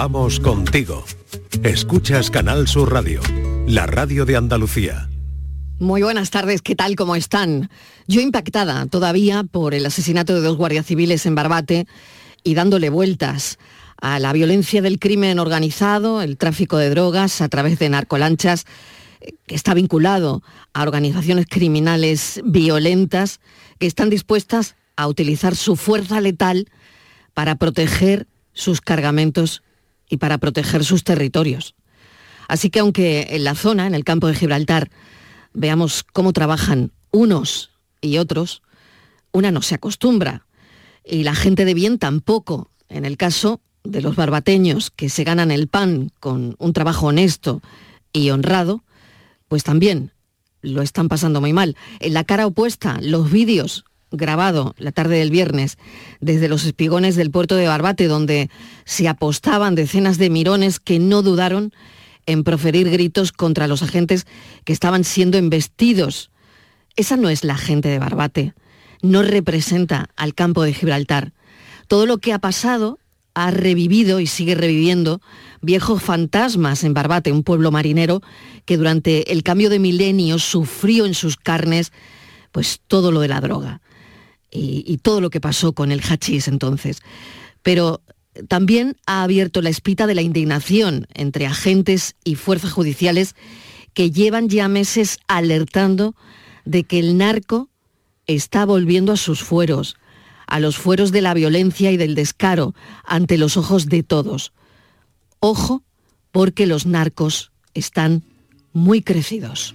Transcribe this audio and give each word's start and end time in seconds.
Vamos 0.00 0.38
contigo. 0.38 1.04
Escuchas 1.64 2.30
Canal 2.30 2.68
Sur 2.68 2.92
Radio, 2.92 3.20
la 3.66 3.84
radio 3.84 4.24
de 4.24 4.36
Andalucía. 4.36 5.08
Muy 5.80 6.02
buenas 6.02 6.30
tardes, 6.30 6.62
¿qué 6.62 6.76
tal? 6.76 6.94
¿Cómo 6.94 7.16
están? 7.16 7.68
Yo 8.06 8.20
impactada 8.20 8.86
todavía 8.86 9.42
por 9.42 9.74
el 9.74 9.84
asesinato 9.84 10.36
de 10.36 10.40
dos 10.40 10.56
guardias 10.56 10.86
civiles 10.86 11.26
en 11.26 11.34
Barbate 11.34 11.88
y 12.44 12.54
dándole 12.54 12.90
vueltas 12.90 13.58
a 14.00 14.20
la 14.20 14.32
violencia 14.32 14.82
del 14.82 15.00
crimen 15.00 15.40
organizado, 15.40 16.22
el 16.22 16.36
tráfico 16.36 16.76
de 16.78 16.90
drogas 16.90 17.40
a 17.40 17.48
través 17.48 17.80
de 17.80 17.88
narcolanchas, 17.88 18.66
eh, 19.20 19.32
que 19.48 19.56
está 19.56 19.74
vinculado 19.74 20.44
a 20.74 20.82
organizaciones 20.82 21.46
criminales 21.50 22.40
violentas 22.44 23.40
que 23.80 23.88
están 23.88 24.10
dispuestas 24.10 24.76
a 24.94 25.08
utilizar 25.08 25.56
su 25.56 25.74
fuerza 25.74 26.20
letal 26.20 26.68
para 27.34 27.56
proteger 27.56 28.28
sus 28.52 28.80
cargamentos 28.80 29.64
y 30.08 30.18
para 30.18 30.38
proteger 30.38 30.84
sus 30.84 31.04
territorios. 31.04 31.74
Así 32.48 32.70
que 32.70 32.80
aunque 32.80 33.28
en 33.30 33.44
la 33.44 33.54
zona, 33.54 33.86
en 33.86 33.94
el 33.94 34.04
campo 34.04 34.26
de 34.26 34.34
Gibraltar, 34.34 34.90
veamos 35.52 36.04
cómo 36.12 36.32
trabajan 36.32 36.92
unos 37.10 37.70
y 38.00 38.18
otros, 38.18 38.62
una 39.32 39.50
no 39.50 39.62
se 39.62 39.74
acostumbra 39.74 40.46
y 41.04 41.24
la 41.24 41.34
gente 41.34 41.64
de 41.64 41.74
bien 41.74 41.98
tampoco. 41.98 42.70
En 42.88 43.04
el 43.04 43.16
caso 43.16 43.60
de 43.84 44.00
los 44.00 44.16
barbateños 44.16 44.90
que 44.90 45.08
se 45.08 45.24
ganan 45.24 45.50
el 45.50 45.68
pan 45.68 46.10
con 46.20 46.56
un 46.58 46.72
trabajo 46.72 47.06
honesto 47.06 47.62
y 48.12 48.30
honrado, 48.30 48.82
pues 49.48 49.62
también 49.62 50.12
lo 50.60 50.82
están 50.82 51.08
pasando 51.08 51.40
muy 51.40 51.52
mal. 51.52 51.76
En 52.00 52.14
la 52.14 52.24
cara 52.24 52.46
opuesta, 52.46 52.98
los 53.02 53.30
vídeos 53.30 53.84
grabado 54.10 54.74
la 54.78 54.92
tarde 54.92 55.18
del 55.18 55.30
viernes 55.30 55.78
desde 56.20 56.48
los 56.48 56.64
espigones 56.64 57.16
del 57.16 57.30
puerto 57.30 57.56
de 57.56 57.66
Barbate, 57.66 58.08
donde 58.08 58.50
se 58.84 59.08
apostaban 59.08 59.74
decenas 59.74 60.18
de 60.18 60.30
mirones 60.30 60.80
que 60.80 60.98
no 60.98 61.22
dudaron 61.22 61.72
en 62.26 62.44
proferir 62.44 62.90
gritos 62.90 63.32
contra 63.32 63.66
los 63.66 63.82
agentes 63.82 64.26
que 64.64 64.72
estaban 64.72 65.04
siendo 65.04 65.38
embestidos. 65.38 66.30
Esa 66.96 67.16
no 67.16 67.28
es 67.28 67.44
la 67.44 67.56
gente 67.56 67.88
de 67.88 67.98
Barbate, 67.98 68.54
no 69.02 69.22
representa 69.22 70.10
al 70.16 70.34
campo 70.34 70.62
de 70.62 70.74
Gibraltar. 70.74 71.32
Todo 71.86 72.06
lo 72.06 72.18
que 72.18 72.32
ha 72.32 72.38
pasado 72.38 72.98
ha 73.34 73.50
revivido 73.50 74.20
y 74.20 74.26
sigue 74.26 74.54
reviviendo 74.54 75.20
viejos 75.60 76.02
fantasmas 76.02 76.82
en 76.82 76.92
Barbate, 76.92 77.30
un 77.30 77.44
pueblo 77.44 77.70
marinero 77.70 78.20
que 78.64 78.76
durante 78.76 79.32
el 79.32 79.42
cambio 79.42 79.70
de 79.70 79.78
milenio 79.78 80.38
sufrió 80.38 81.06
en 81.06 81.14
sus 81.14 81.36
carnes 81.36 81.92
pues 82.52 82.80
todo 82.86 83.12
lo 83.12 83.20
de 83.20 83.28
la 83.28 83.40
droga 83.40 83.80
y, 84.50 84.98
todo 84.98 85.20
lo 85.20 85.30
que 85.30 85.40
pasó 85.40 85.72
con 85.72 85.92
el 85.92 86.00
hachís 86.00 86.48
entonces. 86.48 87.00
Pero 87.62 88.02
también 88.48 88.96
ha 89.06 89.22
abierto 89.22 89.62
la 89.62 89.68
espita 89.68 90.06
de 90.06 90.14
la 90.14 90.22
indignación 90.22 91.06
entre 91.14 91.46
agentes 91.46 92.16
y 92.24 92.34
fuerzas 92.34 92.72
judiciales 92.72 93.34
que 93.94 94.10
llevan 94.10 94.48
ya 94.48 94.68
meses 94.68 95.18
alertando 95.26 96.14
de 96.64 96.84
que 96.84 96.98
el 96.98 97.16
narco 97.16 97.68
está 98.26 98.64
volviendo 98.64 99.12
a 99.12 99.16
sus 99.16 99.42
fueros, 99.42 99.96
a 100.46 100.60
los 100.60 100.76
fueros 100.76 101.10
de 101.12 101.22
la 101.22 101.34
violencia 101.34 101.90
y 101.90 101.96
del 101.96 102.14
descaro 102.14 102.74
ante 103.04 103.38
los 103.38 103.56
ojos 103.56 103.86
de 103.86 104.02
todos. 104.02 104.52
Ojo, 105.40 105.82
porque 106.30 106.66
los 106.66 106.86
narcos 106.86 107.50
están 107.74 108.22
muy 108.72 109.02
crecidos. 109.02 109.74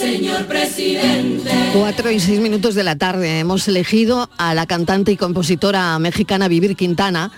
señor 0.00 0.46
presidente. 0.46 1.50
Cuatro 1.74 2.10
y 2.10 2.20
seis 2.20 2.40
minutos 2.40 2.74
de 2.74 2.84
la 2.84 2.96
tarde 2.96 3.38
hemos 3.38 3.68
elegido 3.68 4.30
a 4.38 4.54
la 4.54 4.64
cantante 4.64 5.12
y 5.12 5.18
compositora 5.18 5.98
mexicana 5.98 6.48
Vivir 6.48 6.74
Quintana 6.74 7.30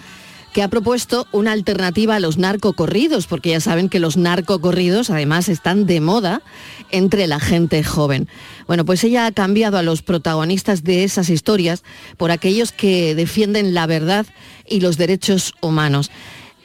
que 0.53 0.63
ha 0.63 0.69
propuesto 0.69 1.27
una 1.33 1.53
alternativa 1.53 2.15
a 2.15 2.21
los 2.21 2.37
narcocorridos, 2.39 3.27
porque 3.27 3.51
ya 3.51 3.61
saben 3.61 3.89
que 3.89 3.99
los 3.99 4.17
narcocorridos 4.17 5.11
además 5.11 5.49
están 5.49 5.87
de 5.87 6.01
moda 6.01 6.43
entre 6.91 7.27
la 7.27 7.41
gente 7.41 7.83
joven. 7.83 8.29
Bueno, 8.69 8.85
pues 8.85 9.03
ella 9.03 9.27
ha 9.27 9.33
cambiado 9.33 9.79
a 9.79 9.83
los 9.83 10.03
protagonistas 10.03 10.85
de 10.85 11.05
esas 11.05 11.31
historias 11.31 11.83
por 12.17 12.31
aquellos 12.31 12.71
que 12.71 13.15
defienden 13.15 13.75
la 13.75 13.87
verdad 13.87 14.27
y 14.69 14.81
los 14.81 14.99
derechos 14.99 15.55
humanos. 15.63 16.11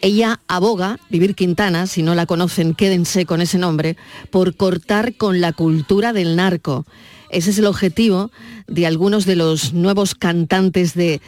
Ella 0.01 0.39
aboga, 0.47 0.99
Vivir 1.09 1.35
Quintana, 1.35 1.87
si 1.87 2.03
no 2.03 2.13
la 2.13 2.25
conocen, 2.25 2.75
quédense 2.75 3.25
con 3.25 3.41
ese 3.41 3.57
nombre, 3.57 3.97
por 4.29 4.55
cortar 4.55 5.15
con 5.15 5.41
la 5.41 5.53
cultura 5.53 6.13
del 6.13 6.35
narco. 6.35 6.85
Ese 7.29 7.49
es 7.49 7.57
el 7.57 7.65
objetivo 7.65 8.31
de 8.67 8.85
algunos 8.85 9.25
de 9.25 9.35
los 9.35 9.73
nuevos 9.73 10.15
cantantes 10.15 10.93
de 10.93 11.19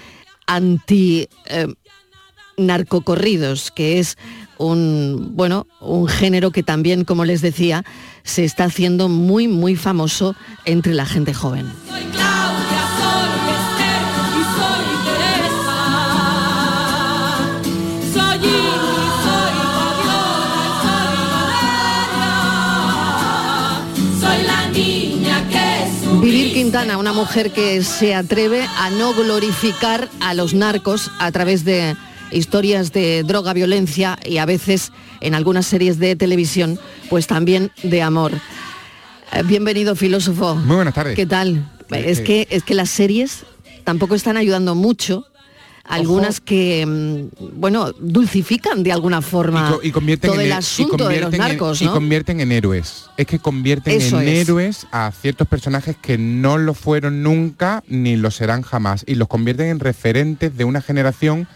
anti 0.45 1.27
eh, 1.47 1.67
narcocorridos, 2.57 3.71
que 3.71 3.99
es 3.99 4.17
un 4.57 5.31
bueno, 5.33 5.65
un 5.79 6.07
género 6.07 6.51
que 6.51 6.63
también, 6.63 7.05
como 7.05 7.25
les 7.25 7.41
decía, 7.41 7.83
se 8.23 8.43
está 8.45 8.65
haciendo 8.65 9.09
muy 9.09 9.47
muy 9.47 9.75
famoso 9.75 10.35
entre 10.65 10.93
la 10.93 11.05
gente 11.05 11.33
joven. 11.33 11.65
Vivir 26.21 26.53
Quintana, 26.53 26.97
una 26.97 27.13
mujer 27.13 27.51
que 27.51 27.81
se 27.81 28.13
atreve 28.13 28.61
a 28.77 28.89
no 28.89 29.13
glorificar 29.13 30.09
a 30.19 30.33
los 30.33 30.53
narcos 30.53 31.11
a 31.17 31.31
través 31.31 31.63
de 31.63 31.95
historias 32.31 32.91
de 32.91 33.23
droga, 33.23 33.53
violencia 33.53 34.19
y 34.25 34.37
a 34.37 34.45
veces 34.45 34.91
en 35.21 35.33
algunas 35.33 35.65
series 35.65 35.97
de 35.97 36.17
televisión, 36.17 36.77
pues 37.09 37.25
también 37.25 37.71
de 37.83 38.01
amor. 38.01 38.33
Eh, 39.31 39.43
bienvenido, 39.45 39.95
filósofo. 39.95 40.55
Muy 40.55 40.75
buenas 40.75 40.93
tardes. 40.93 41.15
¿Qué 41.15 41.25
tal? 41.25 41.69
Eh, 41.91 42.03
es, 42.07 42.19
eh. 42.19 42.23
que, 42.23 42.47
es 42.49 42.63
que 42.63 42.73
las 42.73 42.89
series 42.89 43.45
tampoco 43.85 44.13
están 44.13 44.35
ayudando 44.35 44.75
mucho 44.75 45.25
algunas 45.89 46.39
que, 46.39 46.85
mm, 46.85 47.59
bueno, 47.59 47.91
dulcifican 47.99 48.83
de 48.83 48.91
alguna 48.91 49.21
forma 49.21 49.77
y, 49.83 49.91
convierten 49.91 50.29
todo 50.31 50.39
en, 50.39 50.45
el 50.45 50.53
y 50.53 50.57
asunto 50.57 51.07
de 51.09 51.19
los 51.21 51.33
en- 51.33 51.39
narcos, 51.39 51.81
y 51.81 51.85
¿no? 51.85 51.93
convierten 51.93 52.39
en 52.39 52.51
héroes. 52.51 53.05
Es 53.17 53.25
que 53.27 53.39
convierten 53.39 53.99
Eso 53.99 54.21
en 54.21 54.27
es. 54.27 54.47
héroes 54.47 54.87
a 54.91 55.11
ciertos 55.11 55.47
personajes 55.47 55.97
que 56.01 56.17
no 56.17 56.57
lo 56.57 56.73
fueron 56.73 57.23
nunca 57.23 57.83
ni 57.87 58.15
lo 58.15 58.31
serán 58.31 58.61
jamás. 58.61 59.03
Y 59.07 59.15
los 59.15 59.27
convierten 59.27 59.67
en 59.67 59.79
referentes 59.79 60.55
de 60.55 60.63
una 60.63 60.81
generación 60.81 61.47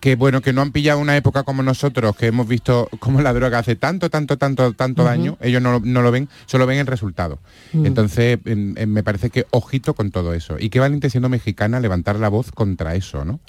que 0.00 0.14
bueno, 0.14 0.42
que 0.42 0.52
no 0.52 0.62
han 0.62 0.70
pillado 0.70 1.00
una 1.00 1.16
época 1.16 1.42
como 1.42 1.64
nosotros, 1.64 2.14
que 2.14 2.26
hemos 2.26 2.46
visto 2.46 2.88
cómo 3.00 3.20
la 3.20 3.32
droga 3.32 3.58
hace 3.58 3.74
tanto, 3.74 4.08
tanto, 4.10 4.36
tanto, 4.38 4.72
tanto 4.72 5.02
daño, 5.02 5.36
ellos 5.40 5.60
no, 5.60 5.72
lo- 5.72 5.80
no 5.80 6.02
lo 6.02 6.12
ven, 6.12 6.28
solo 6.46 6.66
ven 6.66 6.78
el 6.78 6.86
resultado. 6.86 7.40
Mm. 7.72 7.84
Entonces, 7.86 8.38
em, 8.44 8.74
em, 8.78 8.88
me 8.88 9.02
parece 9.02 9.30
que 9.30 9.46
ojito 9.50 9.94
con 9.94 10.12
todo 10.12 10.34
eso. 10.34 10.54
Y 10.56 10.70
qué 10.70 10.78
valiente 10.78 11.10
siendo 11.10 11.28
mexicana 11.28 11.80
levantar 11.80 12.14
la 12.20 12.28
voz 12.28 12.52
contra 12.52 12.94
eso, 12.94 13.24
¿no? 13.24 13.40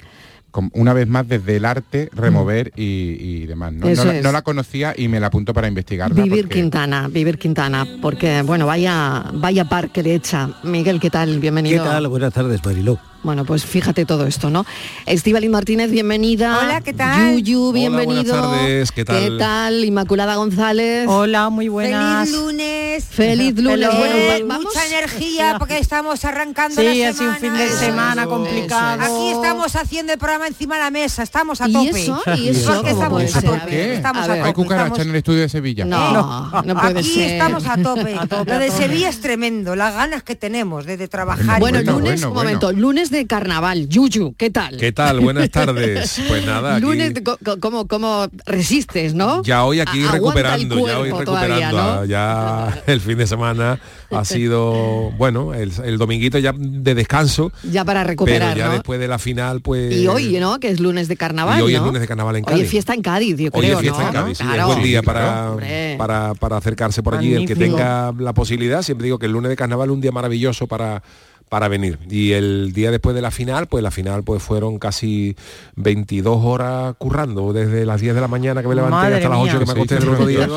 Como 0.50 0.70
una 0.74 0.92
vez 0.92 1.06
más 1.08 1.28
desde 1.28 1.56
el 1.56 1.64
arte, 1.64 2.08
remover 2.12 2.72
y, 2.76 3.16
y 3.18 3.46
demás. 3.46 3.72
¿no? 3.72 3.86
Mm. 3.86 3.94
La- 3.94 4.16
es. 4.16 4.22
no 4.24 4.32
la 4.32 4.42
conocía 4.42 4.94
y 4.96 5.08
me 5.08 5.20
la 5.20 5.28
apunto 5.28 5.54
para 5.54 5.68
investigarla. 5.68 6.22
Vivir 6.22 6.44
porque- 6.44 6.60
Quintana, 6.60 7.08
Vivir 7.08 7.38
Quintana, 7.38 7.86
porque 8.02 8.42
bueno, 8.42 8.66
vaya, 8.66 9.24
vaya 9.34 9.64
par 9.66 9.90
que 9.90 10.02
le 10.02 10.14
echa. 10.14 10.50
Miguel, 10.64 10.98
¿qué 11.00 11.10
tal? 11.10 11.38
Bienvenido. 11.38 11.82
¿Qué 11.84 11.88
tal? 11.88 12.08
Buenas 12.08 12.32
tardes, 12.32 12.64
Mariló. 12.64 12.98
Bueno, 13.22 13.44
pues 13.44 13.66
fíjate 13.66 14.06
todo 14.06 14.26
esto, 14.26 14.48
¿no? 14.48 14.64
Estíbaliz 15.04 15.50
Martínez, 15.50 15.90
bienvenida. 15.90 16.58
Hola, 16.58 16.80
¿qué 16.80 16.94
tal? 16.94 17.36
Yuyu, 17.42 17.64
Hola, 17.68 17.72
bienvenido. 17.74 18.32
buenas 18.34 18.50
tardes, 18.60 18.92
¿qué 18.92 19.04
tal? 19.04 19.18
¿Qué 19.22 19.30
tal? 19.38 19.84
Inmaculada 19.84 20.36
González. 20.36 21.06
Hola, 21.06 21.50
muy 21.50 21.68
buenas. 21.68 22.30
Feliz 22.30 22.40
lunes. 22.42 23.04
Feliz 23.04 23.58
lunes. 23.58 23.88
Bueno, 23.94 24.14
va- 24.26 24.54
vamos. 24.54 24.72
mucha 24.74 24.86
energía 24.86 25.56
porque 25.58 25.76
estamos 25.76 26.24
arrancando 26.24 26.80
Sí, 26.80 26.86
la 26.86 27.08
ha 27.10 27.12
sido 27.12 27.12
semana. 27.12 27.30
un 27.34 27.40
fin 27.40 27.54
de 27.58 27.66
Eso, 27.66 27.78
semana 27.78 28.22
eso, 28.22 28.30
complicado. 28.30 29.02
Aquí 29.02 29.28
estamos 29.36 29.76
haciendo 29.76 30.12
el 30.14 30.18
programa 30.18 30.46
encima 30.46 30.76
de 30.76 30.80
la 30.80 30.90
mesa, 30.90 31.22
estamos 31.22 31.60
a 31.60 31.68
¿Y 31.68 31.72
tope. 31.74 32.00
eso? 32.00 32.22
¿Y 32.38 32.48
eso 32.48 32.72
Porque 32.74 32.92
cómo 32.92 33.20
estamos 33.20 33.36
a 33.36 33.42
tope. 33.42 33.60
A 33.60 33.66
ver. 33.66 33.90
Estamos 33.90 34.22
A 34.22 34.26
tope. 34.28 34.40
Hay 34.40 34.52
cucaracha 34.54 34.84
estamos- 34.86 35.00
en 35.04 35.10
el 35.10 35.16
estudio 35.16 35.40
de 35.40 35.48
Sevilla. 35.50 35.84
No, 35.84 36.62
no 36.62 36.74
puede 36.80 37.00
Aquí 37.00 37.08
ser. 37.14 37.30
estamos 37.32 37.66
a 37.66 37.76
tope. 37.76 38.14
A 38.18 38.26
tope, 38.26 38.50
Lo 38.50 38.58
de. 38.58 38.70
Sevilla 38.70 39.10
es 39.10 39.20
tremendo, 39.20 39.76
las 39.76 39.92
ganas 39.94 40.22
que 40.22 40.36
tenemos 40.36 40.86
de, 40.86 40.96
de 40.96 41.06
trabajar. 41.06 41.60
Bueno, 41.60 41.78
Bueno, 41.80 41.92
lunes, 41.92 42.12
bueno, 42.22 42.28
un 42.28 42.34
bueno. 42.34 42.48
momento, 42.50 42.72
lunes 42.72 43.09
de 43.10 43.26
carnaval. 43.26 43.88
Yuyu, 43.88 44.34
¿qué 44.36 44.50
tal? 44.50 44.76
¿Qué 44.76 44.92
tal? 44.92 45.20
Buenas 45.20 45.50
tardes. 45.50 46.20
Pues 46.28 46.46
nada, 46.46 46.76
aquí- 46.76 46.82
Lunes, 46.82 47.12
¿cómo, 47.60 47.86
cómo 47.86 48.26
resistes, 48.46 49.14
no? 49.14 49.42
ya 49.42 49.64
hoy 49.64 49.80
aquí 49.80 50.04
A- 50.04 50.12
recuperando, 50.12 50.86
ya 50.86 50.98
hoy 50.98 51.10
todavía, 51.24 51.56
recuperando. 51.70 51.94
¿no? 51.96 52.04
Ya 52.04 52.82
el 52.86 53.00
fin 53.00 53.18
de 53.18 53.26
semana 53.26 53.78
ha 54.10 54.24
sido, 54.24 55.10
bueno, 55.18 55.54
el, 55.54 55.72
el 55.84 55.98
dominguito 55.98 56.38
ya 56.38 56.52
de 56.56 56.94
descanso, 56.94 57.52
Ya 57.64 57.84
para 57.84 58.04
recuperar, 58.04 58.54
pero 58.54 58.58
ya 58.58 58.66
¿no? 58.68 58.72
después 58.74 58.98
de 59.00 59.08
la 59.08 59.18
final, 59.18 59.60
pues... 59.60 59.94
Y 59.94 60.06
hoy, 60.06 60.38
¿no? 60.40 60.58
Que 60.60 60.68
es 60.68 60.80
lunes 60.80 61.08
de 61.08 61.16
carnaval, 61.16 61.58
Y 61.58 61.62
hoy 61.62 61.74
es 61.74 61.80
lunes 61.82 62.00
de 62.00 62.08
carnaval 62.08 62.36
en 62.36 62.44
Hoy 62.44 62.52
Cádiz. 62.52 62.64
es 62.64 62.70
fiesta 62.70 62.94
en 62.94 63.02
Cádiz, 63.02 63.36
yo 63.36 63.50
Hoy 63.52 63.60
creo, 63.60 63.74
es 63.74 63.80
fiesta 63.80 64.02
¿no? 64.02 64.08
en 64.08 64.14
Cádiz, 64.14 64.38
sí, 64.38 64.44
Claro. 64.44 64.60
es 64.62 64.66
buen 64.66 64.82
día 64.82 65.02
para, 65.02 65.54
para, 65.98 66.34
para 66.34 66.56
acercarse 66.56 67.02
por 67.02 67.14
allí. 67.14 67.34
El 67.34 67.46
que 67.46 67.56
tenga 67.56 68.12
la 68.18 68.32
posibilidad, 68.32 68.82
siempre 68.82 69.04
digo 69.04 69.18
que 69.18 69.26
el 69.26 69.32
lunes 69.32 69.48
de 69.50 69.56
carnaval 69.56 69.88
es 69.88 69.92
un 69.94 70.00
día 70.00 70.12
maravilloso 70.12 70.66
para 70.66 71.02
para 71.50 71.66
venir. 71.68 71.98
Y 72.08 72.30
el 72.32 72.72
día 72.72 72.90
después 72.92 73.14
de 73.14 73.20
la 73.20 73.30
final, 73.32 73.66
pues 73.66 73.82
la 73.82 73.90
final 73.90 74.22
pues 74.22 74.40
fueron 74.42 74.78
casi 74.78 75.36
22 75.74 76.38
horas 76.44 76.94
currando, 76.96 77.52
desde 77.52 77.84
las 77.84 78.00
10 78.00 78.14
de 78.14 78.20
la 78.20 78.28
mañana 78.28 78.62
que 78.62 78.68
me 78.68 78.74
levanté 78.76 78.94
Madre 78.96 79.16
hasta 79.16 79.28
las 79.28 79.38
8 79.40 79.44
mía. 79.50 79.58
que 79.58 79.66
me 79.66 79.72
acosté 79.72 79.96
el 79.96 80.08
otro 80.08 80.26
día. 80.26 80.48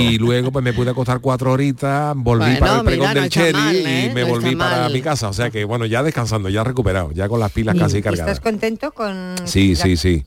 Y 0.00 0.18
luego 0.18 0.52
pues 0.52 0.64
me 0.64 0.72
pude 0.72 0.90
acostar 0.90 1.18
cuatro 1.20 1.50
horitas, 1.52 2.14
volví 2.16 2.44
Bueno, 2.44 2.58
para 2.60 2.78
el 2.78 2.84
pregón 2.84 3.08
mira, 3.08 3.14
no 3.14 3.20
del 3.20 3.24
está 3.24 3.40
Cherry 3.40 3.52
mal, 3.58 3.76
¿eh? 3.76 4.08
y 4.10 4.14
me 4.14 4.20
No 4.22 4.28
volví 4.28 4.56
para 4.56 4.76
mal. 4.82 4.92
mi 4.92 5.02
casa. 5.02 5.28
O 5.28 5.32
sea 5.32 5.50
que 5.50 5.64
bueno, 5.64 5.84
ya 5.84 6.02
descansando, 6.04 6.48
ya 6.48 6.62
recuperado, 6.64 7.10
ya 7.12 7.28
con 7.28 7.40
las 7.40 7.50
pilas 7.50 7.76
casi 7.76 7.98
¿Y 7.98 8.02
cargadas. 8.02 8.34
¿Estás 8.34 8.40
contento 8.40 8.92
con...? 8.92 9.34
Sí, 9.44 9.74
la- 9.74 9.82
sí, 9.82 9.96
sí. 9.96 10.24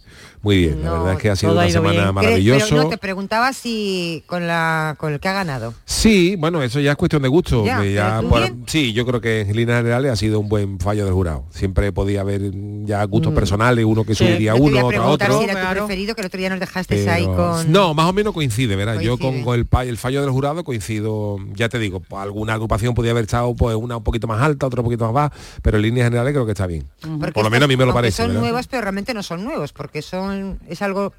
Muy 0.48 0.60
bien. 0.60 0.82
La 0.82 0.92
No, 0.92 0.98
verdad 1.00 1.14
es 1.16 1.20
que 1.20 1.30
ha 1.30 1.36
sido 1.36 1.52
una 1.52 1.70
semana 1.70 1.92
bien. 1.92 2.02
¿Crees? 2.04 2.14
maravilloso. 2.14 2.66
Pero 2.70 2.84
no, 2.84 2.90
te 2.90 2.98
preguntaba 2.98 3.52
si 3.52 4.24
con, 4.28 4.48
la, 4.48 4.96
con 4.98 5.12
el 5.12 5.20
que 5.20 5.28
ha 5.28 5.34
ganado. 5.34 5.74
Sí, 5.84 6.38
bueno, 6.38 6.64
eso 6.64 6.80
ya 6.80 6.92
es 6.92 6.98
cuestión 6.98 7.22
de 7.22 7.28
gusto. 7.28 7.66
Ya, 7.66 7.84
ya 7.84 8.22
sí, 8.66 8.94
yo 8.94 9.06
creo 9.06 9.20
que 9.20 9.42
en 9.42 9.54
líneas 9.54 9.80
generales 9.80 10.10
ha 10.10 10.16
sido 10.16 10.40
un 10.40 10.48
buen 10.48 10.80
fallo 10.80 11.04
del 11.04 11.14
jurado. 11.14 11.44
Siempre 11.50 11.92
podía 11.92 12.22
haber 12.22 12.50
ya 12.86 13.04
gustos 13.04 13.34
personales, 13.34 13.84
uno 13.84 14.06
que 14.06 14.16
Sí. 14.16 14.26
subiría 14.26 14.54
No 14.54 14.60
uno, 14.64 14.86
otro 14.88 15.04
a 15.04 15.08
otro. 15.08 15.38
si 15.40 15.44
era 15.44 15.68
tu 15.68 15.76
preferido, 15.80 16.16
que 16.16 16.22
el 16.22 16.28
otro 16.28 16.38
día 16.40 16.50
nos 16.50 16.62
dejaste 16.62 16.96
pero- 16.96 17.12
ahí 17.12 17.26
con... 17.26 17.70
No, 17.70 17.94
más 17.94 18.06
o 18.10 18.14
menos 18.14 18.34
coincide, 18.34 18.78
¿verdad? 18.78 19.02
Yo 19.02 19.18
con, 19.18 19.44
Coincide. 19.44 19.66
con 19.70 19.82
el, 19.84 19.90
el 19.90 19.98
fallo 19.98 20.22
del 20.22 20.30
jurado 20.30 20.64
coincido, 20.64 21.40
ya 21.56 21.68
te 21.68 21.78
digo, 21.78 22.00
pues, 22.00 22.22
alguna 22.24 22.54
agrupación 22.54 22.94
podía 22.94 23.12
haber 23.12 23.26
estado 23.26 23.54
pues 23.54 23.76
una 23.76 23.98
un 23.98 24.04
poquito 24.06 24.28
más 24.28 24.42
alta, 24.42 24.66
otra 24.68 24.80
un 24.80 24.86
poquito 24.86 25.04
más 25.12 25.14
baja, 25.14 25.32
pero 25.62 25.76
en 25.76 25.84
líneas 25.84 26.06
generales 26.06 26.32
creo 26.34 26.46
que 26.46 26.54
está 26.54 26.68
bien. 26.68 26.86
Porque 27.02 27.34
Por 27.34 27.44
lo 27.44 27.50
menos 27.50 27.66
a 27.66 27.68
mí 27.68 27.76
me 27.76 27.86
lo 27.86 27.94
parece. 27.94 28.16
Son 28.18 28.28
¿verdad? 28.30 28.42
nuevas, 28.42 28.68
pero 28.68 28.82
realmente 28.84 29.14
no 29.14 29.24
son 29.24 29.44
nuevos, 29.44 29.74
porque 29.74 30.02
son 30.02 30.37
es 30.68 30.82
algo 30.82 31.14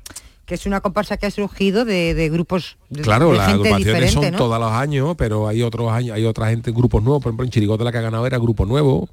que 0.48 0.54
es 0.54 0.64
una 0.64 0.80
comparsa 0.80 1.18
que 1.18 1.26
ha 1.26 1.30
surgido 1.30 1.84
de, 1.84 2.14
de 2.14 2.30
grupos 2.30 2.78
de, 2.88 3.02
Claro, 3.02 3.30
de 3.30 3.36
las 3.36 3.48
gente 3.48 3.68
agrupaciones 3.68 4.12
son 4.12 4.30
¿no? 4.32 4.38
todos 4.38 4.58
los 4.58 4.72
años, 4.72 5.14
pero 5.18 5.46
hay 5.46 5.62
otros 5.62 5.92
años, 5.92 6.16
hay 6.16 6.24
otra 6.24 6.48
gente, 6.48 6.72
grupos 6.72 7.02
nuevos, 7.02 7.22
por 7.22 7.30
ejemplo 7.30 7.44
en 7.44 7.50
Chirigote 7.50 7.84
la 7.84 7.92
que 7.92 7.98
ha 7.98 8.02
ganado 8.02 8.26
era 8.26 8.38
grupo 8.38 8.64
nuevo. 8.64 9.10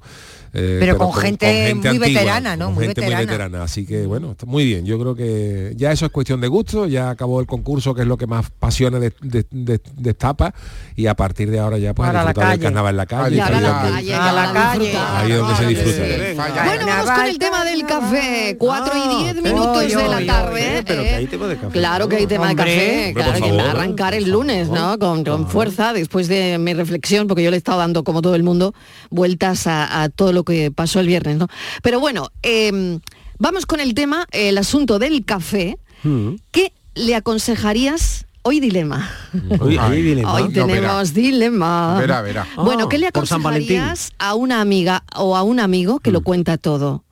Eh, 0.52 0.76
Pero 0.80 0.96
con 0.98 1.12
gente 1.12 1.74
muy 1.74 1.98
veterana, 1.98 2.56
¿no? 2.56 2.66
Con 2.66 2.74
Muy 2.76 2.86
gente 2.86 3.00
muy 3.02 3.10
veterana. 3.10 3.30
veterana. 3.32 3.62
Así 3.64 3.86
que 3.86 4.06
bueno, 4.06 4.32
está 4.32 4.46
muy 4.46 4.64
bien. 4.64 4.84
Yo 4.86 4.98
creo 4.98 5.14
que 5.14 5.72
ya 5.76 5.92
eso 5.92 6.06
es 6.06 6.12
cuestión 6.12 6.40
de 6.40 6.48
gusto, 6.48 6.86
ya 6.86 7.10
acabó 7.10 7.40
el 7.40 7.46
concurso, 7.46 7.94
que 7.94 8.02
es 8.02 8.08
lo 8.08 8.16
que 8.16 8.26
más 8.26 8.50
pasiones 8.50 9.00
de- 9.00 9.12
de- 9.20 9.46
de- 9.50 9.80
destapa, 9.96 10.54
y 10.94 11.06
a 11.06 11.14
partir 11.14 11.50
de 11.50 11.58
ahora 11.58 11.78
ya 11.78 11.94
pues 11.94 12.08
a 12.08 12.12
disfrutar 12.12 12.50
del 12.50 12.60
carnaval 12.60 12.90
en 12.92 12.96
la 12.96 13.06
calle. 13.06 13.40
Ahí 13.42 13.50
la 13.50 13.60
donde- 13.70 13.90
calle, 13.90 14.14
A 14.14 14.32
la 14.32 14.46
ya 14.46 14.52
calle. 14.52 14.78
disfrutar. 14.84 15.16
Ahí 15.24 15.32
es 15.32 15.38
donde 15.38 15.54
se 15.56 15.66
disfruta. 15.66 16.64
Bueno, 16.64 16.86
vamos 16.86 17.10
con 17.10 17.26
el 17.26 17.38
tema 17.38 17.64
del 17.64 17.86
café. 17.86 18.56
4 18.58 18.92
y 18.96 19.00
Ah, 19.02 19.18
10 19.32 19.42
minutos 19.42 19.82
de 19.88 20.08
la 20.08 20.26
tarde. 20.26 20.76
oy, 20.78 20.84
pero 20.86 21.02
que 21.02 21.14
hay 21.14 21.26
tema 21.26 21.46
de 21.48 21.56
café. 21.56 21.72
Claro 21.72 22.08
que 22.08 22.16
hay 22.16 22.26
tema 22.26 22.48
de 22.48 22.56
café. 22.56 22.70
Hombre, 23.08 23.14
Claro, 23.14 23.32
por 23.32 23.42
que 23.42 23.52
va 23.52 23.62
a 23.62 23.64
favor. 23.66 23.80
arrancar 23.80 24.14
el 24.14 24.30
lunes, 24.30 24.68
¿no? 24.68 24.98
Con, 24.98 25.24
con 25.24 25.48
fuerza, 25.48 25.92
después 25.92 26.28
de 26.28 26.58
mi 26.58 26.74
reflexión, 26.74 27.26
porque 27.26 27.42
yo 27.42 27.50
le 27.50 27.56
he 27.56 27.58
estado 27.58 27.78
dando, 27.78 28.04
como 28.04 28.22
todo 28.22 28.34
el 28.34 28.42
mundo, 28.42 28.74
vueltas 29.10 29.66
a, 29.66 30.02
a 30.02 30.08
todo 30.08 30.32
lo 30.36 30.44
que 30.44 30.70
pasó 30.70 31.00
el 31.00 31.08
viernes, 31.08 31.38
¿no? 31.38 31.48
Pero 31.82 31.98
bueno, 31.98 32.30
eh, 32.42 33.00
vamos 33.38 33.66
con 33.66 33.80
el 33.80 33.94
tema, 33.94 34.26
el 34.30 34.58
asunto 34.58 34.98
del 35.00 35.24
café. 35.24 35.78
Mm. 36.04 36.34
¿Qué 36.52 36.72
le 36.94 37.14
aconsejarías? 37.16 38.26
Hoy 38.42 38.60
dilema. 38.60 39.10
Hoy, 39.58 40.02
viene 40.02 40.24
Hoy. 40.24 40.44
No, 40.44 40.48
tenemos 40.50 41.12
dilema. 41.12 41.98
Verá, 41.98 42.22
verá. 42.22 42.46
Bueno, 42.56 42.84
Ah, 42.84 42.88
¿qué 42.88 42.98
le 42.98 43.08
aconsejarías 43.08 44.12
a 44.18 44.36
una 44.36 44.60
amiga 44.60 45.02
o 45.16 45.36
a 45.36 45.42
un 45.42 45.58
amigo 45.58 45.98
que 45.98 46.12
lo 46.12 46.20
cuenta 46.20 46.56
todo? 46.56 47.02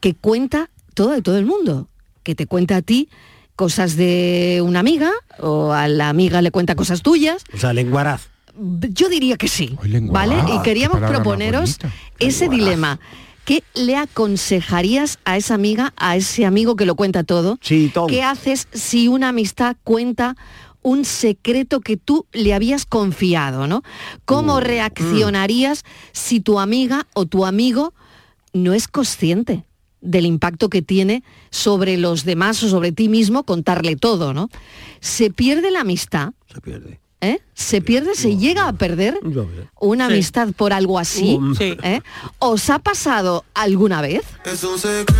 Que 0.00 0.14
cuenta 0.14 0.70
todo 0.94 1.10
de 1.10 1.20
todo 1.20 1.36
el 1.36 1.44
mundo. 1.44 1.88
Que 2.22 2.34
te 2.34 2.46
cuenta 2.46 2.76
a 2.76 2.82
ti 2.82 3.10
cosas 3.56 3.96
de 3.96 4.62
una 4.64 4.80
amiga 4.80 5.12
o 5.38 5.72
a 5.72 5.86
la 5.86 6.08
amiga 6.08 6.40
le 6.40 6.50
cuenta 6.50 6.76
cosas 6.76 7.02
tuyas. 7.02 7.44
O 7.52 7.58
sea, 7.58 7.74
lenguaraz. 7.74 8.30
Yo 8.90 9.08
diría 9.08 9.36
que 9.36 9.48
sí, 9.48 9.76
¿vale? 10.10 10.36
Y 10.48 10.58
qué 10.58 10.62
queríamos 10.64 11.00
proponeros 11.00 11.78
ese 12.18 12.48
dilema. 12.48 13.00
¿Qué 13.44 13.64
le 13.74 13.96
aconsejarías 13.96 15.18
a 15.24 15.36
esa 15.36 15.54
amiga, 15.54 15.92
a 15.96 16.14
ese 16.16 16.44
amigo 16.44 16.76
que 16.76 16.86
lo 16.86 16.94
cuenta 16.94 17.24
todo? 17.24 17.58
Sí, 17.62 17.90
Tom. 17.92 18.06
¿Qué 18.06 18.22
haces 18.22 18.68
si 18.72 19.08
una 19.08 19.30
amistad 19.30 19.76
cuenta 19.82 20.36
un 20.82 21.04
secreto 21.04 21.80
que 21.80 21.96
tú 21.96 22.26
le 22.32 22.54
habías 22.54 22.86
confiado, 22.86 23.66
¿no? 23.66 23.82
¿Cómo 24.24 24.56
Uh, 24.56 24.60
reaccionarías 24.60 25.84
si 26.12 26.40
tu 26.40 26.58
amiga 26.60 27.06
o 27.14 27.26
tu 27.26 27.44
amigo 27.44 27.92
no 28.52 28.72
es 28.72 28.88
consciente 28.88 29.64
del 30.00 30.26
impacto 30.26 30.70
que 30.70 30.82
tiene 30.82 31.22
sobre 31.50 31.96
los 31.96 32.24
demás 32.24 32.62
o 32.62 32.68
sobre 32.68 32.92
ti 32.92 33.08
mismo 33.08 33.44
contarle 33.44 33.96
todo, 33.96 34.32
¿no? 34.32 34.48
Se 35.00 35.30
pierde 35.30 35.70
la 35.70 35.80
amistad, 35.80 36.32
Se 36.52 36.60
pierde. 36.60 37.00
¿Eh? 37.20 37.40
Se 37.54 37.80
pierde, 37.82 38.14
se 38.14 38.36
llega 38.36 38.66
a 38.68 38.72
perder 38.72 39.18
una 39.80 40.06
Sí. 40.06 40.12
amistad 40.12 40.48
por 40.56 40.72
algo 40.72 40.98
así. 40.98 41.38
Sí. 41.58 41.76
¿eh? 41.82 42.00
¿Os 42.38 42.70
ha 42.70 42.78
pasado 42.78 43.44
alguna 43.54 44.00
vez? 44.02 44.22
Es 44.44 44.64
un 44.64 44.78
secreto 44.78 45.12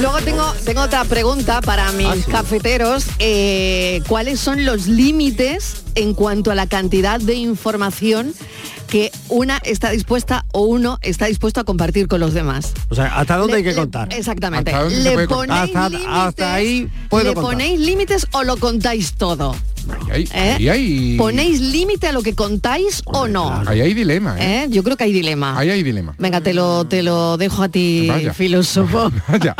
Luego 0.00 0.18
tengo, 0.20 0.52
tengo 0.64 0.82
otra 0.82 1.04
pregunta 1.04 1.60
para 1.60 1.90
mis 1.92 2.06
Ah, 2.06 2.14
sí. 2.14 2.30
cafeteros. 2.30 3.06
Eh, 3.18 4.02
¿Cuáles 4.06 4.38
son 4.38 4.64
los 4.64 4.86
límites 4.86 5.82
en 5.96 6.14
cuanto 6.14 6.50
a 6.52 6.54
la 6.54 6.66
cantidad 6.68 7.18
de 7.18 7.34
información 7.34 8.32
que 8.88 9.10
una 9.28 9.58
está 9.64 9.90
dispuesta 9.90 10.44
o 10.52 10.60
uno 10.62 10.98
está 11.02 11.26
dispuesto 11.26 11.60
a 11.60 11.64
compartir 11.64 12.06
con 12.06 12.20
los 12.20 12.34
demás? 12.34 12.72
O 12.88 12.94
sea, 12.94 13.18
¿hasta 13.18 13.36
dónde 13.36 13.54
Le- 13.54 13.56
hay 13.58 13.62
que 13.64 13.70
le- 13.70 13.76
contar? 13.76 14.12
exactamente. 14.14 14.70
¿Hasta 14.70 14.82
dónde 14.84 14.96
se 14.96 15.02
¿Le 15.02 15.12
puede 15.14 15.26
contar? 15.26 15.56
ponéis 15.68 15.76
Hasta- 15.76 15.88
límites? 15.88 16.14
hasta 16.14 16.54
ahí 16.54 16.88
puedo 17.10 17.24
¿Le 17.30 17.34
contar. 17.34 17.50
ponéis 17.52 17.80
límites 17.80 18.26
o 18.30 18.44
lo 18.44 18.56
contáis 18.58 19.14
todo? 19.14 19.56
Ahí, 20.10 20.28
¿Eh? 20.32 20.54
ahí 20.58 20.68
hay, 20.68 21.16
¿Ponéis 21.16 21.60
límite 21.60 22.06
a 22.08 22.12
lo 22.12 22.22
que 22.22 22.34
contáis 22.34 23.02
o 23.06 23.26
no? 23.28 23.62
ahí 23.66 23.80
hay 23.80 23.94
dilema, 23.94 24.36
¿eh? 24.38 24.64
¿Eh? 24.64 24.66
Yo 24.70 24.82
creo 24.82 24.96
que 24.96 25.04
hay 25.04 25.12
dilema. 25.12 25.58
Ahí 25.58 25.70
hay 25.70 25.82
dilema. 25.82 26.14
Venga, 26.18 26.40
te 26.40 26.54
lo, 26.54 26.84
te 26.86 27.02
lo 27.02 27.36
dejo 27.36 27.62
a 27.62 27.68
ti, 27.68 28.06
Vaya. 28.08 28.32
filósofo. 28.34 29.10
Vaya, 29.28 29.54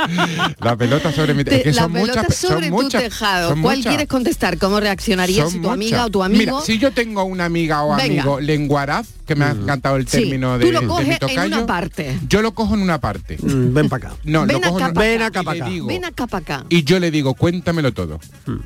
la 0.61 0.77
pelota 0.77 1.13
sobre 1.13 1.35
mi 1.35 1.45
Te- 1.45 1.57
es 1.57 1.63
que 1.65 1.73
la 1.73 1.83
son 1.83 1.93
pelota 1.93 2.23
muchas, 2.23 2.37
son 2.37 2.51
sobre 2.53 2.71
muchas- 2.71 3.03
tu 3.03 3.09
tejado. 3.11 3.49
son 3.51 3.63
¿Cuál 3.63 3.77
muchas. 3.79 3.91
quieres 3.91 4.09
contestar? 4.09 4.59
¿Cómo 4.59 4.81
reaccionarías 4.81 5.45
Son 5.45 5.53
si 5.53 5.59
tu 5.61 5.71
amiga 5.71 5.97
muchas. 5.99 6.07
o 6.07 6.11
tu 6.11 6.23
amigo? 6.23 6.41
Mira, 6.41 6.61
si 6.65 6.79
yo 6.79 6.93
tengo 6.93 7.25
una 7.25 7.45
amiga 7.45 7.83
o 7.85 7.97
Venga. 7.97 8.23
amigo 8.23 8.41
lenguaraz, 8.41 9.09
que 9.27 9.35
me 9.35 9.45
ha 9.47 9.51
encantado 9.53 9.97
el 9.97 10.07
Sí, 10.07 10.19
término 10.19 10.59
tú 10.59 10.67
de, 10.67 10.73
lo 10.73 10.81
de 10.83 10.87
coges 10.87 11.07
mi 11.09 11.33
en 11.33 11.41
una 11.47 11.67
parte. 11.67 12.19
Yo 12.29 12.43
lo 12.43 12.53
cojo 12.55 12.75
en 12.75 12.83
una 12.83 13.01
parte. 13.01 13.39
Mm, 13.41 13.73
Ven 13.75 13.89
para 13.89 14.09
acá. 14.09 14.17
No, 14.25 14.47
Ven 14.47 14.57
lo 14.57 14.61
cojo 14.61 14.77
acá 14.77 14.87
en 14.87 14.93
una 14.93 15.01
Ven 15.01 15.23
acá. 15.23 15.43
para 15.43 15.65
acá. 15.65 15.71
Ven 15.87 16.05
acá 16.05 16.27
para 16.27 16.43
acá. 16.43 16.67
Y 16.69 16.85
yo 16.85 16.99
le 17.01 17.11
digo, 17.11 17.35
cuéntamelo 17.35 17.93
todo. 17.93 18.21
Hmm. 18.47 18.59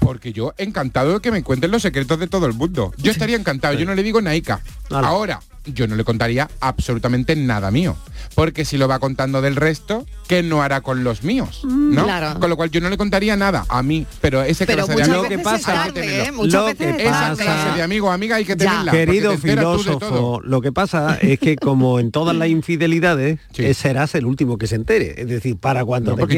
Porque 0.00 0.32
yo 0.32 0.52
encantado 0.58 1.14
de 1.14 1.20
que 1.20 1.30
me 1.30 1.42
cuenten 1.42 1.70
los 1.70 1.82
secretos 1.82 2.18
de 2.18 2.26
todo 2.26 2.46
el 2.46 2.52
mundo. 2.52 2.92
Yo 2.98 3.10
estaría 3.10 3.36
encantado, 3.36 3.74
yo 3.74 3.86
no 3.86 3.94
le 3.94 4.02
digo 4.02 4.20
naica. 4.20 4.60
Vale. 4.90 5.06
Ahora, 5.06 5.40
yo 5.66 5.86
no 5.86 5.96
le 5.96 6.04
contaría 6.04 6.48
absolutamente 6.60 7.34
nada 7.36 7.70
mío. 7.70 7.96
Porque 8.34 8.64
si 8.64 8.76
lo 8.76 8.88
va 8.88 8.98
contando 8.98 9.40
del 9.40 9.56
resto, 9.56 10.04
¿qué 10.28 10.42
no 10.42 10.62
hará 10.62 10.80
con 10.82 11.04
los 11.04 11.22
míos? 11.22 11.62
¿no? 11.64 12.02
Mm, 12.02 12.04
claro. 12.04 12.40
Con 12.40 12.50
lo 12.50 12.56
cual 12.56 12.70
yo 12.70 12.80
no 12.80 12.90
le 12.90 12.96
contaría 12.98 13.36
nada 13.36 13.64
a 13.68 13.82
mí, 13.82 14.06
pero 14.20 14.42
ese 14.42 14.66
que 14.66 14.76
lo 14.76 14.86
que 15.28 15.38
pasa- 15.38 15.72
tarde, 15.84 16.24
¿eh? 16.24 16.32
Lo 16.32 16.66
que 16.74 17.04
Esa 17.06 17.34
clase 17.34 17.76
de 17.76 17.82
amigo 17.82 18.10
amiga 18.10 18.36
hay 18.36 18.44
que 18.44 18.56
Ya. 18.56 18.70
tenerla. 18.70 18.92
Querido 18.92 19.30
te 19.32 19.38
filósofo, 19.38 20.40
lo 20.42 20.60
que 20.60 20.72
pasa 20.72 21.16
es 21.20 21.38
que 21.38 21.56
como 21.56 22.00
en 22.00 22.10
todas 22.10 22.34
las 22.36 22.48
infidelidades, 22.48 23.38
Sí. 23.52 23.64
eh, 23.64 23.74
serás 23.74 24.14
el 24.16 24.26
último 24.26 24.58
que 24.58 24.66
se 24.66 24.74
entere. 24.74 25.14
Es 25.16 25.28
decir, 25.28 25.56
para 25.56 25.84
cuando 25.84 26.16
No, 26.16 26.26
te 26.26 26.34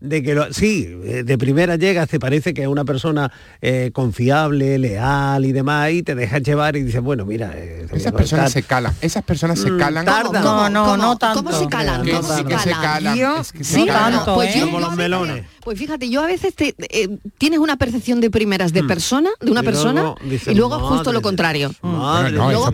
de 0.00 0.22
que 0.22 0.34
lo, 0.34 0.52
sí, 0.52 0.88
eh, 1.04 1.24
de 1.24 1.38
primera 1.38 1.76
llega 1.76 2.06
te 2.06 2.20
parece 2.20 2.54
que 2.54 2.62
es 2.62 2.68
una 2.68 2.84
persona 2.84 3.32
eh, 3.60 3.90
confiable, 3.92 4.78
leal 4.78 5.44
y 5.44 5.52
demás, 5.52 5.90
y 5.90 6.02
te 6.02 6.14
dejas 6.14 6.42
llevar 6.42 6.76
y 6.76 6.82
dices, 6.82 7.00
bueno, 7.00 7.24
mira... 7.24 7.52
Eh, 7.54 7.86
esas 7.92 8.12
personas 8.12 8.52
se 8.52 8.62
calan, 8.62 8.94
esas 9.00 9.24
personas 9.24 9.58
se 9.58 9.70
mm, 9.70 9.78
calan. 9.78 10.04
Tardan. 10.04 10.44
No, 10.44 10.70
no, 10.70 10.84
¿Cómo, 10.84 10.96
no, 10.96 11.16
tanto. 11.16 11.52
Se 11.52 11.66
calan? 11.66 12.06
¿Cómo 12.06 12.28
calan? 12.66 14.24
Como 14.24 14.80
los 14.80 14.96
melones. 14.96 15.44
Pues 15.68 15.78
fíjate, 15.78 16.08
yo 16.08 16.22
a 16.22 16.26
veces 16.26 16.54
te, 16.54 16.74
eh, 16.78 17.18
tienes 17.36 17.58
una 17.58 17.76
percepción 17.76 18.22
de 18.22 18.30
primeras 18.30 18.72
de 18.72 18.84
persona, 18.84 19.28
de 19.38 19.50
una 19.50 19.62
persona, 19.62 20.14
y 20.46 20.54
luego 20.54 20.78
justo 20.78 21.12
lo 21.12 21.20
contrario. 21.20 21.70
Luego, 21.82 22.72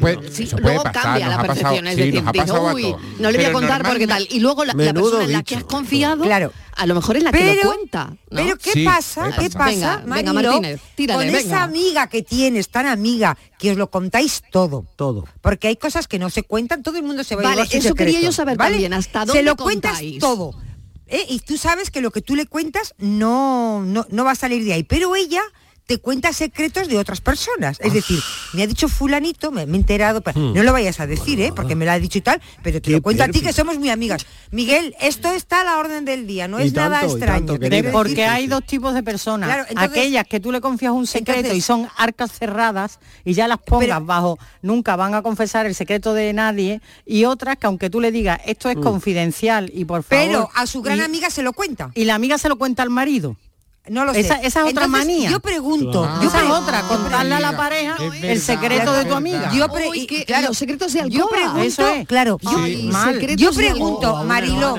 cambia 0.92 1.26
la 1.26 1.42
percepción, 1.42 1.88
es 1.88 1.96
decir, 1.96 2.22
no 2.22 3.30
le 3.32 3.38
voy 3.38 3.46
a 3.46 3.52
contar 3.52 3.82
porque 3.82 4.06
tal. 4.06 4.24
Y 4.30 4.38
luego 4.38 4.64
la, 4.64 4.74
persona 4.74 5.24
en 5.24 5.32
la 5.32 5.42
que 5.42 5.56
has 5.56 5.64
confiado, 5.64 6.22
claro. 6.22 6.52
a 6.76 6.86
lo 6.86 6.94
mejor 6.94 7.16
es 7.16 7.24
la 7.24 7.32
que 7.32 7.56
lo 7.56 7.68
cuenta. 7.68 8.14
Pero 8.30 8.56
¿qué 8.58 8.84
pasa? 8.84 9.32
¿Qué 9.40 9.50
pasa, 9.50 10.04
Martínez, 10.06 10.80
Con 10.96 11.22
esa 11.24 11.64
amiga 11.64 12.06
que 12.06 12.22
tienes, 12.22 12.68
tan 12.68 12.86
amiga, 12.86 13.36
que 13.58 13.72
os 13.72 13.76
lo 13.76 13.90
contáis 13.90 14.40
todo. 14.52 14.86
Todo. 14.94 15.24
Porque 15.40 15.66
hay 15.66 15.74
cosas 15.74 16.06
que 16.06 16.20
no 16.20 16.30
se 16.30 16.44
cuentan, 16.44 16.84
todo 16.84 16.96
el 16.96 17.02
mundo 17.02 17.24
se 17.24 17.34
va 17.34 17.42
vale, 17.42 17.62
a 17.62 17.64
Vale, 17.64 17.76
eso 17.76 17.92
quería 17.96 18.20
yo 18.20 18.30
saber 18.30 18.56
también, 18.56 18.92
hasta 18.92 19.24
dónde 19.24 19.40
Se 19.40 19.42
lo 19.42 19.56
cuentas 19.56 20.00
todo 20.20 20.54
¿eh? 21.06 21.25
y 21.28 21.40
tú 21.40 21.56
sabes 21.58 21.90
que 21.90 22.00
lo 22.00 22.11
que 22.11 22.23
tú 22.23 22.37
le 22.37 22.46
cuentas 22.46 22.94
no, 22.99 23.82
no, 23.82 24.06
no 24.11 24.25
va 24.25 24.32
a 24.32 24.37
salir 24.37 24.64
de 24.64 24.73
ahí, 24.73 24.82
pero 24.82 25.16
ella 25.16 25.42
te 25.86 25.98
cuenta 25.98 26.32
secretos 26.32 26.88
de 26.88 26.96
otras 26.96 27.20
personas. 27.20 27.78
Es 27.80 27.92
decir, 27.92 28.18
me 28.54 28.62
ha 28.62 28.66
dicho 28.66 28.88
fulanito, 28.88 29.50
me, 29.50 29.62
he 29.62 29.64
enterado, 29.64 30.22
pero 30.22 30.40
no 30.40 30.62
lo 30.62 30.72
vayas 30.72 31.00
a 31.00 31.06
decir, 31.06 31.40
¿eh? 31.40 31.52
porque 31.54 31.74
me 31.74 31.84
lo 31.84 31.92
ha 31.92 31.98
dicho 31.98 32.18
y 32.18 32.22
tal, 32.22 32.40
pero 32.62 32.80
te 32.80 32.90
lo 32.90 33.02
cuento 33.02 33.24
a 33.24 33.28
ti 33.28 33.40
que 33.40 33.52
somos 33.52 33.78
muy 33.78 33.90
amigas. 33.90 34.26
Miguel, 34.50 34.94
esto 35.00 35.30
está 35.32 35.60
a 35.60 35.64
la 35.64 35.78
orden 35.78 36.04
del 36.04 36.26
día, 36.26 36.48
no 36.48 36.58
es 36.58 36.72
nada 36.72 37.02
extraño. 37.02 37.58
Porque 37.92 38.24
hay 38.24 38.46
dos 38.46 38.64
tipos 38.64 38.94
de 38.94 39.02
personas. 39.02 39.66
Aquellas 39.76 40.26
que 40.26 40.40
tú 40.40 40.52
le 40.52 40.60
confías 40.60 40.92
un 40.92 41.06
secreto 41.06 41.54
y 41.54 41.60
son 41.60 41.88
arcas 41.96 42.32
cerradas 42.32 42.98
y 43.24 43.34
ya 43.34 43.48
las 43.48 43.58
pongas 43.58 44.04
bajo, 44.04 44.38
nunca 44.62 44.96
van 44.96 45.14
a 45.14 45.22
confesar 45.22 45.66
el 45.66 45.74
secreto 45.74 46.14
de 46.14 46.32
nadie, 46.32 46.80
y 47.04 47.24
otras 47.24 47.56
que 47.58 47.66
aunque 47.66 47.90
tú 47.90 48.00
le 48.00 48.10
digas, 48.10 48.40
esto 48.46 48.70
es 48.70 48.76
confidencial 48.76 49.70
y 49.74 49.84
por 49.84 50.02
favor... 50.02 50.24
Pero 50.24 50.50
a 50.54 50.66
su 50.66 50.82
gran 50.82 51.00
amiga 51.00 51.30
se 51.30 51.42
lo 51.42 51.52
cuenta. 51.52 51.90
Y 51.94 52.04
la 52.04 52.14
amiga 52.14 52.38
se 52.38 52.48
lo 52.48 52.56
cuenta 52.56 52.82
al 52.82 52.90
marido. 52.90 53.36
No 53.88 54.06
lo 54.06 54.14
sé. 54.14 54.20
Esa, 54.20 54.40
es 54.40 54.56
otra 54.56 54.88
manía. 54.88 55.30
Yo 55.30 55.40
pregunto. 55.40 56.08
Esa 56.22 56.44
es 56.44 56.50
otra, 56.50 56.82
contarle 56.88 57.34
a 57.34 57.40
la 57.40 57.56
pareja 57.56 57.96
el 58.22 58.40
secreto 58.40 58.92
de 58.94 59.04
tu 59.04 59.14
amiga. 59.14 59.52
Yo 59.52 59.68
claro, 60.26 60.48
los 60.48 60.58
secretos 60.58 60.92
de 60.92 61.00
alcoba. 61.02 61.18
Yo 61.18 61.28
pregunto, 61.28 61.62
eso 61.62 62.06
claro. 62.06 62.38
Yo, 63.36 63.52
pregunto, 63.52 64.24
Marilo. 64.24 64.76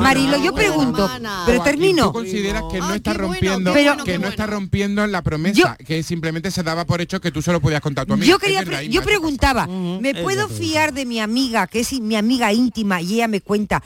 Marilo, 0.00 0.38
yo 0.42 0.54
pregunto, 0.54 1.10
pero 1.44 1.62
termino. 1.62 2.06
¿Tú 2.06 2.12
consideras 2.14 2.62
que 2.70 2.78
no 2.78 2.86
ah, 2.86 2.96
está 2.96 3.12
rompiendo, 3.12 3.72
bueno, 3.72 4.04
pero, 4.04 4.20
que 4.20 4.28
está 4.28 4.46
rompiendo 4.46 5.06
la 5.06 5.22
promesa, 5.22 5.76
que 5.76 6.02
simplemente 6.02 6.50
se 6.50 6.62
daba 6.62 6.84
por 6.84 7.00
hecho 7.00 7.20
que 7.20 7.30
tú 7.30 7.42
solo 7.42 7.60
podías 7.60 7.80
contar 7.80 8.04
a 8.04 8.06
tu 8.06 8.12
amiga? 8.14 8.28
Yo 8.28 8.38
quería, 8.38 8.62
yo 8.84 9.02
preguntaba, 9.02 9.66
¿me 9.66 10.14
puedo 10.14 10.48
fiar 10.48 10.94
de 10.94 11.04
mi 11.04 11.20
amiga, 11.20 11.66
que 11.66 11.80
es 11.80 11.92
mi 12.00 12.16
amiga 12.16 12.52
íntima 12.52 13.02
y 13.02 13.14
ella 13.14 13.28
me 13.28 13.40
cuenta 13.40 13.82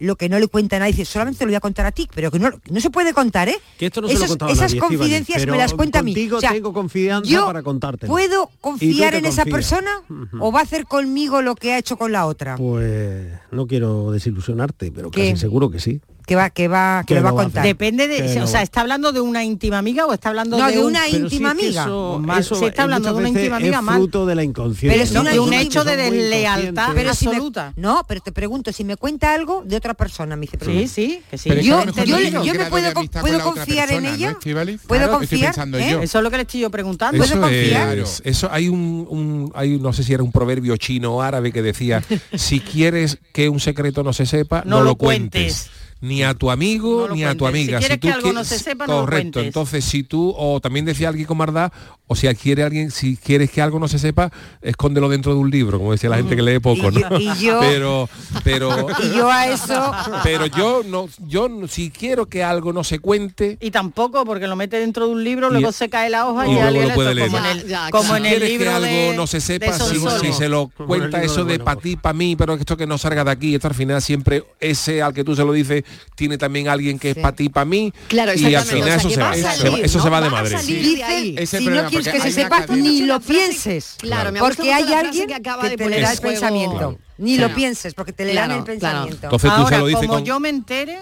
lo 0.00 0.16
que 0.16 0.28
no 0.28 0.38
le 0.38 0.48
cuenta 0.48 0.76
a 0.76 0.78
nadie, 0.80 0.92
dice, 0.92 1.04
solamente 1.04 1.44
lo 1.44 1.50
voy 1.50 1.56
a 1.56 1.60
contar 1.60 1.86
a 1.86 1.92
ti, 1.92 2.08
pero 2.14 2.30
que 2.30 2.38
no, 2.38 2.50
no 2.70 2.80
se 2.80 2.90
puede 2.90 3.12
contar, 3.12 3.48
¿eh? 3.48 3.56
Que 3.78 3.86
esto 3.86 4.00
no 4.00 4.08
Esos, 4.08 4.30
se 4.30 4.38
lo 4.38 4.48
esas 4.48 4.74
confidencias 4.74 5.46
me 5.46 5.58
las 5.58 5.74
cuenta 5.74 6.00
a 6.00 6.02
mí. 6.02 6.14
Tengo 6.14 6.72
confianza 6.72 7.46
para 7.46 7.62
contarte. 7.62 8.06
¿Puedo 8.06 8.50
confiar 8.60 9.14
en 9.14 9.26
esa 9.26 9.44
persona 9.44 9.90
o 10.38 10.50
va 10.50 10.60
a 10.60 10.62
hacer 10.62 10.86
conmigo 10.86 11.42
lo 11.42 11.54
que 11.54 11.74
ha 11.74 11.78
hecho 11.78 11.96
con 11.96 12.12
la 12.12 12.26
otra? 12.26 12.56
Pues 12.56 13.28
no 13.50 13.66
quiero 13.66 14.10
desilusionarte, 14.10 14.90
pero 14.90 15.10
¿Qué? 15.10 15.30
casi 15.30 15.40
seguro 15.40 15.70
que 15.70 15.80
sí 15.80 16.00
que 16.30 16.36
va 16.36 16.50
que 16.50 16.68
va 16.68 17.02
que 17.04 17.14
le 17.14 17.22
va 17.22 17.30
a 17.30 17.32
contar? 17.32 17.64
Depende 17.64 18.06
de, 18.06 18.40
o 18.40 18.46
sea, 18.46 18.62
¿está 18.62 18.82
hablando 18.82 19.10
de 19.10 19.20
una 19.20 19.42
íntima 19.42 19.78
amiga 19.78 20.06
o 20.06 20.12
está 20.12 20.28
hablando 20.28 20.64
de, 20.64 20.78
una 20.78 21.08
íntima 21.08 21.50
si 21.56 21.64
amiga? 21.66 21.82
Eso, 21.82 22.22
eh, 22.24 22.38
eso, 22.38 22.54
se 22.54 22.66
está 22.66 22.84
hablando 22.84 23.12
de 23.12 23.18
una 23.18 23.28
íntima 23.30 23.56
amiga 23.56 23.80
es 23.80 23.84
fruto 23.84 24.20
mal. 24.20 24.28
de 24.28 24.34
la 24.36 24.44
inconsciencia. 24.44 25.04
Pero 25.08 25.24
no, 25.24 25.28
de 25.28 25.40
un 25.40 25.52
hecho 25.52 25.82
de 25.82 25.96
deslealtad 25.96 26.96
absoluta. 26.96 27.72
No, 27.74 28.04
pero 28.06 28.20
te 28.20 28.30
pregunto 28.30 28.72
si 28.72 28.84
me 28.84 28.96
cuenta 28.96 29.34
algo 29.34 29.64
de 29.66 29.74
otra 29.74 29.94
persona, 29.94 30.36
me 30.36 30.46
dice. 30.46 30.86
Sí, 30.86 31.20
sí. 31.36 31.50
Yo, 31.62 31.84
yo, 32.04 32.20
yo, 32.20 32.54
me 32.54 32.66
puedo, 32.66 32.92
puedo 33.20 33.40
confiar 33.40 33.90
en 33.90 34.06
ella. 34.06 34.38
puedo 34.86 35.10
confiar. 35.10 35.52
Eso 36.00 36.18
es 36.18 36.22
lo 36.22 36.30
que 36.30 36.36
le 36.36 36.42
estoy 36.42 36.60
yo 36.60 36.70
preguntando. 36.70 37.24
Eso 37.24 38.48
hay 38.52 38.68
un, 38.68 39.50
hay 39.56 39.80
no 39.80 39.92
sé 39.92 40.04
si 40.04 40.14
era 40.14 40.22
un 40.22 40.30
proverbio 40.30 40.76
chino 40.76 41.16
o 41.16 41.22
árabe 41.22 41.50
que 41.50 41.60
decía 41.60 42.04
si 42.34 42.60
quieres 42.60 43.18
que 43.32 43.48
un 43.48 43.58
secreto 43.58 44.04
no 44.04 44.12
se 44.12 44.26
sepa 44.26 44.62
no, 44.64 44.82
lo, 44.82 44.94
cuentes 44.94 45.70
ni 46.00 46.22
a 46.22 46.34
tu 46.34 46.50
amigo 46.50 47.08
ni 47.12 47.24
a 47.24 47.34
tu 47.36 47.46
amiga. 47.46 47.78
Si, 47.78 47.86
quieres 47.86 48.00
que 48.00 48.10
algo 48.10 48.32
no 48.32 48.44
se 48.44 48.58
sepa, 48.58 48.86
correcto. 48.86 49.40
Entonces, 49.40 49.84
si 49.84 50.02
tú 50.02 50.34
o 50.36 50.60
también 50.60 50.84
decía 50.84 51.08
alguien 51.08 51.26
con 51.26 51.36
maldad, 51.36 51.72
o 52.06 52.16
si 52.16 52.26
quiere 52.34 52.64
alguien, 52.64 52.90
si 52.90 53.16
quieres 53.16 53.50
que 53.50 53.62
algo 53.62 53.78
no 53.78 53.86
se 53.86 53.98
sepa, 53.98 54.32
escóndelo 54.62 55.08
dentro 55.08 55.32
de 55.32 55.38
un 55.38 55.50
libro, 55.50 55.78
como 55.78 55.92
decía 55.92 56.10
la 56.10 56.16
gente 56.16 56.34
que 56.34 56.42
lee 56.42 56.58
poco, 56.58 56.90
y 57.20 57.34
yo, 57.38 57.60
pero, 57.60 58.08
pero 58.42 58.86
y 59.04 59.16
yo 59.16 59.30
a 59.30 59.46
eso. 59.46 59.92
Pero 60.24 60.46
yo 60.46 60.82
no, 60.84 61.08
yo 61.18 61.48
si 61.68 61.90
quiero 61.90 62.26
que 62.26 62.42
algo 62.42 62.72
no 62.72 62.82
se 62.82 62.98
cuente. 62.98 63.58
Y 63.60 63.70
tampoco, 63.70 64.24
porque 64.24 64.46
lo 64.46 64.56
mete 64.56 64.78
dentro 64.78 65.06
de 65.06 65.12
un 65.12 65.22
libro, 65.22 65.50
luego 65.50 65.70
se 65.70 65.88
cae 65.88 66.10
la 66.10 66.26
hoja 66.26 66.48
y, 66.48 66.54
y 66.54 66.58
alguien 66.58 66.88
lo 66.88 66.94
puede 66.94 67.14
leer. 67.14 67.30
Como 67.30 67.38
en 67.38 67.46
el, 67.46 67.60
si 67.60 67.74
en 67.74 68.42
el 68.42 68.44
libro 68.44 68.64
que 68.64 68.74
algo 68.74 69.16
no 69.16 69.26
se 69.26 69.40
sepa, 69.40 69.72
si, 69.72 70.32
se 70.32 70.48
lo 70.48 70.68
cuenta 70.68 71.22
eso 71.22 71.44
de, 71.44 71.58
bueno. 71.58 71.64
para 71.64 71.76
pues. 71.76 71.84
ti, 71.84 71.96
para 71.96 72.12
mí, 72.12 72.34
pero 72.34 72.54
esto 72.54 72.76
que 72.76 72.86
no 72.86 72.98
salga 72.98 73.22
de 73.22 73.30
aquí, 73.30 73.54
esto 73.54 73.68
al 73.68 73.74
final 73.74 74.02
siempre 74.02 74.44
ese 74.58 75.02
al 75.02 75.14
que 75.14 75.22
tú 75.22 75.36
se 75.36 75.44
lo 75.44 75.52
dices 75.52 75.84
tiene 76.14 76.38
también 76.38 76.68
alguien 76.68 76.98
que 76.98 77.10
es 77.10 77.16
para 77.16 77.34
ti 77.34 77.44
y 77.44 77.48
para 77.48 77.64
mí. 77.64 77.92
Claro, 78.08 78.32
y 78.34 78.54
al 78.54 78.64
final 78.64 78.88
eso, 78.88 79.10
se 79.10 79.20
va, 79.20 79.34
eso, 79.34 80.02
se 80.02 80.10
va 80.10 80.20
de 80.20 80.30
madre. 80.30 80.58
Si 80.58 81.66
no 81.66 81.88
quieres 81.88 82.08
que 82.08 82.32
sepa, 82.32 82.66
ni 82.68 83.02
lo 83.02 83.20
pienses. 83.20 83.96
Claro, 83.98 84.32
porque 84.38 84.72
hay 84.72 84.92
alguien 84.92 85.28
que, 85.28 85.76
te 85.76 85.88
le 85.88 85.98
el 85.98 86.18
pensamiento. 86.18 86.98
Ni 87.18 87.36
lo 87.36 87.54
pienses, 87.54 87.94
porque 87.94 88.12
te 88.12 88.24
le 88.24 88.34
dan 88.34 88.50
el 88.50 88.64
pensamiento. 88.64 89.28
Ahora, 89.50 89.80
como 89.80 90.20
yo 90.20 90.40
me 90.40 90.48
entere, 90.48 90.98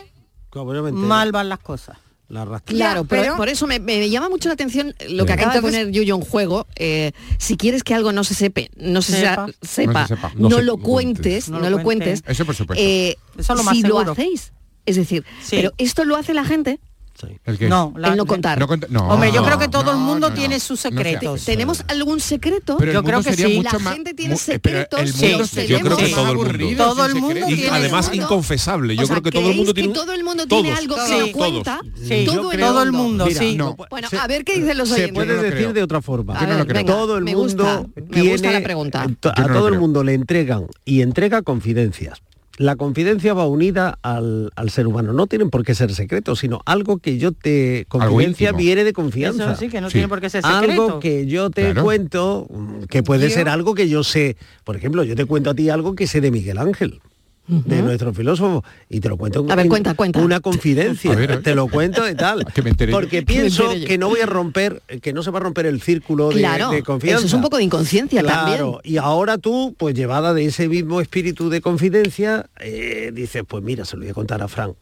mal 0.93 1.33
van 1.33 1.49
las 1.49 1.61
cosas. 1.61 1.97
Claro, 2.67 3.07
pero, 3.07 3.37
por 3.37 3.49
eso 3.49 3.67
me, 3.67 4.11
llama 4.11 4.29
mucho 4.29 4.51
la 4.51 4.53
atención 4.53 4.95
lo 5.09 5.25
que 5.25 5.33
acaba 5.33 5.55
de 5.55 5.63
poner 5.63 5.91
Yuyo 5.91 6.15
en 6.15 6.21
juego. 6.21 6.67
Eh, 6.77 7.13
si 7.39 7.57
quieres 7.57 7.83
que 7.83 7.95
algo 7.95 8.13
no 8.13 8.23
se 8.23 8.35
sepe, 8.35 8.71
no 8.77 9.01
se 9.01 9.13
sepa, 9.13 9.47
no, 9.47 9.53
se 9.63 9.67
sepa 9.67 10.33
no, 10.37 10.61
lo 10.61 10.77
cuentes, 10.77 11.49
no, 11.49 11.71
lo 11.71 11.83
cuentes. 11.83 12.23
Eso 12.27 12.45
por 12.45 12.55
supuesto. 12.55 12.85
Eh, 12.85 13.17
si 13.73 13.83
lo 13.83 13.99
hacéis, 14.01 14.53
es 14.89 14.97
decir, 14.97 15.23
pero 15.51 15.73
esto 15.77 16.07
lo 16.07 16.17
hace 16.17 16.33
la 16.33 16.47
gente. 16.47 16.81
Sí. 17.21 17.67
No, 17.69 17.93
no 17.97 18.27
contar. 18.27 18.59
No, 18.91 19.09
Hombre, 19.09 19.33
yo 19.33 19.45
creo 19.45 19.59
que 19.59 19.69
todo 19.69 19.91
el 19.91 19.99
mundo 19.99 20.33
tiene 20.33 20.61
sus 20.61 20.81
secretos. 20.81 21.45
¿Tenemos 21.45 21.85
algún 21.89 22.21
secreto? 22.21 22.79
Yo 22.79 23.03
creo 23.03 23.23
que 23.23 23.33
sí. 23.35 23.61
La 23.61 23.93
gente 23.93 24.15
tiene 24.15 24.35
eh, 24.35 24.39
secretos. 24.39 25.19
Yo 25.69 25.81
creo 25.81 25.97
que 25.97 26.09
todo 26.09 26.31
el 26.31 26.37
mundo. 26.37 26.77
Todo 26.77 27.07
el 27.07 27.69
además 27.71 28.11
inconfesable. 28.13 28.97
Yo 28.97 29.07
creo 29.09 29.23
que 29.23 29.33
todo 29.33 29.51
el 29.51 29.57
mundo 29.57 29.75
tiene. 29.75 29.93
todo 29.93 30.13
el 30.13 30.25
mundo 30.25 30.47
tiene 30.47 30.73
algo 30.73 30.95
que 30.95 31.27
se 31.27 31.33
cuenta. 31.33 31.81
todo, 32.25 32.83
el 32.83 32.93
mundo. 32.93 33.27
Bueno, 33.91 34.09
a 34.19 34.27
ver 34.27 34.45
qué 34.45 34.61
dicen 34.61 34.79
los 34.79 34.91
oyentes. 34.91 35.09
Se 35.09 35.13
puede 35.13 35.43
decir 35.43 35.73
de 35.73 35.83
otra 35.83 36.01
forma. 36.01 36.39
todo 36.87 37.19
el 37.19 37.25
mundo 37.25 37.91
tiene. 38.11 38.65
A 39.35 39.47
todo 39.53 39.69
el 39.69 39.79
mundo 39.79 40.05
le 40.05 40.15
entregan 40.15 40.67
y 40.85 41.03
entrega 41.03 41.43
confidencias 41.43 42.21
la 42.59 42.75
confidencia 42.75 43.35
va 43.35 43.47
unida 43.47 43.99
al, 44.03 44.51
al, 44.57 44.71
ser 44.71 44.89
humano. 44.89 45.13
No 45.13 45.29
tienen 45.29 45.49
por 45.49 45.65
qué 45.65 45.77
ser 45.77 45.95
secretos, 45.95 46.41
sino 46.41 46.61
algo 46.67 46.99
que 46.99 47.17
yo 47.17 47.31
te... 47.31 47.87
Confidencia 47.89 48.51
viene 48.53 48.83
de 48.83 48.93
confianza. 48.93 49.53
Eso 49.53 49.61
sí, 49.61 49.69
que 49.69 49.81
no 49.81 49.89
tiene 49.89 50.09
por 50.09 50.21
qué 50.21 50.29
ser 50.29 50.43
secreto. 50.43 50.83
Algo 50.83 51.01
que 51.01 51.27
yo 51.27 51.51
te 51.51 51.73
cuento, 51.75 52.49
que 52.91 53.05
puede 53.05 53.31
ser 53.31 53.49
algo 53.49 53.75
que 53.75 53.89
yo 53.89 54.03
sé. 54.03 54.37
Por 54.65 54.77
ejemplo, 54.77 55.05
yo 55.05 55.15
te 55.15 55.25
cuento 55.25 55.51
a 55.51 55.55
ti 55.55 55.71
algo 55.71 55.95
que 55.95 56.09
sé 56.09 56.21
de 56.21 56.33
Miguel 56.33 56.59
Ángel 56.59 57.01
de 57.49 57.83
nuestro 57.83 58.13
filósofo. 58.13 58.63
Y 58.89 59.01
te 59.01 59.09
lo 59.09 59.17
cuento 59.17 59.41
a 59.41 59.57
ver, 59.57 59.67
una, 59.67 59.69
cuenta, 59.69 59.95
cuenta. 59.95 60.21
una 60.21 60.41
confidencia. 60.41 61.41
Te 61.43 61.55
lo 61.55 61.69
cuento 61.69 62.09
y 62.09 62.15
tal. 62.15 62.45
que 62.55 62.63
me 62.63 62.75
porque 62.91 63.23
pienso 63.27 63.71
que 63.87 63.99
no 63.99 64.09
voy 64.09 64.21
a 64.21 64.27
romper, 64.27 64.83
que 65.03 65.13
no 65.13 65.23
se 65.23 65.31
va 65.31 65.39
a 65.39 65.43
romper 65.43 65.67
el 65.67 65.81
círculo 65.81 66.29
claro, 66.29 66.71
de, 66.71 66.83
confianza. 66.83 67.19
Eso 67.19 67.27
es 67.27 67.33
un 67.33 67.43
poco 67.43 67.57
de 67.57 67.65
inconsciencia 67.65 68.23
también. 68.23 68.65
Y 68.85 68.99
ahora 68.99 69.39
tú, 69.39 69.75
pues 69.77 69.95
llevada 69.95 70.35
de 70.35 70.45
ese 70.45 70.69
mismo 70.69 71.01
espíritu 71.01 71.49
de 71.49 71.61
confidencia, 71.61 72.47
eh, 72.61 73.11
dices, 73.15 73.43
pues 73.47 73.63
mira, 73.65 73.85
se 73.85 73.97
lo 73.97 74.03
voy 74.03 74.11
a 74.11 74.15
contar 74.15 74.43
a 74.43 74.49
Frank 74.49 74.77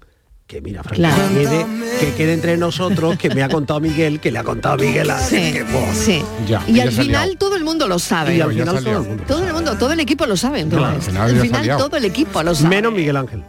que 0.46 0.60
mira, 0.60 0.84
Frank, 0.84 1.00
que, 1.00 1.34
quede, 1.34 1.66
que, 1.98 2.14
quede, 2.14 2.32
entre 2.32 2.56
nosotros, 2.56 3.18
que 3.18 3.30
me 3.30 3.42
ha 3.42 3.48
contado 3.48 3.80
Miguel, 3.80 4.20
que 4.20 4.30
le 4.30 4.38
ha 4.38 4.44
contado 4.44 4.76
Miguel 4.76 5.10
a 5.10 5.18
sí, 5.18 5.52
que, 5.52 5.64
wow. 5.64 5.82
sí. 5.92 6.22
ya, 6.46 6.62
y, 6.68 6.78
al 6.78 6.92
final 6.92 7.36
todo 7.36 7.56
el 7.56 7.64
mundo 7.64 7.88
lo 7.88 7.98
sabe. 7.98 8.38
Todo, 8.38 9.44
el 9.44 9.52
mundo, 9.52 9.76
todo 9.76 9.92
el 9.92 9.98
equipo 9.98 10.24
lo 10.24 10.36
sabe. 10.36 10.60
Al 10.60 11.02
final, 11.02 11.76
todo 11.76 11.96
el 11.96 12.04
equipo 12.04 12.44
lo 12.44 12.54
sabe. 12.54 12.68
Menos 12.68 12.92
Miguel 12.92 13.16
Ángel. 13.16 13.42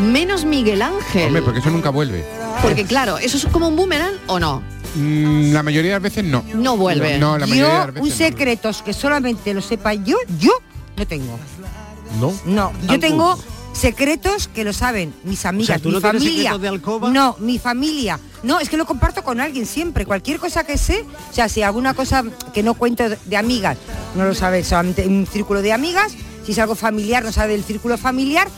Menos 0.00 0.44
Miguel 0.44 0.82
Ángel. 0.82 1.28
Hombre, 1.28 1.42
porque 1.42 1.60
eso 1.60 1.70
nunca 1.70 1.88
vuelve. 1.88 2.26
Porque 2.60 2.84
claro, 2.84 3.16
¿eso 3.16 3.38
es 3.38 3.46
como 3.46 3.68
un 3.68 3.76
boomerang 3.76 4.14
o 4.26 4.38
no? 4.38 4.62
Mm, 4.96 5.52
la 5.52 5.62
mayoría 5.62 5.92
de 5.92 5.96
las 5.96 6.02
veces 6.02 6.24
no. 6.24 6.44
No 6.54 6.76
vuelve. 6.76 7.18
No, 7.18 7.38
la 7.38 7.46
mayoría 7.46 7.64
yo, 7.64 7.72
de 7.72 7.78
las 7.78 7.94
veces 7.94 8.02
un 8.02 8.10
secreto 8.10 8.70
no. 8.70 8.84
que 8.84 8.92
solamente 8.92 9.54
lo 9.54 9.62
sepa 9.62 9.94
yo, 9.94 10.18
yo 10.38 10.52
no 10.96 11.06
tengo. 11.06 11.38
¿No? 12.20 12.34
No, 12.44 12.72
yo 12.88 13.00
tengo 13.00 13.38
secretos 13.74 14.48
que 14.48 14.64
lo 14.64 14.72
saben 14.72 15.12
mis 15.24 15.44
amigas, 15.44 15.80
¿tú 15.82 15.88
mi 15.88 15.94
no 15.96 16.00
familia. 16.00 16.34
secretos 16.36 16.60
de 16.62 16.68
alcoba? 16.68 17.10
No, 17.10 17.36
mi 17.40 17.58
familia. 17.58 18.18
No, 18.42 18.60
es 18.60 18.68
que 18.68 18.76
lo 18.76 18.86
comparto 18.86 19.22
con 19.22 19.40
alguien 19.40 19.66
siempre. 19.66 20.06
Cualquier 20.06 20.38
cosa 20.38 20.64
que 20.64 20.78
sé, 20.78 21.04
o 21.30 21.34
sea, 21.34 21.48
si 21.48 21.62
alguna 21.62 21.94
cosa 21.94 22.24
que 22.52 22.62
no 22.62 22.74
cuento 22.74 23.08
de- 23.08 23.18
de 23.24 23.36
amigas, 23.36 23.76
no 24.14 24.24
lo 24.24 24.34
sabe 24.34 24.62
solamente 24.64 25.06
un 25.06 25.26
círculo 25.26 25.60
de 25.62 25.72
amigas. 25.72 26.12
Si 26.46 26.52
es 26.52 26.58
algo 26.58 26.74
familiar, 26.74 27.24
no 27.24 27.32
sabe 27.32 27.52
del 27.54 27.64
círculo 27.64 27.98
familiar. 27.98 28.48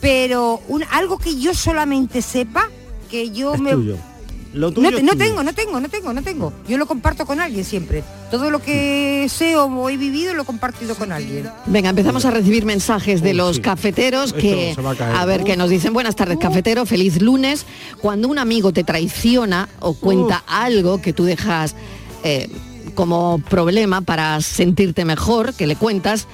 Pero 0.00 0.60
un, 0.68 0.84
algo 0.90 1.18
que 1.18 1.38
yo 1.38 1.54
solamente 1.54 2.20
sepa, 2.22 2.68
que 3.10 3.30
yo 3.30 3.54
Es 3.54 3.60
me... 3.60 3.72
tuyo. 3.72 3.96
Lo 4.52 4.68
No, 4.68 4.74
tuyo 4.74 4.90
no 4.90 4.98
tuyo. 4.98 5.16
tengo, 5.16 5.42
no 5.42 5.52
tengo, 5.52 5.80
no 5.80 5.88
tengo, 5.88 6.12
no 6.12 6.22
tengo. 6.22 6.52
Yo 6.68 6.78
lo 6.78 6.86
comparto 6.86 7.26
con 7.26 7.40
alguien 7.40 7.64
siempre. 7.64 8.02
Todo 8.30 8.50
lo 8.50 8.60
que 8.60 9.26
sé 9.28 9.56
o 9.56 9.88
he 9.90 9.96
vivido 9.96 10.34
lo 10.34 10.42
he 10.42 10.44
compartido 10.46 10.94
con 10.94 11.12
alguien. 11.12 11.48
Venga, 11.66 11.90
empezamos 11.90 12.24
a 12.24 12.30
recibir 12.30 12.64
mensajes 12.64 13.22
de 13.22 13.34
los 13.34 13.56
sí. 13.56 13.62
cafeteros 13.62 14.32
que, 14.32 14.74
a 15.00 15.24
ver, 15.26 15.44
que 15.44 15.56
nos 15.56 15.70
dicen, 15.70 15.92
buenas 15.92 16.16
tardes, 16.16 16.38
cafetero, 16.38 16.86
feliz 16.86 17.20
lunes. 17.20 17.66
Cuando 18.00 18.28
un 18.28 18.38
amigo 18.38 18.72
te 18.72 18.84
traiciona 18.84 19.68
o 19.80 19.94
cuenta 19.94 20.42
algo 20.46 21.00
que 21.00 21.12
tú 21.12 21.24
dejas 21.24 21.74
eh, 22.24 22.48
como 22.94 23.40
problema 23.50 24.00
para 24.00 24.40
sentirte 24.40 25.04
mejor, 25.04 25.54
que 25.54 25.66
le 25.66 25.76
cuentas, 25.76 26.26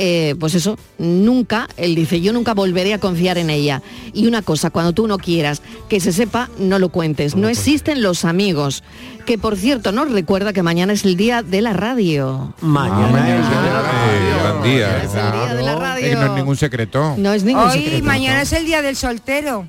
eh, 0.00 0.36
pues 0.38 0.54
eso, 0.54 0.78
nunca, 0.96 1.68
él 1.76 1.96
dice, 1.96 2.20
yo 2.20 2.32
nunca 2.32 2.54
volveré 2.54 2.94
a 2.94 2.98
confiar 2.98 3.36
en 3.36 3.50
ella. 3.50 3.82
Y 4.12 4.28
una 4.28 4.42
cosa, 4.42 4.70
cuando 4.70 4.92
tú 4.92 5.08
no 5.08 5.18
quieras 5.18 5.60
que 5.88 5.98
se 5.98 6.12
sepa, 6.12 6.48
no 6.56 6.78
lo 6.78 6.88
cuentes. 6.90 7.34
No 7.34 7.48
existen 7.48 8.00
los 8.00 8.24
amigos. 8.24 8.84
Que 9.26 9.38
por 9.38 9.56
cierto, 9.56 9.90
nos 9.90 10.10
recuerda 10.10 10.52
que 10.52 10.62
mañana 10.62 10.92
es 10.92 11.04
el 11.04 11.16
día 11.16 11.42
de 11.42 11.60
la 11.62 11.72
radio. 11.72 12.54
Mañana, 12.60 13.08
mañana 13.08 13.40
es 13.40 13.44
el 13.44 13.50
día 13.50 13.60
de 13.60 13.70
la 13.72 13.82
radio. 13.82 14.08
Eh, 14.08 14.40
gran 14.40 14.62
día. 14.62 15.02
Es 15.02 15.14
el 15.14 15.32
día 15.32 15.54
de 15.54 15.62
la 15.64 15.74
radio. 15.76 16.14
No 16.14 16.24
es 16.26 16.32
ningún 16.32 16.56
secreto. 16.56 17.14
No 17.18 17.32
es 17.32 17.42
ningún 17.44 17.64
Hoy, 17.64 17.82
secreto. 17.82 18.04
mañana 18.04 18.42
es 18.42 18.52
el 18.52 18.64
día 18.64 18.80
del 18.82 18.94
soltero. 18.94 19.66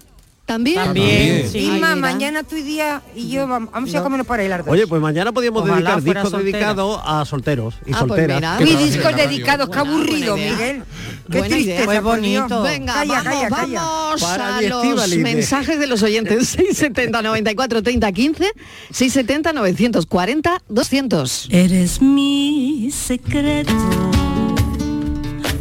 ¿También? 0.50 0.78
También, 0.78 1.44
También. 1.44 1.50
sí. 1.52 1.60
Inma, 1.60 1.94
Ay, 1.94 2.00
mañana 2.00 2.42
tu 2.42 2.56
día 2.56 3.04
y 3.16 3.30
yo 3.30 3.48
vamos, 3.48 3.72
vamos 3.72 3.94
a 3.94 4.02
comer 4.02 4.26
por 4.26 4.40
ahí 4.40 4.48
las 4.48 4.66
dos. 4.66 4.70
Oye, 4.74 4.88
pues 4.88 5.00
mañana 5.00 5.32
podíamos 5.32 5.62
Ojalá 5.62 5.76
dedicar 5.98 6.04
discos 6.24 6.32
soltera. 6.32 6.58
dedicados 6.58 7.02
a 7.06 7.26
solteros 7.26 7.76
y 7.86 7.92
Ah, 7.94 7.98
pues 8.00 8.08
solteras. 8.08 8.40
trabajen 8.40 8.68
en 8.68 8.78
discos 8.80 9.16
dedicados, 9.16 9.70
qué 9.70 9.78
aburrido. 9.78 10.36
Miguel. 10.36 10.84
Qué 11.32 11.38
Buena 11.38 11.56
tristeza, 11.56 11.92
Dios. 11.92 12.04
bonito. 12.04 12.62
Venga, 12.64 12.94
Calla, 12.96 13.14
vamos, 13.14 13.24
calla, 13.32 13.50
calla. 13.56 13.82
vamos 13.82 14.22
Para 14.24 14.58
a 14.58 14.62
los 14.64 15.18
mensajes 15.18 15.78
de 15.80 15.86
los 15.86 16.02
oyentes. 16.02 16.48
670 16.50 17.22
94 17.22 17.84
30 17.84 18.12
15, 18.12 18.52
670 18.92 19.54
940 19.54 20.62
200. 20.68 21.48
Eres 21.52 22.02
mi 22.02 22.90
secreto, 22.92 23.72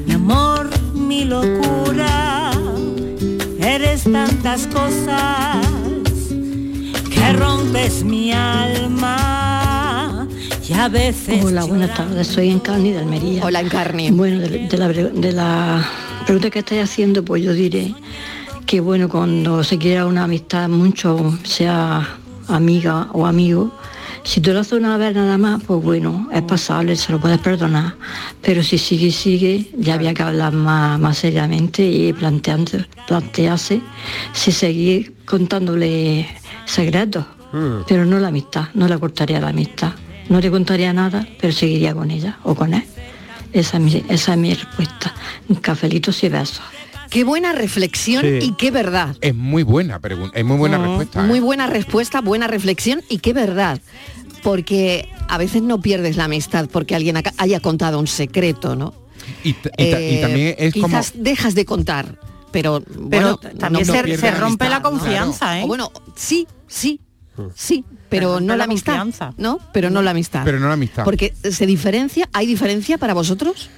mi 0.06 0.14
amor, 0.14 0.70
mi 0.94 1.26
locura. 1.26 1.77
Tantas 4.12 4.66
cosas 4.68 5.66
que 7.10 7.32
rompes 7.34 8.02
mi 8.04 8.32
alma 8.32 10.26
y 10.66 10.72
a 10.72 10.88
veces. 10.88 11.44
Hola, 11.44 11.64
buenas 11.64 11.94
tardes. 11.94 12.26
Soy 12.28 12.48
Encarni 12.50 12.92
de 12.92 12.98
Almería. 12.98 13.44
Hola, 13.44 13.60
Encarni. 13.60 14.10
Bueno, 14.10 14.38
de, 14.40 14.66
de 14.66 14.78
la, 14.78 14.88
de 14.88 15.32
la 15.32 15.86
pregunta 16.24 16.48
que 16.48 16.60
estáis 16.60 16.84
haciendo, 16.84 17.22
pues 17.22 17.42
yo 17.42 17.52
diré 17.52 17.94
que 18.64 18.80
bueno, 18.80 19.10
cuando 19.10 19.62
se 19.62 19.76
quiera 19.76 20.06
una 20.06 20.24
amistad 20.24 20.68
mucho, 20.68 21.38
sea 21.44 22.16
amiga 22.48 23.08
o 23.12 23.26
amigo, 23.26 23.72
si 24.28 24.42
tú 24.42 24.52
lo 24.52 24.60
haces 24.60 24.74
una 24.74 24.98
vez 24.98 25.14
nada 25.14 25.38
más, 25.38 25.62
pues 25.64 25.82
bueno, 25.82 26.28
es 26.30 26.42
pasable, 26.42 26.96
se 26.96 27.12
lo 27.12 27.18
puedes 27.18 27.38
perdonar. 27.38 27.94
Pero 28.42 28.62
si 28.62 28.76
sigue 28.76 29.06
y 29.06 29.10
sigue, 29.10 29.70
ya 29.78 29.94
había 29.94 30.12
que 30.12 30.22
hablar 30.22 30.52
más, 30.52 31.00
más 31.00 31.16
seriamente 31.16 31.82
y 31.82 32.12
planteando, 32.12 32.72
plantearse 33.06 33.80
si 34.34 34.52
seguir 34.52 35.14
contándole 35.24 36.28
secretos. 36.66 37.24
Pero 37.86 38.04
no 38.04 38.18
la 38.18 38.28
amistad, 38.28 38.66
no 38.74 38.86
le 38.86 38.98
cortaría 38.98 39.40
la 39.40 39.48
amistad. 39.48 39.92
No 40.28 40.38
le 40.40 40.50
contaría 40.50 40.92
nada, 40.92 41.26
pero 41.40 41.54
seguiría 41.54 41.94
con 41.94 42.10
ella 42.10 42.36
o 42.42 42.54
con 42.54 42.74
él. 42.74 42.84
Esa 43.54 43.78
es 43.78 43.82
mi, 43.82 44.04
esa 44.10 44.32
es 44.34 44.38
mi 44.38 44.52
respuesta. 44.52 45.14
Cafelitos 45.62 46.22
y 46.22 46.28
besos. 46.28 46.60
Qué 47.10 47.24
buena 47.24 47.52
reflexión 47.52 48.22
Sí. 48.22 48.38
y 48.42 48.52
qué 48.52 48.70
verdad. 48.70 49.16
Es 49.20 49.34
muy 49.34 49.62
buena 49.62 49.98
pregunta, 49.98 50.38
es 50.38 50.44
muy 50.44 50.56
buena 50.56 50.78
respuesta. 50.78 51.22
Muy 51.22 51.38
¿eh? 51.38 51.42
buena 51.42 51.66
respuesta, 51.66 52.20
buena 52.20 52.46
reflexión 52.46 53.02
y 53.08 53.18
qué 53.18 53.32
verdad. 53.32 53.80
Porque 54.42 55.08
a 55.28 55.36
veces 55.38 55.62
no 55.62 55.80
pierdes 55.80 56.16
la 56.16 56.24
amistad 56.24 56.68
porque 56.70 56.94
alguien 56.94 57.16
haya 57.38 57.60
contado 57.60 57.98
un 57.98 58.06
secreto, 58.06 58.76
¿no? 58.76 58.94
Y, 59.44 59.54
Eh, 59.76 60.18
también 60.22 60.54
es 60.58 60.72
como... 60.74 60.86
quizás 60.86 61.12
dejas 61.16 61.54
de 61.54 61.64
contar, 61.64 62.18
pero 62.50 62.82
bueno, 62.98 63.36
también 63.36 63.86
no- 63.86 63.92
se- 63.92 64.02
no 64.02 64.30
rompe 64.38 64.64
amistad, 64.64 64.70
la 64.70 64.78
¿no? 64.80 64.90
confianza, 64.90 65.60
¿eh? 65.60 65.64
O 65.64 65.66
bueno, 65.66 65.90
sí, 66.14 66.46
sí, 66.66 67.00
sí, 67.54 67.84
pero 68.08 68.40
no 68.40 68.48
la 68.54 68.58
la 68.58 68.64
amistad, 68.64 68.98
confianza. 68.98 69.34
¿no? 69.36 69.58
Pero 69.72 69.90
no 69.90 70.00
la 70.02 70.12
amistad. 70.12 70.42
Pero 70.44 70.60
no 70.60 70.68
la 70.68 70.74
amistad. 70.74 71.04
Porque 71.04 71.34
se 71.50 71.66
diferencia, 71.66 72.28
¿hay 72.32 72.46
diferencia 72.46 72.96
para 72.96 73.12
vosotros? 73.12 73.68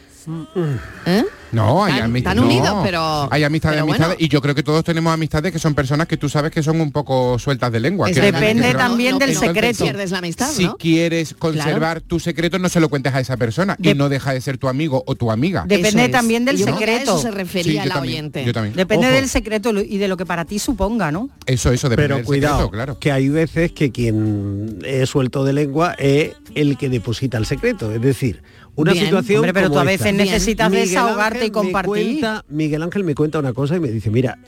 ¿Eh? 1.07 1.25
No, 1.53 1.85
hay 1.85 1.99
amistades. 2.01 2.25
tan 2.25 2.37
no. 2.37 2.43
unidos, 2.45 2.79
pero- 2.85 3.29
Hay 3.33 3.45
amistades, 3.45 3.77
pero 3.77 3.85
amistades. 3.85 4.17
bueno. 4.17 4.25
Y 4.25 4.29
yo 4.29 4.41
creo 4.41 4.55
que 4.55 4.63
todos 4.63 4.85
tenemos 4.85 5.13
amistades 5.13 5.53
que 5.53 5.59
son 5.59 5.75
personas 5.75 6.07
que 6.07 6.17
tú 6.17 6.29
sabes 6.29 6.51
que 6.53 6.63
son 6.63 6.81
un 6.81 6.93
poco 6.93 7.39
sueltas 7.39 7.73
de 7.73 7.81
lengua. 7.81 8.09
Es 8.09 8.17
que- 8.17 8.23
Depende 8.23 8.69
que- 8.69 8.75
también 8.75 9.19
del 9.19 9.37
secreto. 9.37 9.85
Pierdes 9.85 10.11
la 10.11 10.19
amistad, 10.19 10.51
Si 10.51 10.65
¿no? 10.65 10.77
quieres 10.77 11.35
conservar 11.39 12.01
tu 12.01 12.21
secreto, 12.21 12.59
no 12.59 12.69
se 12.69 12.81
lo 12.81 12.89
cuentes 12.89 13.15
a 13.15 13.21
esa 13.21 13.37
persona 13.37 13.77
y 13.83 13.95
no 13.95 14.09
deja 14.09 14.33
de 14.33 14.41
ser 14.41 14.59
tu 14.59 14.69
amigo 14.69 15.03
o 15.07 15.15
tu 15.15 15.31
amiga. 15.31 15.65
Depende 15.67 15.89
Eso 15.89 15.99
es. 16.01 16.11
también 16.11 16.45
del 16.45 16.57
Yo 16.59 16.67
a 16.69 16.73
secreto. 16.73 17.03
eso 17.15 17.19
se 17.19 17.31
refería 17.31 17.73
Sí, 17.73 17.79
yo 17.79 17.85
la 17.87 17.95
también, 17.95 18.15
oyente. 18.27 18.45
yo 18.45 18.53
también. 18.53 18.77
Depende 18.77 19.07
Ojo, 19.07 19.15
del 19.17 19.29
secreto 19.29 19.71
y 19.81 19.99
de 19.99 20.09
lo 20.09 20.17
que 20.17 20.27
para 20.27 20.45
ti 20.45 20.59
suponga, 20.59 21.11
¿no? 21.11 21.31
Eso, 21.47 21.73
eso, 21.73 21.89
depende 21.89 22.05
Pero 22.09 22.17
del 22.17 22.25
cuidado, 22.25 22.55
secreto, 22.57 22.71
claro. 22.71 22.99
que 22.99 23.13
hay 23.13 23.29
veces 23.29 23.73
que 23.73 23.91
quien 23.91 24.79
es 24.85 25.09
suelto 25.09 25.45
de 25.45 25.53
lengua 25.53 25.95
es 25.99 26.33
el 26.55 26.77
que 26.77 26.89
deposita 26.89 27.39
el 27.39 27.47
secreto. 27.47 27.93
Es 27.93 28.01
decir, 28.01 28.43
una 28.77 28.93
Bien. 28.93 29.07
situación 29.07 29.39
Hombre, 29.39 29.53
pero 29.53 29.67
como 29.69 29.75
tú 29.77 29.81
a 29.81 29.85
veces 29.85 30.07
esta. 30.07 30.25
necesitas 30.25 30.71
Miguel 30.71 30.89
desahogarte 30.89 31.40
Y. 31.47 31.51
Me 31.51 31.83
cuenta, 31.83 32.45
Miguel 32.49 32.83
Ángel 32.83 33.05
me 33.05 33.15
cuenta 33.15 33.39
una 33.39 33.53
cosa 33.53 33.77
y 33.77 33.81
me 33.81 33.89
dice, 33.91 34.11
mira, 34.11 34.39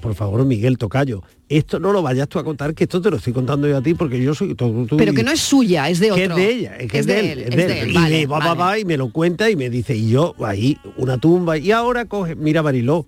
por 0.00 0.14
favor, 0.14 0.44
Miguel 0.44 0.78
Tocayo, 0.78 1.22
esto 1.48 1.78
no 1.78 1.92
lo 1.92 2.02
vayas 2.02 2.28
tú 2.28 2.38
a 2.38 2.44
contar, 2.44 2.74
que 2.74 2.84
esto 2.84 3.00
te 3.00 3.10
lo 3.10 3.16
estoy 3.16 3.32
contando 3.32 3.66
yo 3.68 3.76
a 3.76 3.82
ti 3.82 3.94
porque 3.94 4.22
yo 4.22 4.34
soy 4.34 4.54
todo 4.54 4.84
tú 4.86 4.96
Pero 4.96 5.14
que 5.14 5.22
no 5.22 5.30
es 5.30 5.40
suya, 5.40 5.88
es 5.88 5.98
de 6.00 6.12
otro. 6.12 6.34
que 6.36 6.42
es 6.42 6.48
de 6.48 6.50
ella, 6.54 6.76
es 6.76 6.90
que 6.90 6.98
es, 6.98 7.06
de 7.06 7.32
él, 7.32 7.38
es 7.40 7.48
es 7.50 7.56
de 7.56 7.64
él. 7.64 7.70
él, 7.78 7.90
Y 7.90 7.94
vale, 7.94 8.26
va, 8.26 8.38
va, 8.38 8.46
vale. 8.54 8.60
va, 8.60 8.78
y 8.78 8.84
me 8.84 8.96
lo 8.96 9.10
cuenta 9.10 9.48
y 9.50 9.56
me 9.56 9.70
dice, 9.70 9.96
y 9.96 10.10
yo 10.10 10.34
ahí, 10.44 10.78
una 10.96 11.18
tumba, 11.18 11.56
y 11.58 11.70
ahora 11.72 12.04
coge, 12.04 12.34
mira 12.34 12.62
Mariló, 12.62 13.06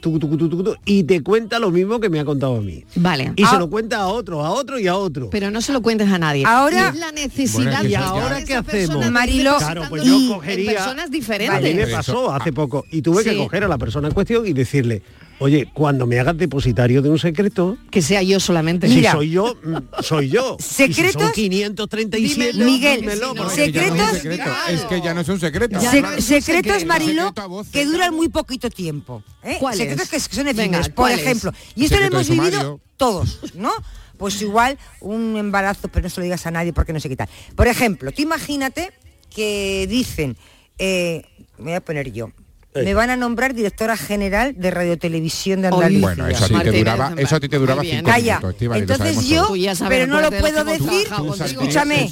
tucu, 0.00 0.18
tucu, 0.18 0.36
tucu, 0.36 0.56
tucu, 0.62 0.74
y 0.84 1.04
te 1.04 1.22
cuenta 1.22 1.58
lo 1.58 1.70
mismo 1.70 2.00
que 2.00 2.08
me 2.08 2.20
ha 2.20 2.24
contado 2.24 2.56
a 2.56 2.60
mí. 2.60 2.84
Vale. 2.96 3.32
Y 3.36 3.44
se 3.44 3.56
Ah. 3.56 3.58
lo 3.58 3.68
cuenta 3.70 3.98
a 3.98 4.06
otro, 4.08 4.44
a 4.44 4.50
otro 4.50 4.78
y 4.78 4.86
a 4.86 4.96
otro. 4.96 5.28
Pero 5.30 5.50
no 5.50 5.60
se 5.60 5.72
lo 5.72 5.82
cuentes 5.82 6.08
a 6.10 6.18
nadie. 6.18 6.44
Ahora- 6.46 6.88
es 6.90 6.96
la 6.96 7.12
necesidad 7.12 7.64
Bueno, 7.64 7.84
¿y 7.84 7.88
de 7.88 7.96
ahora 7.96 8.44
qué 8.44 8.54
hacemos? 8.54 9.10
Mariló, 9.10 9.56
Claro, 9.58 9.82
pues 9.88 10.04
yo 10.04 10.16
en 10.16 10.28
cogería- 10.28 10.72
personas 10.74 11.04
A 11.04 11.08
mí 11.08 11.16
diferentes. 11.18 11.74
me 11.76 11.86
pasó 11.92 12.32
hace 12.32 12.52
poco 12.52 12.84
y 12.90 13.02
tuve 13.02 13.22
Sí. 13.22 13.30
que 13.30 13.36
coger 13.36 13.64
a 13.64 13.68
la 13.68 13.78
persona 13.78 14.08
en 14.08 14.14
cuestión 14.14 14.46
y 14.46 14.52
decirle, 14.52 15.02
oye, 15.40 15.68
cuando 15.72 16.06
me 16.06 16.18
hagas 16.18 16.36
depositario 16.36 17.02
de 17.02 17.10
un 17.10 17.18
secreto, 17.18 17.76
Que 17.90 18.02
sea 18.02 18.22
yo 18.22 18.40
solamente. 18.40 18.88
Mira. 18.88 19.12
si 19.12 19.16
soy 19.16 19.30
yo, 19.30 19.54
mm, 19.62 19.76
soy 20.02 20.28
yo. 20.30 20.56
Y 20.60 20.62
si 20.62 20.74
Secretos- 20.94 21.22
son 21.22 21.32
537, 21.32 22.52
Dímelo, 22.52 22.64
Miguel, 22.70 23.00
dímelo, 23.00 23.34
no, 23.34 23.44
no 23.44 23.50
es 23.50 23.56
secretos- 23.56 24.10
secreto, 24.12 24.50
Es 24.70 24.80
que 24.84 25.00
ya 25.00 25.14
no 25.14 25.20
es 25.20 25.28
un 25.28 25.40
secreto. 25.40 25.80
Secretos, 25.80 26.24
secreto. 26.24 27.48
Voces, 27.48 27.72
que 27.72 27.84
duran 27.86 28.14
muy 28.14 28.28
poquito 28.28 28.68
tiempo. 28.70 29.22
¿eh? 29.42 29.58
Secretos 29.74 30.08
que 30.08 30.20
son 30.20 30.48
efímeros. 30.48 30.88
Por 30.90 31.10
ejemplo, 31.10 31.52
y 31.74 31.84
esto 31.84 31.98
lo 31.98 32.06
hemos 32.06 32.28
vivido 32.28 32.80
todos, 32.96 33.40
¿no? 33.54 33.70
Pues 34.16 34.42
igual 34.42 34.76
un 35.00 35.36
embarazo, 35.36 35.88
pero 35.88 36.04
no 36.04 36.10
se 36.10 36.20
lo 36.20 36.24
digas 36.24 36.44
a 36.46 36.50
nadie 36.50 36.72
porque 36.72 36.92
no 36.92 36.98
sé 36.98 37.08
qué 37.08 37.14
tal. 37.16 37.28
Por 37.54 37.68
ejemplo, 37.68 38.10
tú 38.10 38.22
imagínate 38.22 38.90
que 39.34 39.86
dicen, 39.88 40.36
eh, 40.78 41.22
me 41.58 41.64
voy 41.66 41.74
a 41.74 41.80
poner 41.80 42.12
yo, 42.12 42.32
me 42.74 42.94
van 42.94 43.10
a 43.10 43.16
nombrar 43.16 43.54
directora 43.54 43.96
general 43.96 44.54
de 44.56 44.70
Radiotelevisión 44.70 45.62
de. 45.62 45.68
Andalucía. 45.68 46.00
Bueno, 46.00 46.26
eso 46.28 46.44
a 46.44 46.48
ti 46.48 46.58
te 46.70 46.78
duraba, 46.78 47.12
eso 47.16 47.36
a 47.36 47.40
ti 47.40 47.48
te 47.48 47.58
duraba 47.58 47.82
cinco 47.82 48.04
Calla. 48.10 48.40
minutos, 48.40 48.62
Entonces 48.76 49.28
yo, 49.28 49.48
pero 49.88 50.06
no 50.06 50.20
lo 50.20 50.30
puedo 50.30 50.64
decir. 50.64 51.08
Tú. 51.16 51.34
Escúchame. 51.42 52.08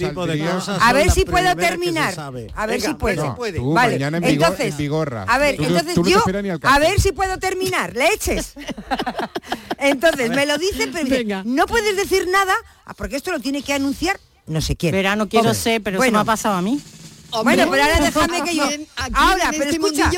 A 0.81 0.92
ver 0.92 1.11
si 1.11 1.25
puedo 1.25 1.55
terminar. 1.57 2.14
A 2.21 2.31
ver 2.31 2.51
Venga, 2.81 2.88
si 2.88 2.95
puedo. 2.95 3.25
No, 3.27 3.35
tú 3.55 3.73
Vale, 3.73 3.92
mañana 3.95 4.16
en 4.19 4.25
vigor- 4.25 4.33
entonces, 4.47 4.73
en 4.73 4.77
vigorra. 4.79 5.23
a 5.29 5.38
ver, 5.38 5.61
no- 5.61 5.66
entonces 5.69 5.95
tú 5.95 6.03
no 6.03 6.09
yo, 6.11 6.25
a 6.62 6.79
ver 6.79 7.01
si 7.01 7.12
puedo 7.12 7.38
terminar, 7.38 7.95
leches. 7.95 8.55
entonces, 9.79 10.31
me 10.31 10.47
lo 10.47 10.59
dicen, 10.59 10.90
pero 10.92 11.09
Venga. 11.09 11.42
no 11.45 11.66
puedes 11.66 11.97
decir 11.97 12.27
nada, 12.29 12.55
ah, 12.85 12.95
porque 12.95 13.16
esto 13.16 13.31
lo 13.31 13.40
tiene 13.40 13.62
que 13.62 13.73
anunciar 13.73 14.19
no 14.47 14.61
sé 14.61 14.77
quién. 14.77 14.92
Verano 14.92 15.29
quiero 15.29 15.49
Hombre, 15.49 15.61
ser, 15.61 15.83
pero 15.83 15.97
eso 15.97 16.01
bueno, 16.03 16.19
me 16.19 16.23
ha 16.23 16.25
pasado 16.25 16.55
a 16.55 16.62
mí. 16.62 16.81
Oh, 17.38 17.44
bueno, 17.44 17.68
pero 17.70 17.83
ahora 17.83 18.01
déjame 18.01 18.42
que 18.44 18.57
yo. 18.57 18.64
Ahora, 19.12 19.51
pero 19.51 19.64
este 19.64 19.77
escucha. 19.77 20.11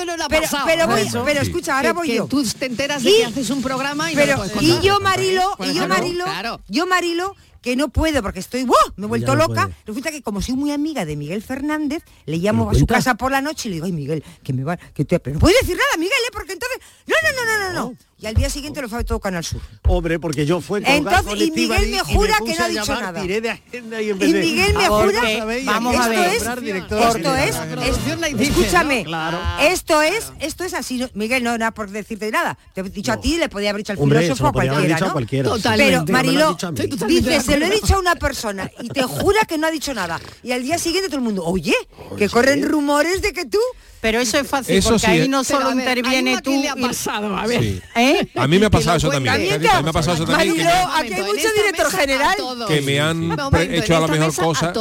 Pero, 0.66 0.86
voy, 0.86 1.08
pero 1.24 1.40
escucha, 1.40 1.76
ahora 1.76 1.92
voy 1.92 2.14
yo. 2.14 2.26
Tú 2.26 2.44
te 2.44 2.66
enteras 2.66 3.02
de 3.02 3.10
que 3.10 3.24
haces 3.24 3.50
un 3.50 3.60
programa 3.60 4.10
y 4.10 4.14
no 4.14 4.24
lo 4.24 4.62
Y 4.62 4.80
yo 4.80 5.00
Marilo, 5.00 5.56
y 5.60 5.74
yo 5.74 5.88
Marilo, 5.88 6.24
claro. 6.24 6.60
yo 6.68 6.86
Marilo 6.86 7.34
que 7.60 7.76
no 7.76 7.88
puedo 7.88 8.22
porque 8.22 8.38
estoy, 8.38 8.64
¡wow! 8.64 8.76
Me 8.96 9.06
he 9.06 9.08
vuelto 9.08 9.34
loca. 9.34 9.70
Resulta 9.84 10.10
que 10.10 10.22
como 10.22 10.40
soy 10.40 10.54
muy 10.54 10.70
amiga 10.70 11.04
de 11.04 11.16
Miguel 11.16 11.42
Fernández, 11.42 12.02
le 12.24 12.36
llamo 12.36 12.70
a 12.70 12.74
su 12.74 12.86
casa 12.86 13.16
por 13.16 13.32
la 13.32 13.40
noche 13.40 13.68
y 13.68 13.70
le 13.70 13.74
digo, 13.76 13.86
ay 13.86 13.92
Miguel, 13.92 14.24
que 14.42 14.52
me 14.52 14.64
va, 14.64 14.76
que 14.76 15.04
te... 15.04 15.18
Pero 15.18 15.34
no 15.34 15.40
puedo 15.40 15.56
decir 15.60 15.76
nada, 15.76 15.96
Miguel, 15.98 16.18
¿eh? 16.26 16.30
porque 16.32 16.52
entonces. 16.52 16.78
No, 17.06 17.16
no, 17.24 17.44
no, 17.44 17.58
no, 17.58 17.90
no 17.90 17.96
y 18.20 18.26
al 18.26 18.34
día 18.34 18.50
siguiente 18.50 18.82
lo 18.82 18.88
fue 18.88 19.04
todo 19.04 19.20
Canal 19.20 19.44
Sur. 19.44 19.60
Hombre, 19.86 20.18
porque 20.18 20.44
yo 20.44 20.60
fue 20.60 20.82
Entonces, 20.84 21.40
y 21.40 21.50
Miguel 21.52 21.90
me 21.90 22.00
jura 22.00 22.38
que 22.44 22.54
no 22.56 22.64
ha 22.64 22.68
dicho 22.68 23.00
nada. 23.00 23.22
Tiré 23.22 23.40
de 23.40 23.50
agenda 23.50 24.02
y, 24.02 24.10
empecé. 24.10 24.40
Miguel 24.40 24.74
me 24.74 24.88
jura, 24.88 25.22
vamos 25.64 25.94
esto 25.94 26.04
a 26.04 26.08
ver, 26.08 26.18
es, 26.18 26.42
esto 26.42 27.36
es, 27.36 27.56
es 27.86 28.40
escúchame, 28.40 29.04
claro. 29.04 29.38
esto 29.60 30.02
es, 30.02 30.32
esto 30.40 30.64
es 30.64 30.74
así. 30.74 31.06
Miguel, 31.14 31.44
no 31.44 31.54
era 31.54 31.70
por 31.72 31.90
decirte 31.90 32.28
nada. 32.32 32.58
Te 32.74 32.80
he 32.80 32.84
dicho 32.84 33.12
a 33.12 33.20
ti, 33.20 33.38
le 33.38 33.48
podía 33.48 33.70
haber 33.70 33.82
dicho 33.82 33.92
al 33.92 33.98
Hombre, 34.00 34.22
filósofo 34.22 34.48
a 34.48 34.52
cualquiera, 34.52 34.98
¿no? 34.98 35.14
Pero 35.76 36.04
Mariló, 36.06 36.56
no 36.60 37.06
dice, 37.06 37.40
se 37.40 37.56
lo 37.56 37.66
he 37.66 37.70
dicho 37.70 37.94
a 37.94 37.98
una 38.00 38.16
persona 38.16 38.68
y 38.80 38.88
te 38.88 39.04
jura 39.04 39.42
que 39.46 39.58
no 39.58 39.68
ha 39.68 39.70
dicho 39.70 39.94
nada. 39.94 40.20
Y 40.42 40.50
al 40.50 40.64
día 40.64 40.78
siguiente 40.78 41.08
todo 41.08 41.18
el 41.18 41.24
mundo, 41.24 41.44
oye. 41.44 41.74
que 42.16 42.28
corren 42.28 42.68
rumores 42.68 43.22
de 43.22 43.32
que 43.32 43.44
tú 43.44 43.60
pero 44.00 44.20
eso 44.20 44.38
es 44.38 44.46
fácil, 44.46 44.76
eso 44.76 44.90
porque 44.90 45.06
sí, 45.06 45.10
ahí 45.10 45.28
no 45.28 45.42
solo 45.42 45.72
interviene 45.72 46.40
tú. 46.40 46.52
¿Qué 46.52 46.58
le 46.58 46.68
ha 46.68 46.76
pasado? 46.76 47.36
A 47.36 47.46
ver. 47.46 47.82
¿Eh? 47.96 48.28
A 48.36 48.46
mí 48.46 48.58
me 48.58 48.66
ha 48.66 48.70
pasado 48.70 48.96
eso 48.96 49.08
también. 49.08 49.60
Me 49.60 49.66
ha 49.68 49.92
pasado 49.92 50.14
eso 50.14 50.24
también. 50.24 50.66
Aquí 50.94 51.12
hay 51.12 51.22
mucho 51.22 51.48
director 51.56 51.90
general 51.90 52.36
que 52.68 52.80
me 52.82 53.00
han 53.00 53.36
hecho 53.70 53.96
a 53.96 54.00
lo 54.00 54.08
mejor 54.08 54.34
cosas. 54.34 54.72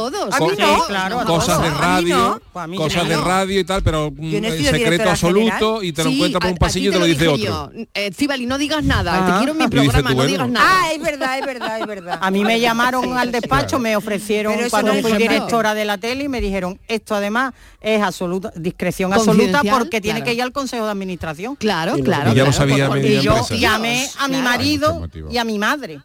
Cosas 1.26 1.62
de 1.62 1.70
radio, 1.70 2.40
cosas 2.76 3.08
de 3.08 3.16
radio 3.16 3.60
y 3.60 3.64
tal, 3.64 3.82
pero 3.82 4.10
mm, 4.10 4.34
en 4.34 4.64
secreto 4.64 5.10
absoluto 5.10 5.82
y 5.82 5.92
te 5.92 6.04
lo 6.04 6.10
encuentras 6.10 6.40
por 6.40 6.50
un 6.52 6.58
pasillo 6.58 6.90
y 6.90 6.92
te 6.92 6.98
lo 6.98 7.04
dice 7.04 7.28
otro. 7.28 7.72
Cibali, 8.14 8.46
no 8.46 8.58
digas 8.58 8.84
nada, 8.84 9.12
te 9.12 9.32
ah. 9.32 9.36
quiero 9.38 9.52
en 9.52 9.58
mi 9.58 9.68
programa, 9.68 10.14
no 10.14 10.24
digas 10.24 10.48
nada. 10.48 10.66
Ah, 10.68 10.92
es 10.92 11.00
verdad, 11.00 11.38
es 11.38 11.46
verdad, 11.46 11.80
es 11.80 11.86
verdad. 11.86 12.18
A 12.28 12.30
mí 12.30 12.44
me 12.44 12.60
llamaron 12.60 13.16
al 13.16 13.32
despacho, 13.32 13.78
me 13.78 13.96
ofrecieron 13.96 14.56
cuando 14.70 14.94
fui 14.94 15.12
directora 15.14 15.74
de 15.74 15.84
la 15.84 15.98
tele 15.98 16.24
y 16.24 16.28
me 16.28 16.40
dijeron, 16.40 16.78
esto 16.88 17.14
además 17.14 17.54
es 17.80 18.02
absoluta 18.02 18.52
discreción 18.56 19.07
absoluta 19.12 19.62
porque 19.62 20.00
tiene 20.00 20.22
que 20.22 20.34
ir 20.34 20.42
al 20.42 20.52
Consejo 20.52 20.84
de 20.84 20.90
Administración. 20.90 21.56
Claro, 21.56 21.94
claro. 22.02 22.32
Ya 22.32 22.44
claro, 22.44 22.52
sabía 22.52 22.88
y 22.98 23.20
yo 23.20 23.46
llamé 23.50 24.08
a 24.18 24.28
mi 24.28 24.42
marido 24.42 25.08
y 25.30 25.38
a 25.38 25.44
mi 25.44 25.58
madre. 25.58 26.00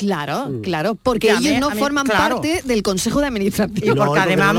Claro, 0.00 0.48
mm. 0.48 0.60
claro, 0.62 0.94
porque 0.94 1.30
ellos 1.30 1.60
no 1.60 1.70
forman 1.72 2.06
parte 2.06 2.62
del 2.64 2.82
Consejo 2.82 3.20
de 3.20 3.26
Administración. 3.26 3.98
Porque 3.98 4.18
además 4.18 4.54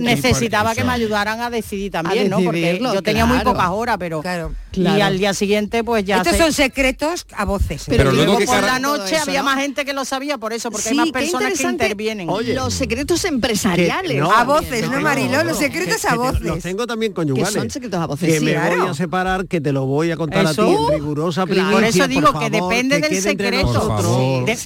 necesitaba 0.00 0.74
que 0.74 0.84
me 0.84 0.92
ayudaran 0.92 1.40
a 1.40 1.48
decidir 1.48 1.90
también, 1.90 2.28
¿no? 2.28 2.40
Porque 2.40 2.78
yo 2.78 3.02
tenía 3.02 3.24
muy 3.24 3.40
pocas 3.40 3.70
horas, 3.70 3.96
pero... 3.98 4.20
Claro, 4.20 4.52
y 4.72 5.00
al 5.00 5.16
día 5.16 5.32
siguiente, 5.32 5.82
pues 5.82 6.04
ya... 6.04 6.18
Estos 6.18 6.36
son 6.36 6.52
secretos 6.52 7.24
a 7.34 7.46
voces. 7.46 7.84
Pero, 7.88 8.12
luego, 8.12 8.38
por 8.44 8.62
la 8.62 8.78
noche 8.78 9.16
había 9.16 9.42
más 9.42 9.58
gente 9.58 9.86
que 9.86 9.94
lo 9.94 10.04
sabía, 10.04 10.36
por 10.36 10.52
eso, 10.52 10.70
porque 10.70 10.90
hay 10.90 10.94
más 10.94 11.10
personas 11.10 11.58
que 11.58 11.62
intervienen. 11.66 12.28
Oye, 12.28 12.52
los 12.52 12.74
mm. 12.74 12.76
secretos 12.76 13.24
empresariales. 13.24 14.22
a 14.22 14.44
voces, 14.44 14.90
¿no, 14.90 15.00
Mariló? 15.00 15.42
los 15.42 15.56
secretos 15.56 16.04
a 16.04 16.16
voces. 16.16 16.42
los 16.42 16.58
tengo 16.58 16.86
también 16.86 17.14
conyugales. 17.14 17.54
son 17.54 17.70
secretos 17.70 17.98
a 17.98 18.06
voces, 18.06 18.34
Que 18.34 18.40
me 18.40 18.52
voy 18.52 18.88
a 18.90 18.92
separar, 18.92 19.46
que 19.46 19.62
te 19.62 19.72
lo 19.72 19.86
voy 19.86 20.10
a 20.10 20.18
contar 20.18 20.46
a 20.46 20.52
ti 20.52 20.60
en 20.60 20.88
rigurosa 20.92 21.46
Por 21.46 21.82
eso 21.82 22.06
digo 22.06 22.38
que 22.38 22.50
depende 22.50 23.00
del 23.00 23.22
secreto. 23.22 23.96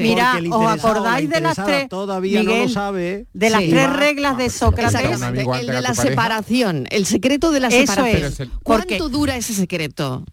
Mira, 0.01 0.39
¿os 0.51 0.71
acordáis 0.71 1.29
de 1.29 1.41
las 1.41 1.57
tres? 1.57 1.89
Todavía 1.89 2.41
Miguel, 2.41 2.65
no 2.65 2.69
sabe. 2.69 3.27
De 3.33 3.51
las 3.51 3.61
tres 3.61 3.93
reglas 3.93 4.37
de 4.37 4.45
ah, 4.45 4.47
pues 4.47 4.55
Sócrates. 4.55 5.23
El 5.61 5.67
de 5.67 5.81
la 5.81 5.95
separación, 5.95 6.87
el 6.91 7.07
secreto 7.07 7.53
de 7.53 7.61
la 7.61 7.69
eso 7.69 7.93
separación. 7.93 8.33
Es. 8.33 8.49
¿Cuánto 8.63 9.09
dura 9.09 9.37
ese 9.37 9.55
secreto? 9.55 10.25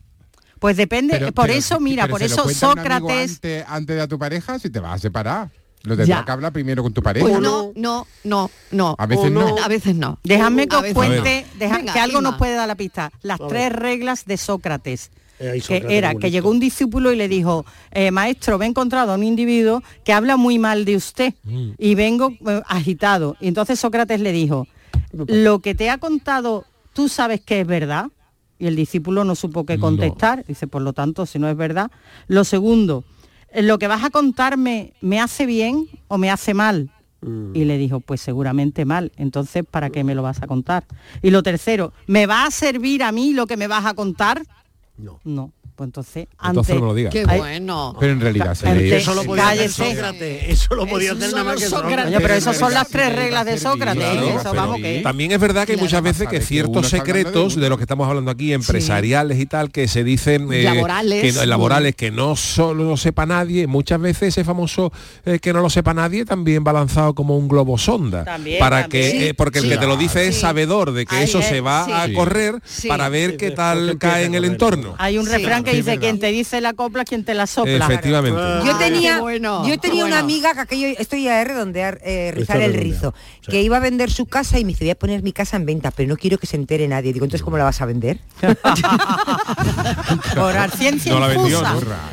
Pues 0.60 0.76
depende, 0.76 1.32
por 1.32 1.50
eso, 1.50 1.80
mira, 1.80 2.08
por 2.08 2.24
eso 2.24 2.50
Sócrates. 2.50 3.40
Antes, 3.68 3.96
de 3.96 4.02
a 4.02 4.08
tu 4.08 4.18
pareja, 4.18 4.60
si 4.60 4.70
te 4.70 4.80
vas 4.80 4.96
a 4.96 5.00
separar. 5.00 5.50
Lo 5.84 5.96
tendrás 5.96 6.26
que 6.26 6.32
hablar 6.32 6.52
primero 6.52 6.84
con 6.84 6.94
tu 6.94 7.02
pareja. 7.02 7.26
Pues 7.26 7.40
no, 7.40 7.72
no, 7.76 8.08
no, 8.24 8.52
no. 8.72 8.96
A 8.98 9.06
veces 9.06 9.32
no. 9.32 9.56
A 9.58 9.68
veces 9.68 9.96
no. 9.96 10.20
Déjame 10.24 10.68
que 10.68 10.76
os 10.76 10.86
cuente, 10.94 11.46
que 11.58 12.00
algo 12.00 12.22
nos 12.22 12.36
puede 12.36 12.56
dar 12.56 12.68
la 12.68 12.76
pista. 12.76 13.12
Las 13.22 13.40
tres 13.48 13.72
reglas 13.72 14.26
de 14.26 14.38
Sócrates. 14.38 15.12
Que 15.38 15.86
era 15.90 16.16
que 16.16 16.32
llegó 16.32 16.50
un 16.50 16.60
discípulo 16.60 17.12
y 17.12 17.16
le 17.16 17.28
dijo, 17.28 17.66
eh, 17.92 18.12
maestro, 18.12 18.58
me 18.58 18.66
he 18.66 18.70
encontrado 18.70 19.12
a 19.12 19.16
un 19.16 19.24
individuo 19.24 19.84
que 20.04 20.14
habla 20.14 20.36
muy 20.38 20.58
mal 20.58 20.86
de 20.86 20.96
usted 20.96 21.34
y 21.78 21.96
vengo 21.96 22.34
eh, 22.48 22.62
agitado. 22.68 23.36
Y 23.40 23.48
entonces 23.48 23.80
Sócrates 23.80 24.20
le 24.20 24.32
dijo, 24.32 24.68
lo 25.12 25.60
que 25.60 25.76
te 25.76 25.90
ha 25.90 25.98
contado, 25.98 26.66
tú 26.94 27.08
sabes 27.10 27.42
que 27.42 27.62
es 27.62 27.68
verdad. 27.68 28.08
Y 28.60 28.66
el 28.66 28.76
discípulo 28.76 29.24
no 29.24 29.36
supo 29.36 29.66
qué 29.68 29.78
contestar. 29.78 30.44
Dice, 30.48 30.66
por 30.66 30.82
lo 30.82 30.94
tanto, 30.94 31.28
si 31.28 31.38
no 31.38 31.48
es 31.48 31.56
verdad. 31.56 31.92
Lo 32.28 32.44
segundo, 32.44 33.04
eh, 33.52 33.62
lo 33.62 33.78
que 33.78 33.88
vas 33.88 34.04
a 34.04 34.10
contarme, 34.10 34.94
¿me 35.02 35.20
hace 35.20 35.46
bien 35.46 35.88
o 36.08 36.18
me 36.18 36.32
hace 36.32 36.54
mal? 36.54 36.90
Y 37.54 37.66
le 37.66 37.78
dijo, 37.80 38.00
pues 38.00 38.22
seguramente 38.22 38.86
mal, 38.86 39.12
entonces 39.18 39.66
¿para 39.70 39.90
qué 39.90 40.04
me 40.04 40.14
lo 40.14 40.22
vas 40.22 40.42
a 40.44 40.48
contar? 40.48 40.86
Y 41.24 41.32
lo 41.32 41.42
tercero, 41.42 41.92
¿me 42.06 42.28
va 42.28 42.46
a 42.46 42.52
servir 42.52 43.02
a 43.02 43.12
mí 43.12 43.34
lo 43.34 43.48
que 43.48 43.58
me 43.58 43.68
vas 43.68 43.86
a 43.86 43.96
contar? 43.96 44.44
Non. 44.98 45.20
Non. 45.26 45.52
Pues 45.78 45.90
entonces, 45.90 46.28
antes... 46.40 46.50
Entonces 46.50 46.76
me 46.76 46.82
lo 46.82 46.94
diga. 46.96 47.12
Qué 47.12 47.24
bueno. 47.24 47.96
Pero 48.00 48.14
en 48.14 48.20
realidad, 48.20 48.54
eso 48.54 49.14
lo 49.14 49.24
podía 49.26 49.50
hacer 49.50 49.70
Sócrates. 49.70 51.32
Nada 51.32 51.44
más 51.44 51.62
Sócrates. 51.62 52.08
Oye, 52.08 52.20
pero 52.20 52.34
esas 52.34 52.58
son 52.58 52.74
las 52.74 52.88
tres 52.88 53.16
reglas 53.16 53.46
de 53.46 53.60
Sócrates. 53.60 54.04
¿eh? 54.04 54.38
Claro. 54.42 54.76
También 55.04 55.34
es 55.34 55.40
verdad 55.40 55.68
que 55.68 55.78
muchas 55.78 56.02
veces 56.02 56.28
que 56.28 56.42
ciertos 56.42 56.90
secretos 56.90 57.56
de 57.56 57.70
los 57.70 57.78
que 57.78 57.84
estamos 57.84 58.10
hablando 58.10 58.32
aquí, 58.32 58.54
empresariales 58.54 59.40
y 59.40 59.46
tal, 59.46 59.70
que 59.70 59.88
se 59.88 60.04
dicen... 60.04 60.52
Eh, 60.52 60.64
laborales. 60.64 61.36
Que, 61.36 61.46
laborales, 61.46 61.94
mm. 61.94 61.96
que 61.96 62.10
no 62.10 62.36
solo 62.36 62.84
lo 62.84 62.98
sepa 62.98 63.28
nadie. 63.28 63.68
Muchas 63.68 64.02
veces 64.02 64.30
ese 64.30 64.44
famoso 64.44 64.92
eh, 65.26 65.38
que 65.38 65.54
no 65.54 65.62
lo 65.62 65.70
sepa 65.70 65.94
nadie 65.94 66.26
también 66.26 66.64
va 66.66 66.74
lanzado 66.74 67.14
como 67.14 67.38
un 67.38 67.48
globo 67.48 67.78
sonda. 67.78 68.26
Para 68.58 68.88
que 68.88 69.36
Porque 69.38 69.60
el 69.60 69.70
que 69.70 69.78
te 69.78 69.86
lo 69.86 69.96
dice 69.96 70.28
es 70.28 70.40
sabedor 70.40 70.92
de 70.92 71.06
que 71.06 71.22
eso 71.22 71.40
se 71.44 71.62
va 71.62 72.02
a 72.02 72.12
correr 72.14 72.56
para 72.88 73.10
ver 73.10 73.38
qué 73.38 73.52
tal 73.52 74.00
cae 74.00 74.26
en 74.26 74.34
el 74.34 74.44
entorno. 74.44 74.96
Hay 74.98 75.20
un 75.20 75.28
refrán 75.28 75.67
que 75.72 75.78
dice, 75.78 75.92
verdad. 75.92 76.02
quien 76.02 76.20
te 76.20 76.28
dice 76.28 76.62
la 76.62 76.74
copla, 76.74 77.04
quien 77.06 77.24
te 77.24 77.34
la 77.34 77.48
sopla. 77.48 77.78
Efectivamente. 77.78 78.40
Yo 78.66 78.74
ah, 78.74 78.80
tenía, 78.80 79.20
bueno, 79.20 79.68
yo 79.68 79.80
tenía 79.80 80.06
una 80.06 80.20
amiga 80.20 80.54
que 80.54 80.60
aquello, 80.62 80.88
estoy 80.98 81.28
a 81.28 81.44
redondear, 81.44 82.00
eh, 82.04 82.32
rizar 82.34 82.62
el 82.62 82.74
rizo, 82.74 83.14
que 83.48 83.62
iba 83.62 83.78
a 83.78 83.80
vender 83.80 84.12
su 84.12 84.26
casa 84.26 84.60
y 84.60 84.66
me 84.66 84.70
dice, 84.70 84.86
voy 84.86 84.92
a 84.92 84.96
poner 84.96 85.24
mi 85.24 85.32
casa 85.32 85.58
en 85.58 85.66
venta, 85.66 85.92
pero 85.92 86.10
no 86.10 86.18
quiero 86.18 86.38
que 86.38 86.48
se 86.48 86.56
entere 86.56 86.88
nadie. 86.88 87.14
Digo, 87.14 87.26
entonces, 87.26 87.44
¿cómo 87.44 87.58
la 87.58 87.64
vas 87.64 87.82
a 87.82 87.86
vender? 87.86 88.20
Por 90.36 90.72
ciencia 90.72 91.14
no 91.14 91.28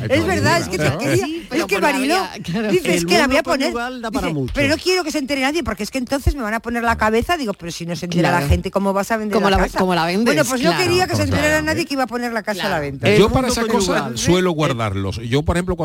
Es 0.09 0.25
verdad, 0.25 0.61
es 0.61 0.67
que, 0.69 1.34
pero 1.49 1.61
es 1.63 1.67
que 1.67 1.79
Marilo, 1.79 2.15
claro, 2.43 2.71
dice, 2.71 3.05
que 3.05 3.17
la 3.17 3.27
voy 3.27 3.37
a 3.37 3.43
poner. 3.43 3.73
Dice, 3.73 4.45
pero 4.53 4.69
no 4.69 4.77
quiero 4.77 5.03
que 5.03 5.11
se 5.11 5.19
entere 5.19 5.41
nadie, 5.41 5.63
porque 5.63 5.83
es 5.83 5.91
que 5.91 5.97
entonces 5.97 6.35
me 6.35 6.41
van 6.41 6.53
a 6.53 6.59
poner 6.59 6.83
la 6.83 6.97
cabeza. 6.97 7.37
Digo, 7.37 7.53
pero 7.53 7.71
si 7.71 7.85
no 7.85 7.95
se 7.95 8.05
entera 8.05 8.31
la 8.31 8.47
gente, 8.47 8.71
¿cómo 8.71 8.93
vas 8.93 9.11
a 9.11 9.17
vender 9.17 9.35
como 9.35 9.49
la, 9.49 9.57
casa? 9.57 9.79
Como 9.79 9.95
la 9.95 10.05
vendes. 10.05 10.25
Bueno, 10.25 10.43
pues 10.45 10.61
claro, 10.61 10.77
no 10.77 10.83
quería 10.83 11.07
que 11.07 11.15
se 11.15 11.23
enterara 11.23 11.61
nadie 11.61 11.85
que 11.85 11.93
iba 11.93 12.03
a 12.03 12.07
poner 12.07 12.33
la 12.33 12.43
casa 12.43 12.67
a 12.67 12.69
la 12.69 12.79
venta. 12.79 13.13
Yo 13.15 13.29
para 13.29 13.47
esas 13.47 13.65
cosas 13.65 14.19
suelo 14.19 14.51
guardarlos. 14.51 15.17
Yo, 15.17 15.43
por 15.43 15.57
ejemplo, 15.57 15.75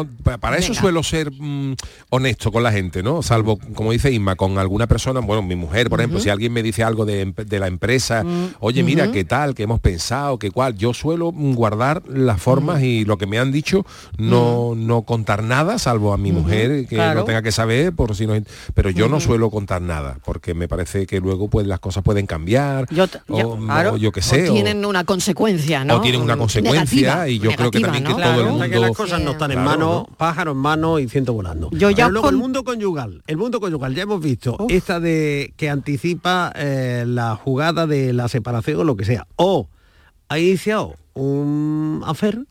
para 0.40 0.56
eso 0.56 0.74
suelo 0.74 1.02
ser 1.02 1.30
mm, 1.32 1.74
honesto 2.10 2.52
con 2.52 2.62
la 2.62 2.72
gente, 2.72 3.02
¿no? 3.02 3.22
Salvo, 3.22 3.58
como 3.74 3.92
dice 3.92 4.10
Isma, 4.10 4.36
con 4.36 4.58
alguna 4.58 4.86
persona, 4.86 5.20
bueno, 5.20 5.42
mi 5.42 5.56
mujer, 5.56 5.90
por 5.90 6.00
ejemplo, 6.00 6.20
si 6.20 6.28
alguien 6.28 6.52
me 6.52 6.62
dice 6.62 6.82
algo 6.82 7.04
de, 7.04 7.20
em-, 7.20 7.34
la 7.50 7.66
empresa, 7.66 8.24
oye, 8.60 8.82
mira, 8.82 9.10
qué 9.12 9.24
tal, 9.24 9.54
qué 9.54 9.64
hemos 9.64 9.80
pensado, 9.80 10.38
qué 10.38 10.50
cual. 10.50 10.76
Yo 10.76 10.94
suelo 10.94 11.32
guardar 11.32 12.02
las 12.08 12.40
formas 12.40 12.82
y 12.82 13.04
lo 13.04 13.18
que 13.18 13.26
me 13.26 13.38
han 13.38 13.52
dicho, 13.52 13.84
no, 14.18 14.74
no 14.76 15.02
contar 15.02 15.42
nada 15.42 15.49
nada, 15.50 15.78
salvo 15.78 16.14
a 16.14 16.16
mi 16.16 16.32
mujer, 16.32 16.86
que 16.86 16.96
claro. 16.96 17.20
lo 17.20 17.26
tenga 17.26 17.42
que 17.42 17.52
saber, 17.52 17.92
por 17.92 18.16
si 18.16 18.26
no... 18.26 18.34
Pero 18.72 18.88
yo 18.88 19.08
no 19.08 19.20
suelo 19.20 19.50
contar 19.50 19.82
nada, 19.82 20.18
porque 20.24 20.54
me 20.54 20.68
parece 20.68 21.06
que 21.06 21.20
luego 21.20 21.48
pues 21.48 21.66
las 21.66 21.80
cosas 21.80 22.02
pueden 22.02 22.26
cambiar, 22.26 22.86
yo, 22.90 23.06
o, 23.28 23.96
yo 23.96 24.12
que 24.12 24.22
sé. 24.22 24.50
Tienen 24.50 24.84
una 24.86 25.04
consecuencia, 25.04 25.84
¿no? 25.84 25.96
O 25.96 26.00
tienen 26.00 26.22
una 26.22 26.36
mm, 26.36 26.38
consecuencia, 26.38 27.28
y 27.28 27.38
yo 27.38 27.50
creo 27.52 27.70
que 27.70 27.80
también 27.80 28.04
que 28.04 28.14
todo 28.14 28.40
el 28.40 28.46
mundo... 28.46 28.80
Las 28.80 28.96
cosas 28.96 29.20
no 29.20 29.32
están 29.32 29.50
en 29.52 29.62
mano, 29.62 30.06
¿no? 30.08 30.16
pájaro 30.16 30.52
en 30.52 30.58
mano 30.58 30.98
y 30.98 31.08
ciento 31.08 31.34
volando. 31.34 31.68
Yo 31.72 31.90
ya 31.90 32.06
Pero 32.06 32.10
luego 32.10 32.30
el 32.30 32.36
mundo 32.36 32.64
conyugal, 32.64 33.22
el 33.26 33.36
mundo 33.36 33.60
conyugal, 33.60 33.94
ya 33.94 34.04
hemos 34.04 34.22
visto 34.22 34.56
esta 34.68 35.00
de 35.00 35.52
que 35.56 35.68
anticipa 35.68 36.52
eh, 36.54 37.04
la 37.06 37.36
jugada 37.36 37.86
de 37.86 38.12
la 38.12 38.28
separación 38.28 38.80
o 38.80 38.84
lo 38.84 38.96
que 38.96 39.04
sea. 39.04 39.26
O 39.36 39.68
ha 40.28 40.38
iniciado 40.38 40.96
un 41.14 42.02
afer 42.06 42.44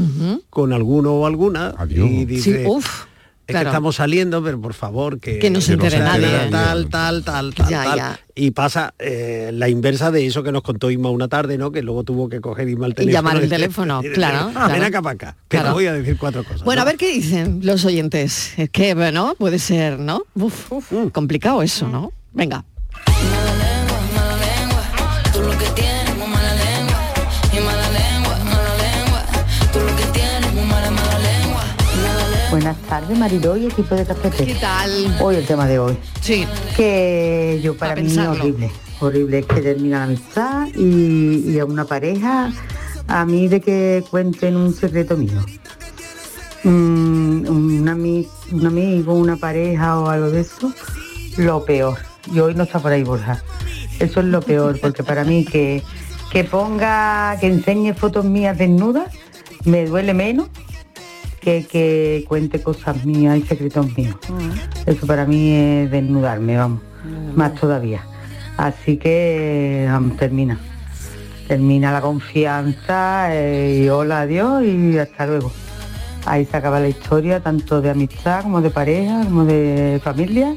-huh. 0.00 0.42
con 0.50 0.72
alguno 0.72 1.12
o 1.14 1.26
alguna 1.26 1.74
Adiós. 1.76 2.08
y 2.10 2.24
dice, 2.24 2.62
sí, 2.62 2.66
uf, 2.66 3.04
es 3.46 3.52
claro. 3.52 3.66
que 3.66 3.68
estamos 3.68 3.94
saliendo, 3.94 4.42
pero 4.42 4.60
por 4.60 4.74
favor 4.74 5.20
que, 5.20 5.38
que 5.38 5.50
no 5.50 5.60
se 5.60 5.74
entere 5.74 6.00
nadie. 6.00 6.26
Tal, 6.50 6.88
tal, 6.88 7.22
tal, 7.22 7.54
tal, 7.54 7.68
ya, 7.68 7.84
tal. 7.84 7.96
Ya. 7.96 8.20
Y 8.34 8.50
pasa 8.50 8.92
eh, 8.98 9.50
la 9.54 9.68
inversa 9.68 10.10
de 10.10 10.26
eso 10.26 10.42
que 10.42 10.50
nos 10.50 10.62
contó 10.62 10.90
Isma 10.90 11.10
una 11.10 11.28
tarde, 11.28 11.56
¿no? 11.56 11.70
Que 11.70 11.80
luego 11.80 12.02
tuvo 12.02 12.28
que 12.28 12.40
coger 12.40 12.68
Isma 12.68 12.86
el 12.86 12.94
teléfono. 12.94 13.10
Y 13.10 13.14
llamar 13.14 13.42
el 13.42 13.48
teléfono, 13.48 14.00
y, 14.02 14.10
claro, 14.10 14.50
y, 14.50 14.52
claro. 14.52 14.72
Ven 14.72 14.82
acá 14.82 15.00
para 15.00 15.14
acá, 15.14 15.36
que 15.48 15.58
claro. 15.58 15.74
voy 15.74 15.86
a 15.86 15.92
decir 15.92 16.16
cuatro 16.18 16.42
cosas. 16.42 16.64
Bueno, 16.64 16.80
¿no? 16.80 16.82
a 16.82 16.90
ver 16.90 16.96
qué 16.96 17.12
dicen 17.12 17.60
los 17.62 17.84
oyentes. 17.84 18.52
Es 18.58 18.68
que, 18.70 18.94
bueno, 18.94 19.36
puede 19.38 19.60
ser, 19.60 20.00
¿no? 20.00 20.24
Uf, 20.34 20.72
uf, 20.72 20.92
mm. 20.92 21.08
complicado 21.10 21.62
eso, 21.62 21.86
¿no? 21.86 22.12
Venga. 22.32 22.64
Mala 23.06 23.54
lengua, 23.54 24.00
mala 24.12 24.36
lengua, 24.38 24.82
tú 25.32 25.40
lo 25.42 25.50
que 25.56 25.66
tienes 25.80 25.95
Buenas 32.76 32.88
tardes, 33.02 33.18
Mariló 33.18 33.56
y 33.56 33.66
equipo 33.66 33.94
de 33.94 34.04
Cafete. 34.04 34.44
¿Qué 34.46 34.54
tal? 34.54 34.90
Hoy 35.20 35.36
el 35.36 35.46
tema 35.46 35.66
de 35.66 35.78
hoy. 35.78 35.96
Sí. 36.20 36.46
Que 36.76 37.58
yo 37.62 37.76
para 37.76 37.94
Pa' 37.94 38.00
mí 38.02 38.06
pensarlo. 38.08 38.32
horrible. 38.32 38.70
Horrible 39.00 39.38
es 39.40 39.46
que 39.46 39.60
termina 39.62 39.98
la 39.98 40.04
amistad 40.04 40.68
y, 40.74 41.50
y 41.50 41.58
a 41.58 41.64
una 41.64 41.84
pareja, 41.84 42.52
a 43.08 43.24
mí 43.24 43.48
de 43.48 43.60
que 43.60 44.04
cuenten 44.10 44.56
un 44.56 44.72
secreto 44.74 45.16
mío. 45.16 45.40
Mm, 46.64 47.46
un, 47.48 47.86
ami- 47.86 48.28
un 48.52 48.66
amigo, 48.66 49.14
una 49.14 49.36
pareja 49.36 49.98
o 49.98 50.08
algo 50.08 50.30
de 50.30 50.40
eso, 50.42 50.72
lo 51.38 51.64
peor. 51.64 51.98
Y 52.32 52.38
hoy 52.40 52.54
no 52.54 52.64
está 52.64 52.78
por 52.78 52.92
ahí 52.92 53.02
Borja. 53.04 53.42
Eso 53.98 54.20
es 54.20 54.26
lo 54.26 54.40
peor, 54.42 54.78
porque 54.80 55.02
para 55.02 55.24
mí 55.24 55.44
que, 55.44 55.82
que 56.30 56.44
ponga, 56.44 57.36
que 57.40 57.46
enseñe 57.48 57.94
fotos 57.94 58.24
mías 58.24 58.56
desnudas, 58.58 59.12
me 59.64 59.86
duele 59.86 60.14
menos 60.14 60.48
que 61.46 61.64
que 61.64 62.24
cuente 62.26 62.60
cosas 62.60 63.04
mías 63.04 63.38
y 63.38 63.42
secretos 63.42 63.96
míos. 63.96 64.16
Eso 64.84 65.06
para 65.06 65.24
mí 65.26 65.52
es 65.52 65.90
desnudarme, 65.92 66.56
vamos, 66.56 66.80
más 67.36 67.54
todavía. 67.54 68.02
Así 68.56 68.96
que 68.96 69.86
vamos, 69.88 70.16
termina. 70.16 70.58
Termina 71.46 71.92
la 71.92 72.00
confianza 72.00 73.28
eh, 73.32 73.82
y 73.84 73.88
hola, 73.88 74.22
adiós 74.22 74.64
y 74.64 74.98
hasta 74.98 75.26
luego. 75.26 75.52
Ahí 76.24 76.44
se 76.46 76.56
acaba 76.56 76.80
la 76.80 76.88
historia, 76.88 77.38
tanto 77.38 77.80
de 77.80 77.90
amistad 77.90 78.42
como 78.42 78.60
de 78.60 78.70
pareja, 78.70 79.22
como 79.22 79.44
de 79.44 80.00
familia, 80.02 80.56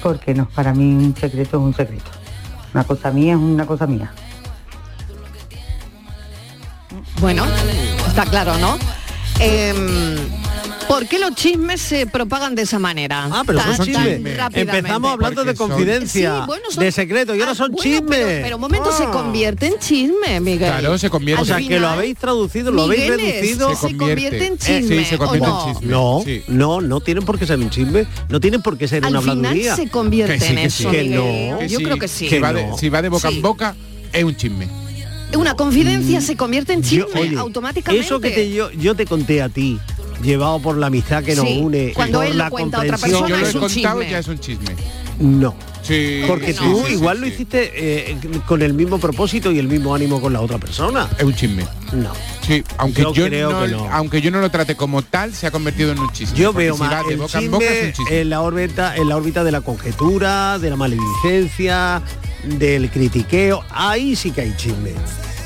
porque 0.00 0.32
no, 0.32 0.48
para 0.50 0.72
mí 0.72 0.94
un 0.94 1.16
secreto 1.16 1.56
es 1.56 1.62
un 1.64 1.74
secreto. 1.74 2.12
Una 2.72 2.84
cosa 2.84 3.10
mía 3.10 3.32
es 3.32 3.40
una 3.40 3.66
cosa 3.66 3.88
mía. 3.88 4.12
Bueno, 7.20 7.44
está 8.06 8.24
claro, 8.26 8.56
¿no? 8.58 8.78
Em, 9.40 10.16
¿Por 10.88 11.06
qué 11.08 11.18
los 11.18 11.34
chismes 11.34 11.80
se 11.80 12.06
propagan 12.06 12.54
de 12.54 12.62
esa 12.62 12.78
manera? 12.78 13.26
Ah, 13.32 13.42
pero 13.46 13.58
Tan- 13.58 13.74
son 13.76 13.86
chismes. 13.86 14.38
Empezamos 14.52 15.12
hablando 15.12 15.42
de 15.42 15.54
Porque 15.54 15.72
confidencia, 15.72 16.40
Sí, 16.40 16.46
bueno, 16.46 16.64
son- 16.70 16.84
de 16.84 16.92
secreto, 16.92 17.34
y 17.34 17.40
ahora 17.40 17.52
Ah, 17.52 17.54
son 17.54 17.72
bueno, 17.72 17.82
chismes. 17.82 18.18
Pero, 18.18 18.42
pero 18.44 18.56
un 18.56 18.60
momento 18.60 18.92
se 18.92 19.04
Ah. 19.04 19.10
convierte 19.10 19.66
en 19.66 19.78
chisme, 19.78 20.40
Miguel. 20.40 20.58
Claro, 20.70 20.98
se 20.98 21.08
convierte- 21.08 21.42
O 21.42 21.44
sea, 21.46 21.56
que 21.56 21.80
lo 21.80 21.88
habéis 21.88 22.18
traducido, 22.18 22.70
lo 22.70 22.82
habéis 22.82 23.00
Migueles, 23.10 23.34
reducido. 23.34 23.74
Se 23.74 23.96
convierte 23.96 24.46
en 24.46 24.52
Eh, 24.52 24.56
sí, 24.60 25.04
se 25.06 25.16
convierte 25.18 25.24
¿o 25.24 25.34
en 25.34 25.40
no? 25.40 25.72
chisme. 25.72 25.90
No, 25.90 26.22
Sí. 26.24 26.42
no, 26.48 26.80
no 26.82 27.00
tienen 27.00 27.24
por 27.24 27.38
qué 27.38 27.46
ser 27.46 27.58
un 27.58 27.70
chisme, 27.70 28.06
no 28.28 28.38
tienen 28.38 28.60
por 28.60 28.76
qué 28.76 28.86
ser 28.86 29.04
Al 29.04 29.10
una 29.10 29.20
final 29.22 29.36
habladuría. 29.38 29.76
se 29.76 29.88
convierte 29.88 30.34
Que 30.34 30.40
sí, 30.40 30.46
en 30.50 30.56
que 30.56 30.64
eso. 30.64 30.90
Que 30.90 31.02
Miguel. 31.02 31.50
no. 31.50 31.58
Que 31.60 31.68
Yo 31.70 31.78
sí, 31.78 31.84
creo 31.84 31.96
que 31.98 32.08
sí. 32.08 32.28
Si 32.28 32.38
va, 32.38 32.52
de, 32.52 32.66
no. 32.66 32.78
si 32.78 32.88
va 32.90 33.00
de 33.02 33.08
boca 33.08 33.28
Sí. 33.30 33.36
en 33.36 33.42
boca, 33.42 33.74
es 34.12 34.22
un 34.22 34.36
chisme. 34.36 34.68
Una 35.36 35.54
confidencia 35.54 36.20
se 36.20 36.36
convierte 36.36 36.72
en 36.72 36.82
chisme 36.82 37.06
Yo- 37.14 37.20
oye, 37.20 37.36
automáticamente. 37.38 38.04
Eso 38.06 38.20
que 38.20 38.30
te- 38.30 38.52
yo, 38.52 38.70
yo 38.72 38.94
te 38.94 39.04
conté 39.06 39.42
a 39.42 39.48
ti, 39.48 39.78
llevado 40.22 40.60
por 40.60 40.76
la 40.76 40.86
amistad 40.86 41.22
que 41.24 41.34
nos 41.34 41.46
Sí, 41.46 41.58
une, 41.60 41.92
cuando 41.94 42.18
por 42.18 42.26
él 42.26 42.32
lo 42.38 42.44
la 42.44 42.50
cuenta 42.50 42.78
a 42.78 42.80
otra 42.80 42.92
comprensión. 42.98 43.22
persona 43.22 43.28
Yo 43.28 43.36
lo 43.42 43.46
es 43.48 43.54
he 43.54 43.56
un 43.56 43.60
contado 43.62 43.98
chisme. 44.00 44.10
ya 44.12 44.18
es 44.18 44.28
un 44.28 44.38
chisme. 44.38 44.76
No. 45.18 45.54
Sí, 45.84 46.22
Porque 46.26 46.54
sí, 46.54 46.58
tú 46.58 46.82
sí, 46.86 46.94
igual 46.94 47.20
lo 47.20 47.26
hiciste 47.26 47.72
eh, 48.10 48.16
con 48.46 48.62
el 48.62 48.72
mismo 48.72 48.98
propósito 48.98 49.52
y 49.52 49.58
el 49.58 49.68
mismo 49.68 49.94
ánimo 49.94 50.18
con 50.20 50.32
la 50.32 50.40
otra 50.40 50.56
persona. 50.58 51.08
Es 51.18 51.24
un 51.24 51.34
chisme. 51.34 51.64
No. 51.92 52.10
Sí, 52.46 52.64
aunque 52.78 53.02
Yo 53.02 53.12
yo, 53.12 53.26
creo 53.26 53.50
no, 53.52 53.62
que 53.62 53.68
no. 53.68 53.88
aunque 53.92 54.20
yo 54.22 54.30
no 54.30 54.40
lo 54.40 54.50
trate 54.50 54.76
como 54.76 55.02
tal, 55.02 55.34
se 55.34 55.46
ha 55.46 55.50
convertido 55.50 55.92
en 55.92 55.98
un 55.98 56.10
chisme. 56.10 56.36
Yo 56.38 56.52
veo 56.54 56.74
si 56.74 56.80
más 56.80 56.92
va 56.92 57.02
de 57.02 57.12
el 57.12 57.18
boca 57.18 57.38
en 57.38 57.50
boca 57.50 57.64
es 57.66 57.70
chisme 57.70 57.86
un 57.88 57.92
chisme. 57.92 58.20
en 58.20 58.30
la 58.30 58.40
órbita, 58.40 58.96
en 58.96 59.08
la 59.08 59.16
órbita 59.16 59.44
de 59.44 59.52
la 59.52 59.60
conjetura, 59.60 60.58
de 60.58 60.70
la 60.70 60.76
maledicencia, 60.76 62.02
del 62.44 62.90
critiqueo. 62.90 63.62
Ahí 63.70 64.16
sí 64.16 64.30
que 64.30 64.40
hay 64.40 64.54
chisme. 64.56 64.92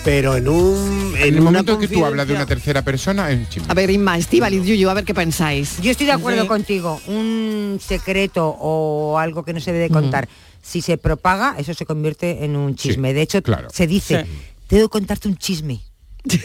Pero 0.05 0.37
en 0.37 0.49
un 0.49 1.15
En 1.17 1.23
el 1.23 1.35
una 1.41 1.45
momento 1.51 1.79
que 1.79 1.89
tú 1.89 2.05
hablas 2.05 2.27
de 2.27 2.35
una 2.35 2.47
tercera 2.47 2.83
persona, 2.83 3.31
es 3.31 3.39
un 3.39 3.49
chisme. 3.49 3.67
A 3.71 3.75
ver, 3.75 3.91
Inma, 3.91 4.17
Estíbaliz, 4.17 4.65
Yuyu, 4.65 4.89
a 4.89 4.95
ver 4.95 5.05
qué 5.05 5.13
pensáis. 5.15 5.81
Yo 5.83 5.91
estoy 5.91 6.07
de 6.07 6.13
acuerdo 6.13 6.43
Sí. 6.43 6.49
contigo. 6.49 7.01
Un 7.09 7.79
secreto 7.85 8.49
o 8.49 9.19
algo 9.19 9.45
que 9.45 9.53
no 9.53 9.61
se 9.61 9.73
debe 9.73 9.91
contar, 9.91 10.29
si 10.63 10.81
se 10.81 10.97
propaga, 10.97 11.57
eso 11.59 11.75
se 11.75 11.85
convierte 11.85 12.45
en 12.45 12.57
un 12.57 12.75
chisme. 12.75 13.13
de 13.13 13.23
hecho, 13.23 13.43
claro. 13.43 13.69
se 13.73 13.87
dice, 13.87 14.27
debo 14.71 14.89
contarte 14.89 15.29
un 15.29 15.37
chisme. 15.37 15.81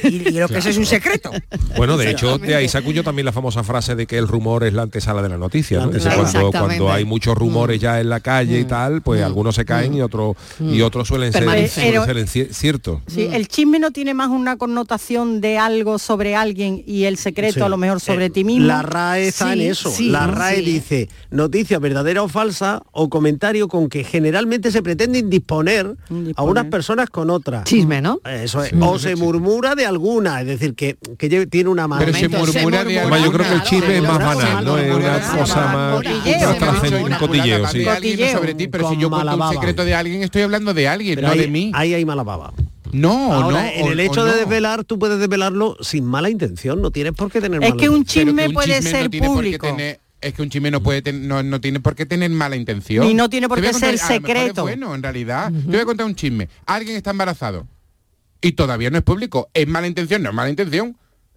Y, 0.04 0.08
y 0.30 0.32
lo 0.32 0.48
que 0.48 0.58
eso 0.60 0.70
es 0.70 0.78
un 0.78 0.86
secreto. 0.86 1.32
Bueno, 1.78 1.98
de 1.98 2.12
hecho, 2.12 2.38
de 2.38 2.56
ahí 2.56 2.68
saco 2.68 2.92
yo 2.92 3.04
también 3.04 3.26
la 3.26 3.32
famosa 3.32 3.64
frase 3.64 3.96
de 3.96 4.06
que 4.08 4.18
el 4.18 4.28
rumor 4.28 4.64
es 4.64 4.74
la 4.74 4.84
antesala 4.84 5.22
de 5.22 5.30
la 5.30 5.38
noticia. 5.38 5.88
cuando, 6.52 6.92
hay 6.92 7.06
muchos 7.06 7.36
rumores 7.36 7.80
ya 7.80 8.00
en 8.00 8.10
la 8.10 8.20
calle 8.20 8.60
y 8.60 8.66
tal, 8.66 9.02
pues 9.02 9.22
algunos 9.24 9.56
se 9.56 9.66
caen 9.66 9.94
y 9.94 10.02
otros 10.02 10.36
y 10.60 10.82
otros 10.82 11.08
suelen 11.08 11.32
ser, 11.34 11.70
suelen 11.70 12.28
ser 12.28 12.54
ciertos. 12.54 13.02
Sí, 13.08 13.28
el 13.32 13.48
chisme 13.48 13.80
no 13.80 13.92
tiene 13.92 14.14
más 14.14 14.30
una 14.30 14.58
connotación 14.58 15.42
de 15.42 15.58
algo 15.58 16.00
sobre 16.00 16.36
alguien 16.36 16.84
y 16.86 17.04
el 17.06 17.18
secreto 17.18 17.54
Sí. 17.54 17.62
a 17.62 17.70
lo 17.70 17.78
mejor 17.78 18.00
sobre 18.00 18.26
Eh, 18.26 18.30
ti 18.30 18.44
mismo. 18.44 18.66
La 18.68 18.82
RAE 18.82 19.28
está 19.28 19.54
Sí, 19.54 19.62
en 19.64 19.72
eso. 19.72 19.92
sí, 19.92 20.10
la 20.10 20.28
RAE 20.28 20.58
sí. 20.58 20.62
dice 20.64 21.10
noticia 21.30 21.78
verdadera 21.80 22.24
o 22.24 22.28
falsa 22.28 22.82
o 22.92 23.10
comentario 23.10 23.68
con 23.68 23.90
que 23.90 24.04
generalmente 24.04 24.72
se 24.72 24.82
pretende 24.82 25.20
indisponer, 25.20 25.86
a 26.10 26.14
Indisponer. 26.14 26.50
unas 26.52 26.66
personas 26.68 27.10
con 27.10 27.30
otras. 27.30 27.64
Chisme, 27.66 28.02
¿no? 28.02 28.20
Eso 28.26 28.64
es. 28.64 28.72
O 28.80 28.98
se 28.98 29.16
murmura 29.16 29.73
de 29.76 29.86
alguna, 29.86 30.42
es 30.42 30.48
decir, 30.48 30.76
que, 30.76 30.98
que 31.18 31.46
tiene 31.48 31.70
una 31.70 31.88
mano. 31.88 32.04
Pero 32.06 32.18
se 32.18 32.28
murmura 32.30 32.84
de 32.84 32.94
yo 32.94 33.02
creo 33.10 33.32
que 33.32 33.54
el 33.54 33.62
claro, 33.62 33.64
chisme 33.64 33.96
es 33.98 34.02
más 34.04 34.20
banal, 34.20 34.66
¿no? 34.66 34.78
Es 34.78 34.94
una 34.96 35.20
cosa 35.38 35.68
más 35.74 35.94
un 35.96 37.14
cotilleo, 37.20 37.68
sí. 37.68 37.86
sobre 38.34 38.54
ti, 38.54 38.68
pero 38.68 38.90
si 38.90 38.98
yo 38.98 39.10
cuento 39.10 39.26
mala 39.26 39.48
un 39.48 39.54
secreto 39.54 39.86
de 39.86 39.96
alguien, 39.96 40.24
estoy 40.24 40.42
hablando 40.44 40.74
de 40.74 40.88
alguien, 40.88 41.16
Pero 41.16 41.28
no 41.30 41.36
de 41.36 41.48
mí. 41.48 41.72
ahí 41.74 41.94
hay 41.94 42.06
mala 42.06 42.24
baba. 42.24 42.54
No, 42.92 43.34
Ahora, 43.34 43.64
no. 43.64 43.70
en 43.70 43.88
el 43.88 44.00
o 44.00 44.04
hecho 44.04 44.24
de 44.24 44.32
no. 44.32 44.38
desvelar, 44.38 44.84
tú 44.84 45.00
puedes 45.00 45.18
desvelarlo 45.20 45.78
sin 45.82 46.06
mala 46.06 46.30
intención, 46.30 46.80
no 46.82 46.92
tienes 46.92 47.14
por 47.14 47.32
qué 47.32 47.42
tener 47.42 47.64
Es 47.64 47.70
mala 47.72 47.80
que 47.82 47.90
un 47.90 47.98
intención. 47.98 48.36
Pero 48.36 48.36
que 48.36 48.42
chisme 48.44 48.48
un 48.48 48.54
puede 48.54 48.76
chisme 48.76 48.92
ser 48.92 49.10
público. 49.28 49.68
tener- 49.68 50.00
es 50.22 50.34
que 50.34 50.42
un 50.42 50.50
chisme 50.50 50.72
no 50.72 50.82
puede 50.82 51.02
ten- 51.02 51.28
no, 51.28 51.44
no 51.44 51.60
tiene 51.60 51.80
por 51.82 51.96
qué 51.96 52.06
tener 52.06 52.30
mala 52.30 52.56
intención. 52.56 53.06
Ni 53.08 53.14
no 53.14 53.30
tiene 53.30 53.50
por 53.50 53.60
qué 53.60 53.72
contar- 53.72 53.80
ser 53.80 53.90
a 53.90 53.92
lo 54.16 54.22
mejor 54.22 54.30
es 54.30 54.42
secreto. 54.44 54.62
bueno, 54.62 54.96
en 54.96 55.04
realidad. 55.04 55.52
Te 55.52 55.68
voy 55.72 55.80
a 55.80 55.86
contar 55.86 56.06
un 56.06 56.16
chisme. 56.16 56.48
Alguien 56.66 56.96
está 56.96 57.10
embarazado 57.12 57.68
y 58.44 58.52
todavía 58.52 58.90
no 58.92 58.98
es 58.98 59.04
público. 59.04 59.50
¿Es 59.54 59.68
mala 59.68 59.88
intención? 59.88 60.22
No 60.22 60.30
es 60.30 60.36
mala 60.36 60.50
intención. 60.52 60.96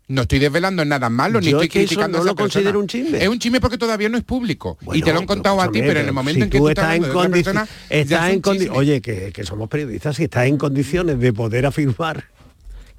No 0.08 0.22
estoy 0.22 0.38
desvelando 0.38 0.84
nada 0.84 1.10
malo, 1.10 1.40
ni 1.40 1.48
estoy 1.48 1.64
es 1.66 1.72
que 1.72 1.78
eso 1.80 1.88
criticando 1.88 2.18
no 2.18 2.22
a 2.22 2.26
esa 2.26 2.30
lo 2.30 2.36
considero 2.36 2.78
un 2.78 2.86
chisme. 2.86 3.20
Es 3.22 3.28
un 3.28 3.40
chisme 3.40 3.60
porque 3.60 3.76
todavía 3.76 4.08
no 4.08 4.16
es 4.16 4.22
público. 4.22 4.78
y 4.92 5.02
te 5.02 5.12
lo 5.12 5.18
han 5.18 5.26
contado 5.26 5.60
a 5.60 5.70
ti, 5.72 5.80
pero 5.80 5.98
en 5.98 6.06
el 6.06 6.12
momento 6.12 6.38
si 6.38 6.42
en 6.44 6.50
que 6.50 6.58
tú 6.58 6.68
estás 6.68 6.84
estás 6.94 6.96
en 6.98 7.04
hablando 7.04 7.20
de 7.22 7.26
otra 7.26 7.30
condici- 7.30 7.44
persona, 7.44 7.68
ya 7.90 7.96
estás 7.96 8.28
es 8.28 8.34
en 8.34 8.42
condi- 8.42 8.70
oye, 8.72 9.00
que, 9.00 9.32
que 9.32 9.44
somos 9.44 9.68
periodistas, 9.68 10.14
si 10.16 10.24
estás 10.24 10.46
en 10.46 10.58
condiciones 10.58 11.18
de 11.18 11.32
poder 11.32 11.66
afirmar 11.66 12.26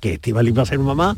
que 0.01 0.13
Estivali 0.15 0.51
va 0.51 0.63
a 0.63 0.65
ser 0.65 0.79
mamá 0.79 1.15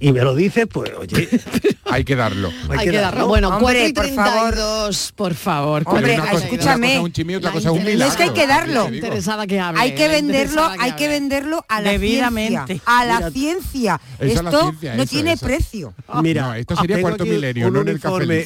y 0.00 0.12
me 0.12 0.20
lo 0.22 0.34
dices, 0.34 0.66
pues 0.72 0.92
oye, 0.98 1.28
Hay 1.90 2.04
que 2.04 2.14
darlo. 2.16 2.50
Hay, 2.68 2.88
que 2.90 2.98
darlo. 2.98 3.26
Bueno, 3.28 3.48
Hombre, 3.48 3.90
4 3.94 4.06
y 4.06 4.12
por 4.12 4.24
favor. 4.24 4.50
32, 4.52 5.12
por 5.16 5.34
favor. 5.34 5.82
Hombre, 5.86 6.02
Pero 6.02 6.22
una 6.22 6.30
cosa- 6.32 6.44
escúchame. 6.44 6.86
una 6.86 6.94
cosa 6.96 7.00
un 7.04 7.12
chisme 7.12 7.32
y 7.32 7.36
otra 7.36 7.50
cosa 7.50 7.72
un 7.72 7.84
milagro. 7.84 8.06
Es 8.12 8.16
que 8.16 8.22
hay 8.24 8.30
que 8.30 8.46
darlo. 8.46 8.84
te 8.84 8.90
digo. 8.92 9.06
Interesada 9.06 9.46
que 9.46 9.58
hable. 9.60 9.80
Hay 9.80 9.94
que 9.94 10.06
la 10.06 10.12
venderlo, 10.14 10.70
hay 10.78 10.92
que 10.92 11.08
venderlo 11.08 11.64
a 11.68 11.80
la 11.80 11.90
Debidamente. 11.92 12.66
ciencia. 12.66 12.82
A 12.84 13.04
la 13.06 13.16
Mira, 13.16 13.30
ciencia. 13.30 14.00
La 14.18 14.26
Esto 14.26 14.60
ciencia, 14.60 14.94
no 14.96 15.02
eso, 15.02 15.10
tiene 15.10 15.32
eso. 15.32 15.46
precio. 15.46 15.94
mira, 16.22 16.42
No, 16.42 16.54
esto 16.54 16.76
sería 16.76 16.96
tengo 16.96 17.08
cuarto 17.08 17.24
milenio, 17.24 17.66
un 17.68 17.72
no 17.72 17.80
en 17.80 17.88
el 17.88 17.94
un 17.94 18.00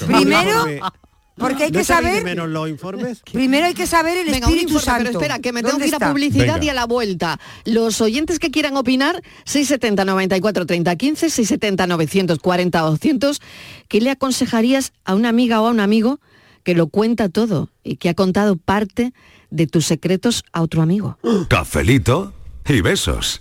Primero, 0.06 0.64
uniforme- 0.64 0.80
Porque 1.36 1.64
hay 1.64 1.70
¿No 1.70 1.78
que 1.78 1.84
saber, 1.84 2.22
menos 2.24 2.48
los 2.48 2.68
informes? 2.68 3.22
primero 3.32 3.66
hay 3.66 3.74
que 3.74 3.86
saber 3.86 4.18
el 4.18 4.26
Venga, 4.26 4.46
Espíritu 4.46 4.74
informe, 4.74 4.84
Santo. 4.84 5.04
pero 5.04 5.18
espera, 5.20 5.38
que 5.38 5.52
me 5.52 5.60
tengo 5.62 5.72
¿Dónde 5.72 5.84
que 5.84 5.88
ir 5.88 5.94
a 5.94 6.08
publicidad 6.10 6.54
Venga. 6.54 6.64
y 6.64 6.68
a 6.68 6.74
la 6.74 6.86
vuelta. 6.86 7.40
Los 7.64 8.00
oyentes 8.00 8.38
que 8.38 8.50
quieran 8.50 8.76
opinar, 8.76 9.22
670 9.44 10.04
94 10.04 10.66
30 10.66 10.96
15, 10.96 11.30
670 11.30 11.86
940 11.86 12.80
200, 12.80 13.40
¿qué 13.88 14.00
le 14.00 14.10
aconsejarías 14.10 14.92
a 15.04 15.14
una 15.14 15.30
amiga 15.30 15.60
o 15.62 15.66
a 15.66 15.70
un 15.70 15.80
amigo 15.80 16.20
que 16.64 16.74
lo 16.74 16.88
cuenta 16.88 17.28
todo 17.28 17.70
y 17.82 17.96
que 17.96 18.08
ha 18.10 18.14
contado 18.14 18.56
parte 18.56 19.12
de 19.50 19.66
tus 19.66 19.86
secretos 19.86 20.44
a 20.52 20.60
otro 20.62 20.82
amigo? 20.82 21.18
Cafelito 21.48 22.34
y 22.68 22.80
besos. 22.82 23.40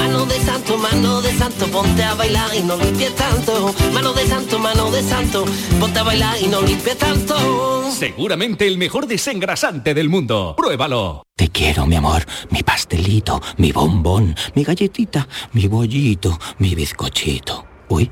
mano 0.21 0.33
de 0.33 0.39
santo, 0.45 0.77
mano 0.77 1.21
de 1.21 1.33
santo, 1.33 1.67
ponte 1.67 2.03
a 2.03 2.13
bailar 2.13 2.55
y 2.55 2.61
no 2.61 2.75
limpies 2.77 3.15
tanto, 3.15 3.73
mano 3.91 4.13
de 4.13 4.27
santo, 4.27 4.59
mano 4.59 4.91
de 4.91 5.01
santo, 5.01 5.45
ponte 5.79 5.99
a 5.99 6.03
bailar 6.03 6.37
y 6.39 6.47
no 6.47 6.61
limpies 6.61 6.97
tanto. 6.97 7.89
Seguramente 7.91 8.67
el 8.67 8.77
mejor 8.77 9.07
desengrasante 9.07 9.95
del 9.95 10.09
mundo. 10.09 10.53
Pruébalo. 10.55 11.23
Te 11.35 11.49
quiero, 11.49 11.87
mi 11.87 11.95
amor, 11.95 12.23
mi 12.51 12.61
pastelito, 12.61 13.41
mi 13.57 13.71
bombón, 13.71 14.35
mi 14.53 14.63
galletita, 14.63 15.27
mi 15.53 15.67
bollito, 15.67 16.37
mi 16.59 16.75
bizcochito. 16.75 17.65
Uy, 17.89 18.11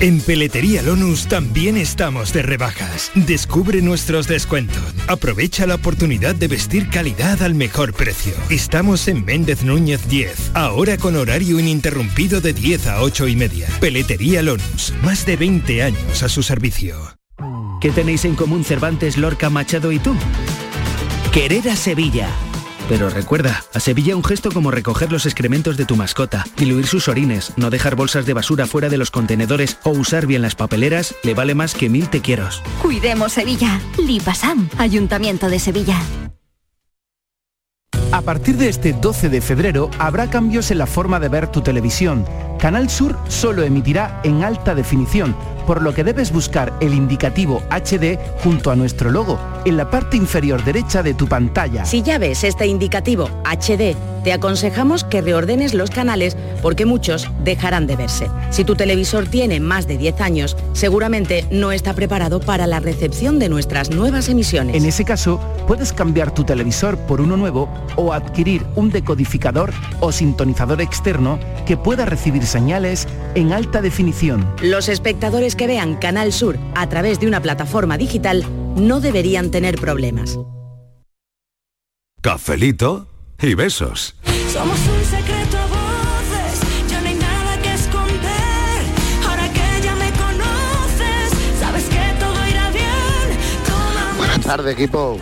En 0.00 0.20
Peletería 0.20 0.80
Lonus 0.80 1.26
también 1.26 1.76
estamos 1.76 2.32
de 2.32 2.42
rebajas. 2.42 3.10
Descubre 3.16 3.82
nuestros 3.82 4.28
descuentos. 4.28 4.94
Aprovecha 5.08 5.66
la 5.66 5.74
oportunidad 5.74 6.36
de 6.36 6.46
vestir 6.46 6.88
calidad 6.88 7.42
al 7.42 7.56
mejor 7.56 7.92
precio. 7.92 8.32
Estamos 8.48 9.08
en 9.08 9.24
Méndez 9.24 9.64
Núñez 9.64 10.08
10, 10.08 10.52
ahora 10.54 10.98
con 10.98 11.16
horario 11.16 11.58
ininterrumpido 11.58 12.40
de 12.40 12.52
10 12.52 12.86
a 12.86 13.02
8 13.02 13.26
y 13.26 13.34
media. 13.34 13.66
Peletería 13.80 14.40
Lonus, 14.40 14.94
más 15.02 15.26
de 15.26 15.36
20 15.36 15.82
años 15.82 16.22
a 16.22 16.28
su 16.28 16.44
servicio. 16.44 17.18
¿Qué 17.80 17.90
tenéis 17.90 18.24
en 18.24 18.36
común 18.36 18.62
Cervantes, 18.62 19.16
Lorca, 19.16 19.50
Machado 19.50 19.90
y 19.90 19.98
tú? 19.98 20.14
Querer 21.32 21.68
a 21.70 21.74
Sevilla. 21.74 22.28
Pero 22.88 23.10
recuerda, 23.10 23.64
a 23.74 23.80
Sevilla 23.80 24.16
un 24.16 24.24
gesto 24.24 24.50
como 24.50 24.70
recoger 24.70 25.12
los 25.12 25.26
excrementos 25.26 25.76
de 25.76 25.84
tu 25.84 25.94
mascota, 25.94 26.46
diluir 26.56 26.86
sus 26.86 27.08
orines, 27.08 27.52
no 27.56 27.68
dejar 27.68 27.96
bolsas 27.96 28.24
de 28.24 28.32
basura 28.32 28.66
fuera 28.66 28.88
de 28.88 28.96
los 28.96 29.10
contenedores 29.10 29.76
o 29.84 29.90
usar 29.90 30.26
bien 30.26 30.40
las 30.40 30.54
papeleras 30.54 31.14
le 31.22 31.34
vale 31.34 31.54
más 31.54 31.74
que 31.74 31.90
mil 31.90 32.08
te 32.08 32.22
quiero. 32.22 32.38
Cuidemos 32.80 33.32
Sevilla. 33.32 33.80
Lipasam, 33.98 34.70
Ayuntamiento 34.78 35.50
de 35.50 35.58
Sevilla. 35.58 36.00
A 38.10 38.22
partir 38.22 38.56
de 38.56 38.70
este 38.70 38.94
12 38.94 39.28
de 39.28 39.42
febrero 39.42 39.90
habrá 39.98 40.30
cambios 40.30 40.70
en 40.70 40.78
la 40.78 40.86
forma 40.86 41.20
de 41.20 41.28
ver 41.28 41.48
tu 41.48 41.60
televisión. 41.60 42.24
Canal 42.58 42.88
Sur 42.88 43.18
solo 43.28 43.64
emitirá 43.64 44.20
en 44.24 44.44
alta 44.44 44.74
definición, 44.74 45.36
por 45.68 45.82
lo 45.82 45.92
que 45.92 46.02
debes 46.02 46.32
buscar 46.32 46.72
el 46.80 46.94
indicativo 46.94 47.62
HD 47.68 48.18
junto 48.42 48.70
a 48.70 48.74
nuestro 48.74 49.10
logo 49.10 49.38
en 49.66 49.76
la 49.76 49.90
parte 49.90 50.16
inferior 50.16 50.64
derecha 50.64 51.02
de 51.02 51.12
tu 51.12 51.28
pantalla. 51.28 51.84
Si 51.84 52.00
ya 52.00 52.16
ves 52.16 52.42
este 52.42 52.66
indicativo 52.66 53.28
HD, 53.44 53.94
te 54.24 54.32
aconsejamos 54.32 55.04
que 55.04 55.20
reordenes 55.20 55.74
los 55.74 55.90
canales 55.90 56.38
porque 56.62 56.86
muchos 56.86 57.30
dejarán 57.44 57.86
de 57.86 57.96
verse. 57.96 58.28
Si 58.50 58.64
tu 58.64 58.76
televisor 58.76 59.26
tiene 59.26 59.60
más 59.60 59.86
de 59.86 59.98
10 59.98 60.20
años, 60.22 60.56
seguramente 60.72 61.46
no 61.50 61.70
está 61.70 61.92
preparado 61.92 62.40
para 62.40 62.66
la 62.66 62.80
recepción 62.80 63.38
de 63.38 63.48
nuestras 63.50 63.90
nuevas 63.90 64.28
emisiones. 64.28 64.74
En 64.74 64.86
ese 64.86 65.04
caso, 65.04 65.38
puedes 65.66 65.92
cambiar 65.92 66.32
tu 66.32 66.44
televisor 66.44 66.96
por 66.98 67.20
uno 67.20 67.36
nuevo 67.36 67.68
o 67.96 68.12
adquirir 68.12 68.64
un 68.74 68.90
decodificador 68.90 69.72
o 70.00 70.12
sintonizador 70.12 70.80
externo 70.80 71.38
que 71.66 71.76
pueda 71.76 72.06
recibir 72.06 72.46
señales 72.46 73.06
en 73.34 73.52
alta 73.52 73.82
definición. 73.82 74.46
Los 74.62 74.88
espectadores 74.88 75.56
que 75.58 75.66
vean 75.66 75.96
Canal 75.96 76.32
Sur 76.32 76.58
a 76.74 76.88
través 76.88 77.20
de 77.20 77.26
una 77.26 77.42
plataforma 77.42 77.98
digital 77.98 78.46
no 78.76 79.00
deberían 79.00 79.50
tener 79.50 79.74
problemas. 79.76 80.38
Cafelito 82.22 83.08
y 83.40 83.54
besos. 83.54 84.14
Somos 84.50 84.78
un 84.78 85.04
secreto 85.04 85.58
a 85.58 85.66
voces, 85.66 86.60
ya 86.88 87.00
no 87.00 87.08
hay 87.08 87.14
nada 87.14 87.62
que 87.62 87.74
esconder. 87.74 88.82
Ahora 89.28 89.52
que 89.52 89.82
ya 89.82 89.94
me 89.96 90.10
conoces, 90.12 91.58
sabes 91.60 91.84
que 91.84 92.14
todo 92.18 92.48
irá 92.48 92.70
bien. 92.70 93.38
Toma 93.66 94.14
Buenas 94.16 94.40
tardes, 94.40 94.72
equipo. 94.74 95.18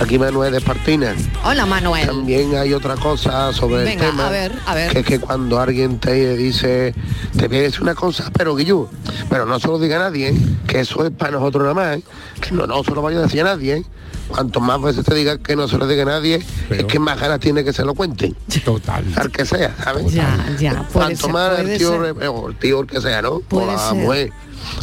Aquí 0.00 0.18
Manuel 0.18 0.52
de 0.52 0.58
Espartina. 0.58 1.14
Hola, 1.44 1.66
Manuel. 1.66 2.06
También 2.06 2.54
hay 2.54 2.72
otra 2.72 2.94
cosa 2.96 3.52
sobre 3.52 3.84
Venga, 3.84 4.04
el 4.04 4.10
tema. 4.10 4.26
a 4.28 4.30
ver, 4.30 4.52
a 4.66 4.74
ver. 4.74 4.92
Que 4.92 4.98
es 5.00 5.06
que 5.06 5.18
cuando 5.18 5.60
alguien 5.60 5.98
te 5.98 6.36
dice, 6.36 6.94
te 7.36 7.48
voy 7.48 7.58
a 7.58 7.62
decir 7.62 7.82
una 7.82 7.94
cosa, 7.94 8.30
pero 8.36 8.54
Guillú, 8.54 8.88
pero 9.28 9.44
no 9.46 9.58
se 9.58 9.66
lo 9.66 9.78
diga 9.78 9.96
a 9.96 10.10
nadie, 10.10 10.28
¿eh? 10.28 10.36
que 10.66 10.80
eso 10.80 11.04
es 11.04 11.10
para 11.10 11.32
nosotros 11.32 11.62
nada 11.62 11.74
más, 11.74 11.96
¿eh? 11.98 12.02
que 12.40 12.52
no, 12.52 12.66
no 12.66 12.84
se 12.84 12.92
lo 12.92 13.02
vaya 13.02 13.18
a 13.18 13.22
decir 13.22 13.40
a 13.40 13.44
nadie. 13.44 13.78
¿eh? 13.78 13.84
Cuanto 14.28 14.60
más 14.60 14.80
veces 14.80 15.04
te 15.04 15.14
diga 15.14 15.38
que 15.38 15.56
no 15.56 15.66
se 15.68 15.78
lo 15.78 15.86
diga 15.86 16.02
a 16.02 16.06
nadie, 16.06 16.44
es 16.70 16.84
que 16.84 16.98
más 16.98 17.18
ganas 17.18 17.40
tiene 17.40 17.64
que 17.64 17.72
se 17.72 17.84
lo 17.84 17.94
cuenten. 17.94 18.36
Total. 18.64 19.04
Al 19.16 19.30
que 19.32 19.46
sea, 19.46 19.74
¿sabes? 19.82 20.12
Ya, 20.12 20.46
ya, 20.60 20.84
Cuanto 20.92 21.26
ser, 21.26 21.32
más 21.32 21.58
el 21.58 21.78
tío, 21.78 22.04
el 22.04 22.56
tío, 22.56 22.80
el 22.80 22.86
que 22.86 23.00
sea, 23.00 23.22
¿no? 23.22 23.40
Puede 23.40 23.68
o 23.68 23.72
la 23.72 23.78
ser. 23.78 23.94
mujer, 23.94 24.32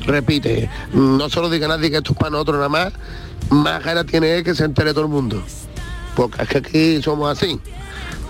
repite, 0.07 0.69
no 0.93 1.29
se 1.29 1.39
lo 1.39 1.49
diga 1.49 1.67
a 1.67 1.69
nadie 1.69 1.91
que 1.91 1.97
esto 1.97 2.13
es 2.13 2.17
para 2.17 2.31
nosotros 2.31 2.57
nada 2.57 2.69
más, 2.69 2.93
más 3.49 3.83
ganas 3.83 4.05
tiene 4.05 4.37
él 4.37 4.43
que 4.43 4.55
se 4.55 4.65
entere 4.65 4.91
todo 4.93 5.03
el 5.05 5.09
mundo. 5.11 5.41
Porque 6.15 6.43
es 6.43 6.49
que 6.49 6.57
aquí 6.59 7.01
somos 7.01 7.37
así. 7.37 7.59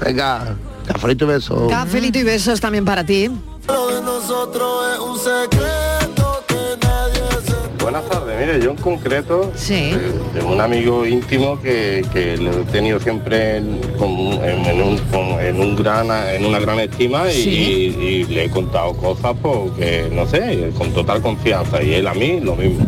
Venga, 0.04 0.56
cafelito 0.88 1.26
y 1.26 1.28
beso. 1.30 1.68
Cafelito 1.70 2.20
y 2.20 2.24
besos 2.24 2.60
también 2.60 2.84
para 2.86 3.04
ti. 3.06 3.30
Lo 3.68 3.88
de 3.88 4.02
nosotros 4.02 4.94
es 4.94 5.00
un 5.00 5.18
secreto 5.18 6.44
que 6.48 6.86
nadie 6.86 7.22
se... 7.46 7.84
Buenas 7.84 8.06
tardes, 8.10 8.40
mire, 8.40 8.60
yo 8.64 8.72
en 8.72 8.78
concreto, 8.78 9.52
Sí. 9.56 9.92
de 10.34 10.42
un 10.44 10.60
amigo 10.60 11.06
íntimo 11.06 11.60
que, 11.62 12.06
que 12.12 12.38
lo 12.38 12.52
he 12.52 12.64
tenido 12.66 13.00
siempre 13.00 13.58
en, 13.58 13.80
con- 13.98 14.10
en- 14.44 14.66
en 14.66 14.82
un, 14.82 14.98
con- 14.98 15.40
en 15.40 15.60
un 15.60 15.76
gran, 15.76 16.08
en 16.12 16.46
una 16.46 16.60
gran 16.60 16.80
estima 16.80 17.32
y, 17.32 17.44
Sí. 17.44 17.50
y- 17.50 18.04
y 18.04 18.24
le 18.26 18.46
he 18.46 18.50
contado 18.50 18.94
cosas 18.94 19.36
porque, 19.42 20.10
no 20.12 20.28
sé, 20.28 20.72
con 20.78 20.92
total 20.94 21.22
confianza 21.22 21.82
y 21.82 21.94
él 21.94 22.08
a 22.08 22.14
mí 22.14 22.40
lo 22.42 22.56
mismo. 22.56 22.86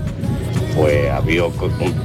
Pues 0.78 1.10
había, 1.10 1.44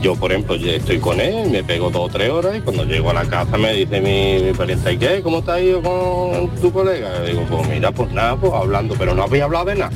yo 0.01 0.17
por 0.17 0.33
ejemplo 0.33 0.55
estoy 0.57 0.99
con 0.99 1.21
él, 1.21 1.51
me 1.51 1.63
pego 1.63 1.91
dos 1.91 2.07
o 2.07 2.09
tres 2.09 2.31
horas 2.31 2.57
y 2.57 2.61
cuando 2.61 2.85
llego 2.85 3.11
a 3.11 3.15
la 3.15 3.25
casa 3.25 3.59
me 3.59 3.75
dice 3.75 4.01
mi, 4.01 4.43
mi 4.43 4.55
pariente, 4.55 4.95
¿y 4.95 4.97
qué? 4.97 5.21
¿Cómo 5.23 5.45
ha 5.47 5.61
ido 5.61 5.83
con 5.83 6.49
tu 6.59 6.73
colega? 6.73 7.11
Y 7.23 7.33
digo, 7.33 7.45
pues 7.51 7.69
mira, 7.69 7.93
pues 7.93 8.11
nada, 8.13 8.35
pues 8.37 8.51
hablando, 8.55 8.95
pero 8.99 9.15
no 9.15 9.25
había 9.25 9.45
hablado 9.45 9.67
de 9.67 9.75
nada. 9.75 9.93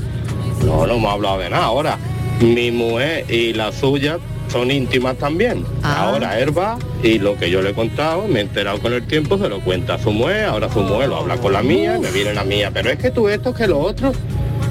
No, 0.67 0.87
no 0.87 0.95
hemos 0.95 1.11
hablado 1.11 1.39
de 1.39 1.49
nada. 1.49 1.65
Ahora, 1.65 1.97
mi 2.41 2.71
mujer 2.71 3.25
y 3.31 3.55
la 3.55 3.73
suya 3.73 4.19
son 4.49 4.71
íntimas 4.71 5.17
también. 5.17 5.65
Ahora 5.83 6.39
él 6.39 6.57
va 6.57 6.79
y 7.03 7.19
lo 7.19 7.37
que 7.39 7.51
yo 7.51 7.63
le 7.63 7.71
he 7.71 7.75
contado, 7.75 8.29
me 8.29 8.41
he 8.41 8.43
enterado 8.43 8.79
con 8.79 8.93
el 8.93 9.07
tiempo, 9.07 9.39
se 9.39 9.49
lo 9.49 9.61
cuenta 9.61 9.95
a 9.95 9.99
su 9.99 10.11
mujer, 10.11 10.45
ahora 10.45 10.71
su 10.71 10.81
mujer 10.81 11.09
lo 11.09 11.17
habla 11.17 11.39
con 11.39 11.55
la 11.55 11.63
mía 11.63 11.97
y 11.97 12.01
me 12.01 12.11
viene 12.11 12.35
la 12.35 12.45
mía. 12.45 12.71
Pero 12.75 12.91
es 12.91 12.99
que 12.99 13.11
tú 13.11 13.29
esto, 13.31 13.55
que 13.55 13.67
lo 13.67 13.79
otro, 13.79 14.13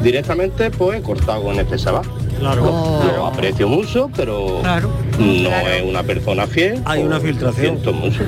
directamente 0.04 0.70
pues 0.70 1.00
he 1.00 1.02
cortado 1.02 1.42
con 1.42 1.60
este 1.60 1.78
chaval. 1.78 2.06
Claro. 2.40 2.64
Lo, 2.64 3.18
lo 3.18 3.26
aprecio 3.28 3.68
mucho, 3.68 4.10
pero 4.16 4.62
no 5.18 5.50
es 5.50 5.84
una 5.84 6.04
persona 6.04 6.46
fiel. 6.48 6.82
Hay 6.86 7.02
una 7.04 7.20
filtración. 7.20 7.56
Siento 7.80 7.94
mucho. 7.94 8.22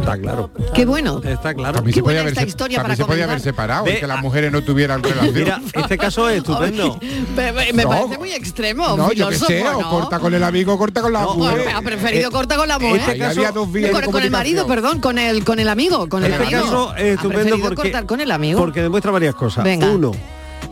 Está 0.00 0.18
claro. 0.18 0.50
Qué 0.72 0.86
bueno. 0.86 1.20
Está 1.24 1.52
claro. 1.52 1.78
A 1.80 1.82
mí 1.82 1.90
Qué 1.90 1.96
se 1.98 2.02
podía 2.04 2.20
haber, 2.20 2.28
esta 2.32 2.42
se- 2.42 2.46
historia 2.48 2.78
a 2.78 2.82
mí 2.82 2.84
para 2.84 2.96
se 2.96 3.04
podía 3.06 3.24
haber 3.24 3.40
separado 3.40 3.84
Ve, 3.86 3.94
y 3.94 4.00
que 4.00 4.06
las 4.06 4.22
mujeres 4.22 4.52
no 4.52 4.62
tuvieran 4.62 5.02
relación. 5.02 5.34
Mira, 5.34 5.60
este 5.74 5.98
caso 5.98 6.28
es 6.28 6.36
estupendo. 6.38 7.00
Me, 7.36 7.50
me- 7.52 7.72
me 7.72 7.82
No. 7.82 7.88
parece 7.88 8.18
muy 8.18 8.30
extremo. 8.32 8.96
No, 8.96 9.10
yo 9.12 9.28
que 9.30 9.34
sé, 9.36 9.64
corta 9.90 10.20
con 10.20 10.32
el 10.32 10.44
amigo 10.44 10.78
corta 10.78 11.02
con 11.02 11.12
la 11.12 11.22
mujer. 11.26 11.66
Ha 11.74 11.82
preferido 11.82 12.28
Eh, 12.28 12.32
corta 12.32 12.56
con 12.56 12.68
la 12.68 12.78
mujer. 12.78 13.00
este 13.00 13.18
caso- 13.18 13.40
había 13.40 13.50
dos 13.50 13.72
vías 13.72 13.90
con, 13.90 14.04
con 14.12 14.22
el 14.22 14.30
marido, 14.30 14.66
perdón, 14.68 15.00
con 15.00 15.18
el 15.18 15.44
con 15.44 15.58
el 15.58 15.68
amigo, 15.68 16.08
con 16.08 16.22
el 16.24 16.30
Este 16.32 16.44
amigo. 16.44 16.62
caso 16.62 16.94
es 16.96 17.04
estupendo 17.16 17.28
preferido 17.42 17.58
porque, 17.60 17.74
cortar 17.76 18.06
con 18.06 18.20
el 18.20 18.30
amigo. 18.30 18.60
porque 18.60 18.82
demuestra 18.82 19.10
varias 19.10 19.34
cosas. 19.34 19.64
Venga. 19.64 19.90
Uno, 19.90 20.12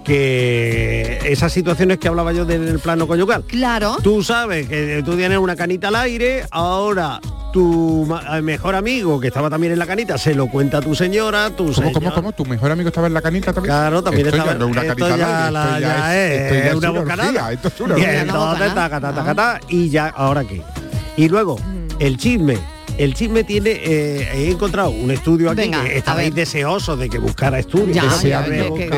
que 0.05 1.19
esas 1.25 1.53
situaciones 1.53 1.99
que 1.99 2.09
hablaba 2.09 2.33
yo 2.33 2.45
del 2.45 2.79
plano 2.79 3.07
conyugal. 3.07 3.43
Claro. 3.45 3.97
Tú 4.03 4.23
sabes 4.23 4.69
que 4.69 5.03
tú 5.05 5.17
tienes 5.17 5.39
una 5.39 5.57
canita 5.57 5.89
al 5.89 5.97
aire, 5.97 6.45
ahora 6.51 7.21
tu 7.53 8.09
eh, 8.33 8.43
mejor 8.43 8.75
amigo, 8.75 9.21
que 9.21 9.29
estaba 9.29 9.49
también 9.49 9.73
en 9.73 9.79
la 9.79 9.87
canita, 9.87 10.19
se 10.19 10.35
lo 10.35 10.49
cuenta 10.49 10.79
a 10.79 10.81
tu 10.81 10.95
señora, 10.95 11.51
tu 11.51 11.65
¿Cómo, 11.67 11.75
señora... 11.75 11.93
cómo, 11.95 12.13
cómo? 12.15 12.33
¿Tu 12.33 12.45
mejor 12.45 12.71
amigo 12.73 12.89
estaba 12.89 13.07
en 13.07 13.15
la 13.15 13.23
canita 13.23 13.53
también? 13.53 13.73
Claro, 13.75 14.03
también 14.03 14.27
esto 14.27 14.37
estaba... 14.39 14.53
ya 14.55 14.59
no 14.59 14.67
una 14.67 14.83
esto 14.83 14.95
canita 14.97 15.15
al 15.15 15.21
ya, 15.21 15.39
aire, 15.39 15.53
la- 15.53 15.65
esto 15.69 15.81
ya 15.81 15.89
ya 15.89 16.17
es, 16.17 16.31
es, 16.31 16.41
esto 16.43 16.55
ya 16.55 16.69
es 16.71 16.75
una 16.75 16.91
bocanada. 16.91 17.53
esto 17.53 17.69
es 17.69 17.81
una 17.81 17.89
Y 17.99 18.03
orgía. 18.03 18.21
entonces, 18.23 18.75
taca, 18.75 19.01
taca, 19.01 19.15
taca, 19.15 19.35
taca, 19.35 19.61
y 19.69 19.89
ya, 19.89 20.09
¿ahora 20.09 20.45
qué? 20.45 20.63
Y 21.17 21.29
luego, 21.29 21.57
el 22.01 22.17
chisme. 22.17 22.59
El 22.97 23.15
chisme 23.15 23.43
tiene, 23.43 23.71
eh, 23.73 24.29
he 24.35 24.51
encontrado 24.51 24.91
un 24.91 25.11
estudio 25.11 25.51
aquí 25.51 25.63
Venga, 25.63 25.83
que 25.85 25.91
a 25.91 25.97
estabais 25.97 26.33
deseosos 26.35 26.97
de 26.99 27.09
que 27.09 27.19
buscara 27.19 27.59
estudios. 27.59 27.97
Ya, 27.97 28.23
ya, 28.23 28.45
que- 28.45 28.89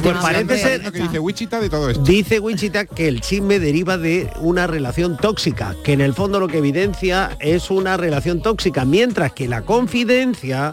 Pues 0.00 0.02
parece 0.22 0.58
ser 0.58 0.92
que 0.92 1.02
dice 1.02 1.18
Wichita 1.18 1.60
de 1.60 1.68
todo 1.68 1.90
esto. 1.90 2.02
Dice 2.04 2.38
Wichita 2.38 2.84
que 2.84 3.08
el 3.08 3.20
chisme 3.20 3.58
deriva 3.58 3.98
de 3.98 4.30
una 4.40 4.68
relación 4.68 5.16
tóxica, 5.16 5.74
que 5.82 5.92
en 5.94 6.00
el 6.00 6.14
fondo 6.14 6.38
lo 6.38 6.46
que 6.46 6.58
evidencia 6.58 7.36
es 7.40 7.70
una 7.72 7.96
relación 7.96 8.40
tóxica, 8.40 8.84
mientras 8.84 9.32
que 9.32 9.48
la 9.48 9.62
confidencia 9.62 10.72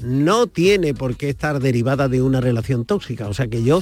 no 0.00 0.48
tiene 0.48 0.94
por 0.94 1.16
qué 1.16 1.28
estar 1.28 1.60
derivada 1.60 2.08
de 2.08 2.22
una 2.22 2.40
relación 2.40 2.84
tóxica. 2.84 3.28
O 3.28 3.34
sea 3.34 3.46
que 3.46 3.62
yo 3.62 3.80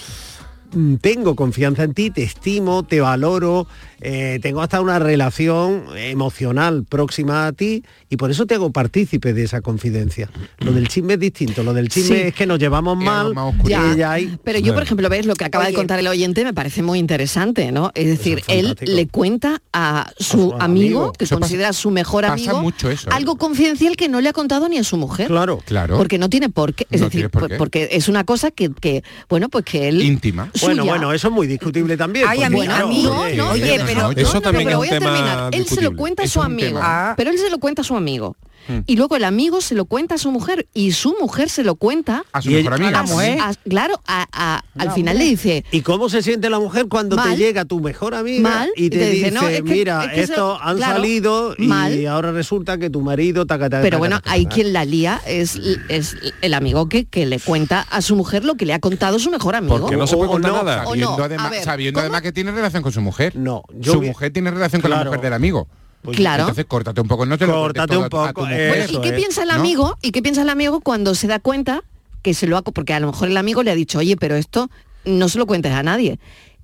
tengo 1.00 1.36
confianza 1.36 1.84
en 1.84 1.94
ti, 1.94 2.10
te 2.10 2.22
estimo, 2.22 2.82
te 2.82 3.00
valoro, 3.00 3.66
eh, 4.00 4.38
tengo 4.42 4.62
hasta 4.62 4.80
una 4.80 4.98
relación 4.98 5.84
emocional 5.96 6.84
próxima 6.88 7.46
a 7.46 7.52
ti 7.52 7.84
y 8.08 8.16
por 8.16 8.30
eso 8.30 8.46
te 8.46 8.54
hago 8.54 8.72
partícipe 8.72 9.32
de 9.32 9.44
esa 9.44 9.60
confidencia. 9.60 10.30
Lo 10.58 10.72
del 10.72 10.88
chisme 10.88 11.14
es 11.14 11.20
distinto, 11.20 11.62
lo 11.62 11.72
del 11.74 11.88
chisme 11.88 12.16
Sí. 12.16 12.22
es 12.28 12.34
que 12.34 12.46
nos 12.46 12.58
llevamos 12.58 12.96
mal, 12.96 13.34
Ya, 13.64 13.92
y 13.94 13.98
ya 13.98 14.12
hay- 14.12 14.38
Pero 14.44 14.58
yo, 14.58 14.74
por 14.74 14.82
ejemplo, 14.82 15.08
ves 15.08 15.26
lo 15.26 15.34
que 15.34 15.44
acaba 15.44 15.66
de 15.66 15.72
contar 15.74 15.98
el 15.98 16.06
oyente, 16.08 16.44
me 16.44 16.54
parece 16.54 16.82
muy 16.82 16.98
interesante, 16.98 17.70
¿no? 17.72 17.90
Es 17.94 18.06
decir, 18.06 18.42
él 18.48 18.76
le 18.80 19.06
cuenta 19.08 19.62
a 19.72 20.10
su, 20.18 20.52
amigo, 20.54 20.60
amigo. 20.60 21.12
que 21.12 21.24
Eso 21.24 21.36
pasa- 21.36 21.40
considera 21.48 21.72
su 21.72 21.90
mejor 21.90 22.22
pasa 22.22 22.34
amigo, 22.34 22.62
mucho 22.62 22.90
eso, 22.90 23.08
¿eh? 23.10 23.12
algo 23.14 23.36
confidencial 23.36 23.96
que 23.96 24.08
no 24.08 24.20
le 24.20 24.28
ha 24.28 24.32
contado 24.32 24.68
ni 24.68 24.78
a 24.78 24.84
su 24.84 24.96
mujer. 24.96 25.28
Claro, 25.28 25.58
claro. 25.64 25.96
Porque 25.96 26.18
no 26.18 26.28
tiene 26.28 26.48
por 26.48 26.74
qué, 26.74 26.86
es 26.90 27.00
No 27.00 27.06
decir, 27.08 27.30
por- 27.30 27.48
qué. 27.48 27.56
porque 27.56 27.88
es 27.92 28.08
una 28.08 28.24
cosa 28.24 28.50
que, 28.50 28.70
que, 28.72 29.02
bueno, 29.28 29.48
pues 29.48 29.64
que 29.64 29.88
él... 29.88 30.02
Íntima. 30.02 30.50
Bueno, 30.62 30.82
suya. 30.82 30.92
bueno, 30.92 31.12
eso 31.12 31.28
es 31.28 31.34
muy 31.34 31.46
discutible 31.46 31.96
también. 31.96 32.26
Ay, 32.28 32.38
porque, 32.40 32.44
a 32.46 32.50
mí- 32.50 32.64
claro, 32.66 32.86
a 32.86 32.88
mí- 32.88 33.02
no, 33.02 33.10
no, 33.44 33.50
oye, 33.52 33.80
pero- 33.86 34.10
eso 34.12 34.34
no, 34.34 34.40
también 34.40 34.64
pero 34.68 34.70
es 34.70 34.76
voy 34.76 34.86
a 34.88 34.90
terminar. 34.98 35.48
Él 35.54 35.66
se 35.66 35.80
lo 35.82 35.96
cuenta 35.96 36.22
a 36.22 36.26
su 36.26 36.42
amigo. 36.42 36.78
Ah. 36.82 37.14
pero 37.16 37.30
él 37.30 37.38
se 37.38 37.50
lo 37.50 37.58
cuenta 37.58 37.82
a 37.82 37.84
su 37.84 37.96
amigo. 37.96 38.36
Hmm. 38.68 38.78
Y 38.86 38.96
luego 38.96 39.16
el 39.16 39.24
amigo 39.24 39.60
se 39.60 39.74
lo 39.74 39.84
cuenta 39.86 40.14
a 40.14 40.18
su 40.18 40.30
mujer 40.30 40.66
y 40.74 40.92
su 40.92 41.16
mujer 41.20 41.48
se 41.48 41.64
lo 41.64 41.74
cuenta 41.74 42.24
A 42.32 42.40
su 42.42 42.50
mejor 42.50 42.74
amiga. 42.74 43.00
a 43.00 43.48
a- 43.50 43.54
claro, 43.68 44.00
a- 44.06 44.26
a- 44.32 44.64
al 44.78 44.92
final 44.92 45.18
le 45.18 45.24
dice, 45.24 45.64
¿Y 45.70 45.80
cómo 45.80 46.08
se 46.08 46.22
siente 46.22 46.48
la 46.50 46.58
mujer 46.60 46.86
cuando 46.88 47.16
Mal. 47.16 47.30
te 47.30 47.36
llega 47.36 47.64
tu 47.64 47.80
mejor 47.80 48.14
amiga 48.14 48.48
Mal, 48.48 48.70
y 48.76 48.90
te, 48.90 49.10
dice, 49.10 49.30
"No, 49.30 49.48
es 49.48 49.62
que- 49.62 49.62
mira, 49.62 50.04
es 50.04 50.10
que 50.10 50.26
se- 50.26 50.32
estos 50.34 50.58
han 50.62 50.76
claro, 50.76 50.94
salido 50.94 51.54
y 51.58 51.66
mal. 51.66 52.06
ahora 52.06 52.32
resulta 52.32 52.78
que 52.78 52.88
tu 52.90 53.00
marido... 53.00 53.46
taca, 53.46 53.68
taca, 53.68 53.82
Pero 53.82 53.90
taca, 53.96 53.98
bueno, 53.98 54.16
taca, 54.20 54.32
hay 54.32 54.44
taca"? 54.44 54.54
quien 54.54 54.72
la 54.72 54.84
lía, 54.84 55.20
es, 55.26 55.58
es 55.88 56.16
el 56.40 56.54
amigo 56.54 56.88
que, 56.88 57.04
que 57.04 57.26
le 57.26 57.38
cuenta 57.40 57.80
a 57.90 58.00
su 58.02 58.16
mujer 58.16 58.44
lo 58.44 58.54
que 58.56 58.66
le 58.66 58.74
ha 58.74 58.78
contado 58.78 59.18
su 59.18 59.30
mejor 59.30 59.56
amigo. 59.56 59.78
Porque 59.80 59.96
no 59.96 60.06
se 60.06 60.16
puede 60.16 60.30
contar 60.30 60.52
no, 60.52 60.58
nada. 60.62 60.84
Sabiendo, 60.84 61.16
no, 61.18 61.24
además, 61.24 61.46
a 61.46 61.50
ver, 61.50 61.64
sabiendo 61.64 61.98
¿cómo? 61.98 62.02
además 62.04 62.22
que 62.22 62.32
tiene 62.32 62.52
relación 62.52 62.82
con 62.82 62.92
su 62.92 63.00
mujer. 63.00 63.34
No, 63.36 63.62
yo 63.74 63.94
su 63.94 64.00
vi- 64.00 64.06
mujer 64.08 64.32
tiene 64.32 64.50
relación 64.50 64.80
con 64.82 64.90
la 64.90 65.04
mujer 65.04 65.20
del 65.20 65.32
amigo. 65.32 65.68
Pues 66.02 66.16
Claro. 66.16 66.42
Entonces 66.42 66.64
córtate 66.66 67.00
un 67.00 67.08
poco, 67.08 67.24
no 67.26 67.38
te 67.38 67.46
lo 67.46 67.54
Córtate 67.54 67.96
un 67.96 68.04
a 68.04 68.08
poco, 68.08 68.46
eso 68.48 68.98
¿Y 68.98 69.00
qué 69.02 69.08
es. 69.10 69.14
piensa 69.14 69.42
el 69.42 69.48
¿No? 69.48 69.54
amigo? 69.54 69.98
¿Y 70.02 70.10
qué 70.10 70.20
piensa 70.22 70.42
el 70.42 70.48
amigo 70.50 70.80
cuando 70.80 71.14
se 71.14 71.28
da 71.28 71.38
cuenta 71.38 71.82
que 72.22 72.34
se 72.34 72.46
lo 72.46 72.56
ha... 72.56 72.62
Porque 72.62 72.92
a 72.94 73.00
lo 73.00 73.06
mejor 73.08 73.28
el 73.28 73.36
amigo 73.36 73.62
le 73.62 73.70
ha 73.70 73.74
dicho, 73.74 73.98
oye, 73.98 74.16
pero 74.16 74.34
esto 74.36 74.68
no 75.04 75.28
se 75.28 75.38
lo 75.38 75.46
cuentes 75.46 75.72
a 75.72 75.82
nadie. 75.82 76.18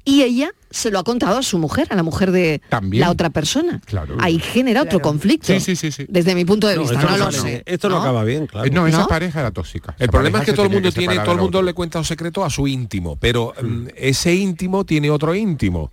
Y 0.05 0.23
ella 0.23 0.51
se 0.71 0.91
lo 0.91 0.99
ha 0.99 1.05
contado 1.05 1.37
a 1.39 1.43
su 1.43 1.59
mujer, 1.59 1.87
a 1.91 1.95
la 1.97 2.03
mujer 2.03 2.31
de 2.33 2.63
También. 2.71 3.03
la 3.03 3.11
otra 3.11 3.29
persona. 3.31 3.81
Claro. 3.85 4.17
Ahí 4.21 4.39
genera 4.39 4.83
otro 4.83 5.01
conflicto. 5.01 5.47
Sí, 5.49 5.61
sí, 5.61 5.77
sí, 5.77 5.93
sí. 5.93 6.07
Desde 6.09 6.35
mi 6.35 6.45
punto 6.47 6.67
de 6.67 6.77
No, 6.77 6.83
vista, 6.83 6.95
esto 6.97 7.07
no, 7.07 7.13
no 7.13 7.19
lo 7.19 7.25
acaba 7.25 7.43
sé. 7.43 7.49
bien. 7.49 7.63
Esto 7.67 7.89
no 7.91 7.97
acaba 7.99 8.25
bien, 8.25 8.47
claro. 8.47 8.71
No, 8.73 8.87
esa 8.87 8.99
¿No? 9.01 9.07
pareja 9.09 9.41
era 9.41 9.51
tóxica. 9.51 9.95
El 9.99 10.05
Esa 10.05 10.13
problema 10.13 10.39
es 10.39 10.45
que 10.47 10.53
todo 10.55 10.67
el 10.67 10.73
mundo 10.73 10.91
tiene, 10.93 11.19
todo 11.19 11.33
el 11.33 11.39
mundo 11.41 11.61
le 11.63 11.75
cuenta 11.75 11.99
un 11.99 12.05
secreto 12.07 12.45
a 12.45 12.49
su 12.51 12.67
íntimo, 12.67 13.17
pero 13.17 13.53
mm, 13.61 13.89
ese 13.97 14.35
íntimo 14.35 14.85
tiene 14.85 15.11
otro 15.11 15.35
íntimo. 15.35 15.91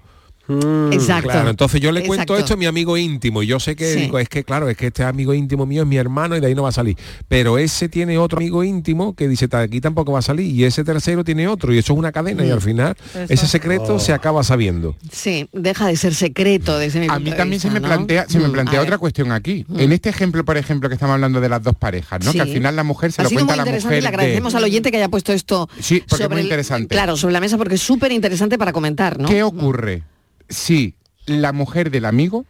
Exacto. 0.92 1.30
Claro, 1.30 1.50
entonces 1.50 1.82
yo 1.82 1.92
le 1.92 2.04
cuento 2.06 2.38
esto 2.38 2.54
a 2.54 2.58
mi 2.58 2.66
amigo 2.66 2.98
íntimo 2.98 3.42
y 3.44 3.48
yo 3.48 3.60
sé 3.60 3.76
que 3.76 3.94
Sí. 3.94 4.00
digo, 4.02 4.20
es 4.20 4.30
que 4.30 4.44
claro, 4.44 4.70
es 4.70 4.78
que 4.78 4.88
este 4.88 5.04
amigo 5.04 5.34
íntimo 5.34 5.66
mío 5.66 5.84
es 5.84 5.88
mi 5.88 5.98
hermano 5.98 6.36
y 6.38 6.40
de 6.40 6.48
ahí 6.48 6.56
no 6.56 6.64
va 6.64 6.70
a 6.70 6.72
salir. 6.72 6.98
Pero 7.28 7.58
ese 7.58 7.90
tiene 7.90 8.18
otro 8.18 8.38
amigo 8.38 8.64
íntimo 8.64 9.16
que 9.16 9.28
dice, 9.28 9.48
"Ta- 9.48 9.62
aquí 9.62 9.82
tampoco 9.82 10.12
va 10.12 10.20
a 10.20 10.22
salir 10.22 10.54
y 10.54 10.64
ese 10.64 10.84
tercero 10.84 11.24
tiene 11.24 11.48
otro 11.48 11.74
y 11.74 11.78
eso 11.80 11.94
es 11.94 12.00
una 12.00 12.12
cadena 12.12 12.46
y 12.46 12.52
al 12.52 12.62
final 12.62 12.96
ese 13.30 13.48
secreto 13.48 14.00
se 14.00 14.14
acaba 14.14 14.44
sabiendo. 14.44 14.96
Sí, 15.12 15.48
deja 15.54 15.88
de 15.88 15.96
ser 15.98 16.14
secreto 16.16 16.78
desde 16.78 17.00
mi 17.00 17.08
A 17.10 17.20
mí 17.20 17.32
de 17.32 17.36
también 17.36 17.60
se 17.60 17.70
me 17.70 17.80
¿no? 17.80 17.88
plantea, 17.88 18.26
se 18.28 18.40
me 18.40 18.48
Mm, 18.48 18.52
plantea 18.52 18.82
otra 18.82 18.92
ver. 18.92 19.00
cuestión 19.00 19.32
aquí. 19.32 19.66
Mm. 19.68 19.80
En 19.80 19.92
este 19.92 20.10
ejemplo, 20.10 20.44
por 20.46 20.58
ejemplo, 20.58 20.90
que 20.90 20.96
estamos 20.96 21.14
hablando 21.16 21.42
de 21.42 21.50
las 21.50 21.64
dos 21.64 21.76
parejas, 21.76 22.24
¿no? 22.24 22.32
Sí. 22.32 22.38
Que 22.38 22.42
al 22.44 22.50
final 22.50 22.76
la 22.76 22.84
mujer 22.84 23.12
se 23.12 23.22
ha 23.22 23.24
lo 23.24 23.30
sido 23.30 23.40
cuenta 23.40 23.54
muy 23.54 23.62
a 23.62 23.66
la 23.74 23.80
mujer 23.82 23.98
y 23.98 24.02
le 24.02 24.08
agradecemos 24.08 24.54
de- 24.54 24.58
al 24.58 24.64
oyente 24.64 24.92
que 24.92 24.98
haya 24.98 25.10
puesto 25.10 25.34
esto 25.34 25.70
Sí, 25.80 26.04
porque 26.08 26.24
es 26.26 26.30
muy 26.30 26.40
el- 26.40 26.46
interesante. 26.46 26.88
claro, 26.90 27.18
sobre 27.18 27.34
la 27.34 27.40
mesa 27.40 27.58
porque 27.58 27.76
es 27.76 27.82
súper 27.82 28.12
interesante 28.12 28.58
para 28.58 28.72
comentar, 28.74 29.20
¿no? 29.20 29.28
¿Qué 29.28 29.44
ocurre 29.44 30.04
si 30.50 30.96
la 31.26 31.52
mujer 31.54 31.92
del 31.92 32.06
amigo 32.06 32.46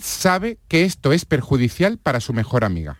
sabe 0.00 0.58
que 0.68 0.84
esto 0.84 1.12
es 1.12 1.24
perjudicial 1.24 1.98
para 1.98 2.20
su 2.20 2.32
mejor 2.32 2.64
amiga? 2.64 2.98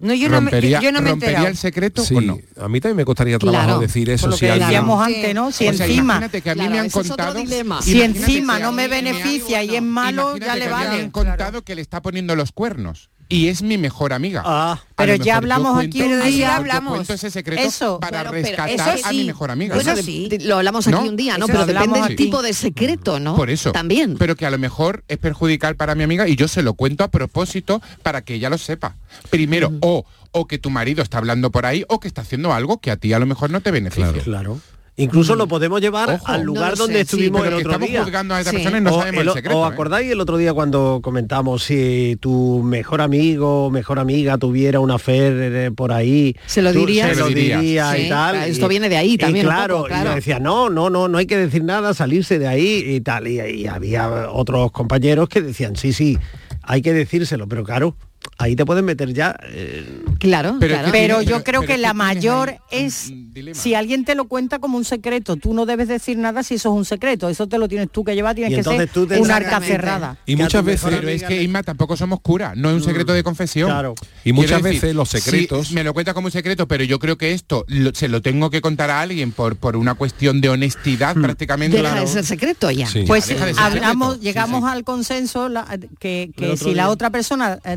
No, 0.00 0.12
yo 0.12 0.28
no 0.28 0.40
me, 0.40 0.50
¿Rompería, 0.50 0.80
yo 0.80 0.92
no 0.92 1.00
me 1.00 1.10
rompería 1.10 1.30
enterado. 1.36 1.48
el 1.52 1.56
secreto 1.56 2.04
Sí, 2.04 2.16
o 2.16 2.20
no? 2.20 2.38
a 2.58 2.68
mí 2.68 2.80
también 2.80 2.96
me 2.96 3.04
costaría 3.06 3.38
trabajo 3.38 3.64
Claro, 3.64 3.78
decir 3.80 4.10
eso 4.10 4.22
Por 4.24 4.30
lo 4.32 4.36
si 4.36 4.44
que 4.44 4.50
alguien- 4.50 4.68
decíamos 4.68 5.06
antes, 5.06 5.34
¿no? 5.34 5.52
Si 5.52 5.68
O 5.68 5.72
sea, 5.72 5.86
encima, 5.86 6.02
imagínate 6.02 6.42
que 6.42 6.50
a 6.50 6.54
mí 6.54 6.58
Claro, 6.60 6.72
me 6.74 6.78
han 6.80 6.90
contado... 6.90 7.34
si 7.82 8.02
encima 8.02 8.58
no 8.58 8.72
me 8.72 8.82
me 8.88 8.88
beneficia 9.02 9.62
y 9.62 9.76
es 9.76 9.82
malo, 9.82 10.36
ya 10.36 10.56
le 10.56 10.62
que 10.62 10.66
me 10.66 10.72
vale. 10.72 11.02
han 11.04 11.10
contado 11.10 11.62
que 11.62 11.74
le 11.74 11.80
está 11.80 12.02
poniendo 12.02 12.36
los 12.36 12.52
cuernos 12.52 13.08
y 13.34 13.48
es 13.48 13.62
mi 13.62 13.78
mejor 13.78 14.12
amiga. 14.12 14.42
Ah, 14.44 14.80
Pero 14.96 15.16
ya 15.16 15.36
hablamos 15.38 15.76
aquí 15.78 16.02
un 16.02 16.08
yo 16.10 16.16
día- 16.24 16.46
cuento 16.48 16.52
hablamos. 16.52 17.10
ese 17.10 17.30
secreto 17.30 17.62
Eso. 17.62 17.98
para 18.00 18.22
rescatar 18.24 18.70
eso 18.96 19.06
a 19.08 19.12
mi 19.12 19.24
mejor 19.24 19.50
amiga. 19.50 19.74
Bueno, 19.74 19.96
sí. 19.96 20.28
lo 20.42 20.56
hablamos 20.56 20.86
aquí 20.86 20.94
¿No? 20.94 21.02
un 21.02 21.16
día, 21.16 21.36
¿no? 21.36 21.46
Eso 21.46 21.52
Pero 21.52 21.66
depende 21.66 22.00
del 22.02 22.16
tipo 22.16 22.42
de 22.42 22.52
secreto, 22.52 23.18
¿no? 23.18 23.34
Por 23.34 23.50
eso. 23.50 23.72
También. 23.72 24.16
Pero 24.18 24.36
que 24.36 24.46
a 24.46 24.50
lo 24.50 24.58
mejor 24.58 25.02
es 25.08 25.18
perjudicial 25.18 25.74
para 25.74 25.94
mi 25.94 26.04
amiga 26.04 26.28
y 26.28 26.36
yo 26.36 26.46
se 26.48 26.62
lo 26.62 26.74
cuento 26.74 27.02
a 27.04 27.08
propósito 27.08 27.82
para 28.02 28.22
que 28.22 28.34
ella 28.34 28.50
lo 28.50 28.58
sepa. 28.58 28.96
Primero, 29.30 29.72
o, 29.80 30.04
o 30.30 30.46
que 30.46 30.58
tu 30.58 30.70
marido 30.70 31.02
está 31.02 31.18
hablando 31.18 31.50
por 31.50 31.66
ahí 31.66 31.84
o 31.88 31.98
que 32.00 32.08
está 32.08 32.22
haciendo 32.22 32.52
algo 32.52 32.78
que 32.78 32.90
a 32.90 32.96
ti 32.96 33.12
a 33.12 33.18
lo 33.18 33.26
mejor 33.26 33.50
no 33.50 33.60
te 33.60 33.70
beneficia. 33.70 34.12
Claro. 34.22 34.60
Incluso 34.96 35.34
lo 35.34 35.48
podemos 35.48 35.80
llevar 35.80 36.08
Ojo. 36.08 36.28
al 36.28 36.42
lugar 36.42 36.76
donde 36.76 36.94
sé, 36.94 37.00
estuvimos 37.00 37.40
el 37.44 37.54
otro 37.54 37.70
estamos 37.72 37.88
día. 37.88 38.04
juzgando 38.04 38.34
a 38.34 38.38
esta 38.38 38.50
Sí. 38.52 38.56
persona 38.58 38.78
y 38.78 38.80
no 38.80 38.94
O 38.94 38.98
sabemos 39.00 39.22
el- 39.22 39.28
el 39.28 39.34
secreto. 39.34 39.60
¿Os 39.60 39.68
¿eh? 39.68 39.72
acordáis 39.74 40.12
el 40.12 40.20
otro 40.20 40.36
día 40.36 40.52
cuando 40.54 41.00
comentamos 41.02 41.64
si 41.64 42.16
tu 42.20 42.62
mejor 42.62 43.00
amigo 43.00 43.66
o 43.66 43.70
mejor 43.70 43.98
amiga 43.98 44.38
tuviera 44.38 44.78
una 44.78 44.98
fe 45.00 45.72
por 45.72 45.90
ahí? 45.92 46.36
Se 46.46 46.62
lo 46.62 46.72
tú 46.72 46.80
dirías. 46.80 47.10
Se 47.10 47.16
lo 47.16 47.26
diría 47.26 47.60
Sí, 47.60 47.72
y 47.72 47.76
tal. 47.76 48.06
claro, 48.06 48.38
esto 48.46 48.66
y- 48.66 48.68
viene 48.68 48.88
de 48.88 48.96
ahí 48.96 49.12
y 49.14 49.18
también 49.18 49.46
un 49.46 49.52
claro, 49.52 49.76
poco, 49.78 49.88
claro. 49.88 50.12
y 50.12 50.14
decía, 50.14 50.38
no, 50.38 50.70
no, 50.70 50.90
no, 50.90 51.08
no 51.08 51.18
hay 51.18 51.26
que 51.26 51.38
decir 51.38 51.64
nada, 51.64 51.92
salirse 51.92 52.38
de 52.38 52.46
ahí 52.46 52.84
y 52.86 53.00
tal. 53.00 53.26
Y, 53.26 53.40
y 53.40 53.66
había 53.66 54.30
otros 54.30 54.70
compañeros 54.70 55.28
que 55.28 55.42
decían, 55.42 55.74
sí, 55.74 55.92
sí, 55.92 56.18
hay 56.62 56.82
que 56.82 56.92
decírselo, 56.92 57.48
pero 57.48 57.64
claro, 57.64 57.96
ahí 58.38 58.56
te 58.56 58.64
pueden 58.64 58.84
meter 58.84 59.12
ya... 59.12 59.36
eh, 59.44 60.02
Claro, 60.18 60.56
Pero 60.58 60.74
claro. 60.76 60.88
Pero 60.92 61.22
yo 61.22 61.28
pero- 61.32 61.44
creo 61.44 61.60
pero 61.62 61.72
que 61.74 61.78
la 61.78 61.92
mayor 61.92 62.56
es 62.70 63.12
si 63.52 63.74
alguien 63.74 64.04
te 64.04 64.14
lo 64.14 64.24
cuenta 64.26 64.58
como 64.58 64.78
un 64.78 64.84
secreto, 64.84 65.36
tú 65.36 65.52
no 65.54 65.66
debes 65.66 65.88
decir 65.88 66.16
nada 66.16 66.42
si 66.42 66.54
eso 66.54 66.70
es 66.72 66.76
un 66.78 66.84
secreto, 66.84 67.28
eso 67.28 67.46
te 67.46 67.58
lo 67.58 67.68
tienes 67.68 67.90
tú 67.90 68.04
que 68.04 68.14
llevar, 68.14 68.34
tienes 68.34 68.52
Y 68.52 68.56
que 68.56 68.62
ser 68.62 69.20
una 69.20 69.36
arca 69.36 69.60
cerrada. 69.60 70.16
Y 70.24 70.36
muchas 70.36 70.64
veces 70.64 70.88
Pero 70.94 71.08
es 71.08 71.22
que 71.24 71.42
Inma 71.42 71.62
tampoco 71.62 71.96
somos 71.96 72.20
cura, 72.20 72.54
no 72.56 72.70
es 72.70 72.76
un 72.76 72.82
secreto 72.82 73.12
de 73.12 73.22
confesión. 73.22 73.68
Claro. 73.68 73.94
Y 74.24 74.32
muchas 74.32 74.62
veces 74.62 74.94
los 74.94 75.10
si 75.10 75.18
secretos- 75.20 75.72
me 75.72 75.84
lo 75.84 75.92
cuenta 75.92 76.14
como 76.14 76.26
un 76.26 76.32
secreto, 76.32 76.66
pero 76.68 76.84
yo 76.84 76.98
creo 76.98 77.18
que 77.18 77.32
esto 77.32 77.64
lo- 77.68 77.94
se 77.94 78.08
lo 78.08 78.22
tengo 78.22 78.48
que 78.50 78.60
contar 78.60 78.90
a 78.90 79.00
alguien 79.02 79.32
por, 79.32 79.56
por 79.56 79.76
una 79.76 79.94
cuestión 79.94 80.40
de 80.40 80.48
honestidad 80.48 81.14
prácticamente. 81.14 81.76
Deja 81.82 82.00
de 82.00 82.06
ser 82.06 82.24
secreto 82.24 82.70
ya. 82.70 82.86
Sí. 82.86 83.04
Pues 83.06 83.30
hablamos, 83.58 84.14
secreto. 84.14 84.22
llegamos 84.22 84.60
Sí, 84.62 84.66
sí. 84.70 84.72
al 84.72 84.84
consenso 84.84 85.48
la- 85.48 85.78
que, 85.98 86.30
que 86.36 86.56
si 86.56 86.74
la 86.74 86.88
otra 86.88 87.10
persona 87.10 87.58
eh, 87.64 87.76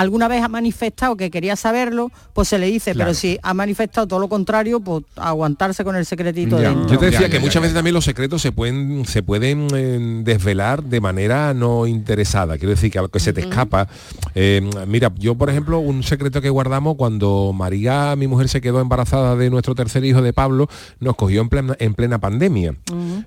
alguna 0.00 0.28
vez 0.28 0.42
ha 0.42 0.48
manifestado 0.48 1.16
que 1.16 1.30
quería 1.30 1.56
saberlo, 1.56 2.10
pues 2.32 2.48
se 2.48 2.58
le 2.58 2.66
dice, 2.66 2.92
Claro. 2.92 3.08
pero 3.08 3.14
si 3.14 3.38
ha 3.42 3.54
manifestado 3.54 4.06
todo 4.06 4.18
lo 4.20 4.28
contrario, 4.28 4.80
pues 4.80 5.04
aguantarse 5.16 5.84
con 5.84 5.96
el 5.96 6.06
secretito 6.06 6.60
Ya. 6.60 6.70
dentro. 6.70 6.88
Yo 6.88 6.98
te 6.98 7.06
decía 7.06 7.20
Ya, 7.22 7.28
que 7.28 7.34
ya, 7.36 7.40
muchas 7.40 7.54
ya. 7.54 7.60
veces 7.60 7.74
también 7.74 7.94
los 7.94 8.04
secretos 8.04 8.42
se 8.42 8.52
pueden 8.52 9.04
se 9.06 9.22
pueden 9.22 9.68
eh, 9.74 10.20
desvelar 10.24 10.82
de 10.82 11.00
manera 11.00 11.54
no 11.54 11.86
interesada. 11.86 12.56
Quiero 12.58 12.70
decir 12.70 12.90
que 12.90 12.98
a 12.98 13.02
lo 13.02 13.08
que 13.08 13.20
se 13.20 13.32
te 13.32 13.40
escapa. 13.40 13.88
eh, 14.34 14.60
mira, 14.86 15.12
yo 15.18 15.34
por 15.34 15.50
ejemplo, 15.50 15.78
un 15.80 16.02
secreto 16.02 16.40
que 16.40 16.50
guardamos 16.50 16.96
cuando 16.96 17.52
María, 17.54 18.14
mi 18.16 18.26
mujer, 18.26 18.48
se 18.48 18.60
quedó 18.60 18.80
embarazada 18.80 19.36
de 19.36 19.50
nuestro 19.50 19.74
tercer 19.74 20.04
hijo 20.04 20.22
de 20.22 20.32
Pablo, 20.32 20.68
nos 21.00 21.16
cogió 21.16 21.40
en 21.40 21.48
plena, 21.48 21.76
en 21.78 21.94
plena 21.94 22.18
pandemia. 22.18 22.74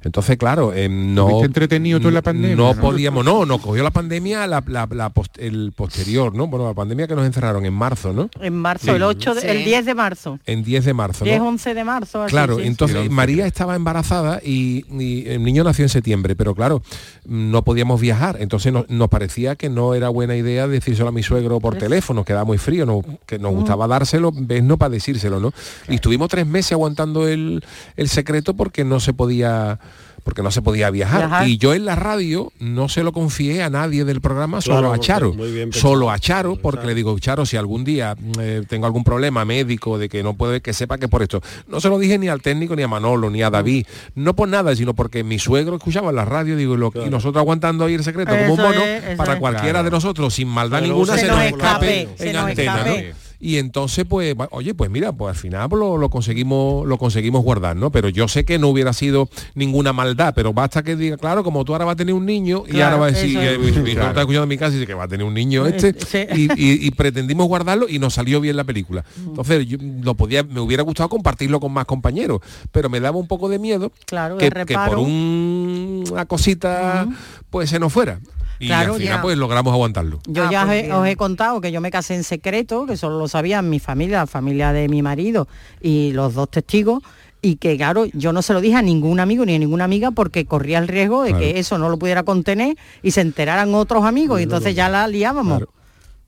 Entonces, 0.04 0.38
claro, 0.38 0.74
eh, 0.74 0.88
no. 0.90 1.24
¿Estuviste 1.28 1.46
entretenido 1.48 2.00
tú 2.00 2.08
en 2.08 2.14
la 2.16 2.22
pandemia, 2.22 2.56
No 2.56 2.74
no? 2.74 2.80
podíamos, 2.82 3.26
no, 3.26 3.46
nos 3.46 3.62
cogió 3.62 3.84
la 3.84 3.92
pandemia, 3.92 4.48
la, 4.48 4.64
la- 4.68 4.88
la 4.92 5.10
post- 5.10 5.38
el 5.40 5.74
posterior 5.76 6.34
¿no? 6.36 6.48
Bueno, 6.48 6.61
la 6.68 6.74
pandemia 6.74 7.08
que 7.08 7.16
nos 7.16 7.26
encerraron 7.26 7.66
en 7.66 7.74
marzo, 7.74 8.14
¿no? 8.14 8.30
En 8.40 8.54
marzo, 8.56 8.86
Sí. 8.86 8.92
el 8.92 9.04
8, 9.04 9.34
de- 9.36 9.42
Sí. 9.42 9.48
el 9.48 9.64
10 9.64 9.86
de 9.86 9.96
marzo. 9.96 10.40
En 10.46 10.64
10 10.64 10.86
de 10.86 10.94
marzo, 10.94 11.24
10, 11.26 11.40
¿no? 11.40 11.48
11 11.48 11.74
de 11.74 11.84
marzo. 11.84 12.24
así, 12.24 12.32
Claro, 12.32 12.56
sí, 12.56 12.62
sí. 12.62 12.68
entonces 12.68 13.10
María 13.10 13.46
estaba 13.48 13.76
embarazada 13.76 14.40
y, 14.44 14.86
y 15.02 15.28
el 15.30 15.44
niño 15.44 15.64
nació 15.64 15.84
en 15.86 15.90
septiembre, 15.90 16.36
pero 16.36 16.54
claro, 16.56 16.82
no 17.26 17.64
podíamos 17.64 18.00
viajar, 18.02 18.38
entonces 18.40 18.72
nos, 18.74 18.90
nos 18.90 19.10
parecía 19.10 19.56
que 19.56 19.70
no 19.70 19.94
era 19.94 20.10
buena 20.10 20.36
idea 20.36 20.68
decírselo 20.68 21.10
a 21.10 21.12
mi 21.12 21.24
suegro 21.24 21.60
por 21.60 21.78
teléfono, 21.78 22.24
quedaba 22.24 22.46
muy 22.46 22.58
frío, 22.58 22.86
no, 22.86 23.02
que 23.26 23.40
nos 23.40 23.54
gustaba 23.54 23.88
dárselo, 23.88 24.32
ves, 24.34 24.64
no 24.64 24.78
para 24.78 24.90
decírselo, 24.92 25.40
¿no? 25.40 25.52
Y 25.88 25.96
estuvimos 25.96 26.30
tres 26.30 26.46
meses 26.48 26.74
aguantando 26.74 27.28
el, 27.28 27.64
el 27.96 28.10
secreto 28.10 28.56
porque 28.56 28.84
no 28.84 29.00
se 29.00 29.14
podía 29.14 29.80
porque 30.24 30.44
no 30.44 30.52
se 30.52 30.62
podía 30.62 30.90
viajar. 30.90 31.48
Y 31.48 31.58
yo 31.58 31.74
en 31.74 31.86
la 31.86 31.96
radio 31.96 32.52
no 32.60 32.90
se 32.90 33.04
lo 33.04 33.12
confié 33.12 33.64
a 33.64 33.70
nadie 33.70 34.06
del 34.06 34.22
programa, 34.22 34.62
solo 34.62 34.80
Claro, 34.80 34.94
a 34.94 35.00
Charo. 35.00 35.36
solo 35.72 36.12
a 36.12 36.20
Charo, 36.20 36.56
porque 36.56 36.86
le 36.88 36.96
digo, 36.96 37.18
Charo, 37.20 37.46
si 37.46 37.58
algún 37.58 37.84
día 37.84 38.16
eh, 38.40 38.64
tengo 38.68 38.86
algún 38.86 39.04
problema 39.04 39.46
médico 39.46 39.98
de 39.98 40.10
que 40.10 40.24
no 40.24 40.34
puede, 40.36 40.62
que 40.62 40.74
sepa 40.74 40.98
que 40.98 41.08
por 41.08 41.22
esto. 41.22 41.42
No 41.68 41.80
se 41.82 41.90
lo 41.90 41.98
dije 42.00 42.18
ni 42.18 42.28
al 42.28 42.42
técnico, 42.42 42.76
ni 42.76 42.84
a 42.84 42.88
Manolo, 42.88 43.30
ni 43.30 43.42
a 43.42 43.50
David. 43.50 43.86
No 44.16 44.36
por 44.36 44.48
nada, 44.48 44.76
sino 44.76 44.94
porque 44.94 45.24
mi 45.24 45.40
suegro 45.40 45.76
escuchaba 45.78 46.10
en 46.10 46.16
la 46.16 46.26
radio 46.26 46.56
digo, 46.56 46.76
y 46.76 46.78
lo- 46.78 46.94
y 47.06 47.10
nosotros 47.10 47.42
aguantando 47.42 47.86
ahí 47.86 47.94
el 47.96 48.04
secreto 48.04 48.32
como 48.32 48.54
un 48.54 48.62
mono, 48.62 48.82
es, 48.84 49.16
para 49.18 49.34
es. 49.34 49.40
cualquiera 49.40 49.72
Claro. 49.72 49.86
de 49.86 49.92
nosotros, 49.92 50.34
sin 50.34 50.48
maldad 50.48 50.80
Pero 50.82 50.94
ninguna, 50.94 51.14
se 51.16 51.22
se, 51.22 51.28
nos 51.28 51.42
escape, 51.44 52.10
en 52.20 52.36
antena, 52.36 52.78
escape. 52.78 53.08
¿no? 53.14 53.31
Y 53.44 53.58
entonces, 53.58 54.06
pues, 54.08 54.36
oye, 54.52 54.76
pues 54.76 54.92
mira, 54.92 55.12
pues 55.14 55.36
al 55.36 55.36
final 55.42 55.68
pues, 55.68 55.80
lo, 55.80 55.98
lo 55.98 56.10
conseguimos, 56.12 56.86
lo 56.88 56.98
conseguimos 57.00 57.44
guardar, 57.44 57.76
¿no? 57.76 57.92
Pero 57.92 58.08
yo 58.10 58.28
sé 58.28 58.46
que 58.46 58.60
no 58.60 58.68
hubiera 58.68 58.94
sido 58.94 59.30
ninguna 59.56 59.94
maldad, 59.94 60.34
pero 60.36 60.54
basta 60.54 60.84
que 60.84 60.96
diga, 60.96 61.18
claro, 61.18 61.44
como 61.44 61.66
tú 61.66 61.74
ahora 61.74 61.86
vas 61.86 61.94
a 61.94 61.96
tener 61.96 62.14
un 62.14 62.26
niño, 62.26 62.64
y 62.72 62.82
ahora 62.82 62.98
va 62.98 63.06
a 63.08 63.12
decir, 63.12 63.32
y, 63.32 63.38
es. 63.38 63.58
y- 63.58 63.70
y 63.70 63.72
tú 63.72 63.84
Claro. 63.84 64.08
estás 64.10 64.18
escuchando 64.20 64.44
en 64.44 64.50
mi 64.50 64.58
casa 64.60 64.70
y 64.72 64.74
dice 64.76 64.86
que 64.88 64.94
va 64.94 65.06
a 65.06 65.08
tener 65.08 65.26
un 65.26 65.34
niño 65.34 65.66
este, 65.66 65.96
Sí. 66.08 66.20
y, 66.36 66.52
y- 66.54 66.86
y 66.88 66.92
pretendimos 66.92 67.48
guardarlo 67.48 67.90
y 67.90 67.98
nos 67.98 68.14
salió 68.14 68.40
bien 68.42 68.56
la 68.56 68.64
película. 68.64 69.04
Entonces, 69.18 69.66
yo 69.68 69.78
lo 70.04 70.14
podía, 70.14 70.44
me 70.44 70.60
hubiera 70.60 70.84
gustado 70.84 71.10
compartirlo 71.10 71.60
con 71.60 71.72
más 71.74 71.86
compañeros, 71.86 72.42
pero 72.72 72.90
me 72.90 73.00
daba 73.00 73.18
un 73.18 73.28
poco 73.28 73.50
de 73.50 73.58
miedo 73.58 73.92
Claro, 74.06 74.38
que, 74.38 74.52
por 74.52 75.00
un- 75.00 76.04
una 76.12 76.26
cosita, 76.26 77.08
pues 77.50 77.70
se 77.72 77.80
nos 77.80 77.92
fuera. 77.92 78.20
Y 78.62 78.68
Claro, 78.68 78.94
al 78.94 79.00
final, 79.00 79.16
ya. 79.18 79.22
pues 79.22 79.38
logramos 79.38 79.74
aguantarlo. 79.74 80.20
Yo 80.28 80.50
ya 80.52 80.66
os 80.66 80.72
he, 80.72 80.94
os 80.94 81.08
he 81.08 81.16
contado 81.16 81.60
que 81.62 81.72
yo 81.72 81.82
me 81.82 81.90
casé 81.92 82.16
en 82.16 82.24
secreto, 82.24 82.86
que 82.86 82.96
solo 82.96 83.18
lo 83.18 83.28
sabían 83.28 83.70
mi 83.70 83.80
familia, 83.80 84.20
la 84.20 84.28
familia 84.28 84.72
de 84.72 84.88
mi 84.88 85.02
marido 85.02 85.48
y 85.82 86.12
los 86.14 86.34
dos 86.36 86.50
testigos, 86.52 87.02
y 87.42 87.56
que 87.56 87.76
claro, 87.76 88.06
yo 88.14 88.34
no 88.34 88.44
se 88.44 88.54
lo 88.54 88.62
dije 88.62 88.76
a 88.76 88.82
ningún 88.84 89.20
amigo 89.20 89.44
ni 89.46 89.56
a 89.56 89.60
ninguna 89.60 89.86
amiga 89.86 90.12
porque 90.12 90.46
corría 90.46 90.78
el 90.78 90.88
riesgo 90.88 91.24
de 91.24 91.30
Claro. 91.32 91.44
que 91.44 91.60
eso 91.60 91.78
no 91.80 91.90
lo 91.90 91.98
pudiera 91.98 92.22
contener 92.22 92.78
y 93.02 93.12
se 93.12 93.22
enteraran 93.22 93.74
otros 93.74 94.06
amigos 94.06 94.40
y 94.40 94.44
entonces 94.44 94.76
ya 94.76 94.90
la 94.90 95.08
liábamos. 95.08 95.64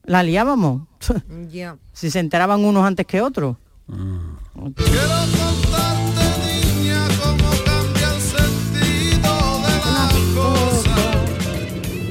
La 0.06 0.24
liábamos. 0.24 0.82
Ya. 1.52 1.78
si 1.94 2.10
se 2.10 2.20
enteraban 2.20 2.66
unos 2.66 2.84
antes 2.84 3.06
que 3.06 3.22
otros. 3.22 3.58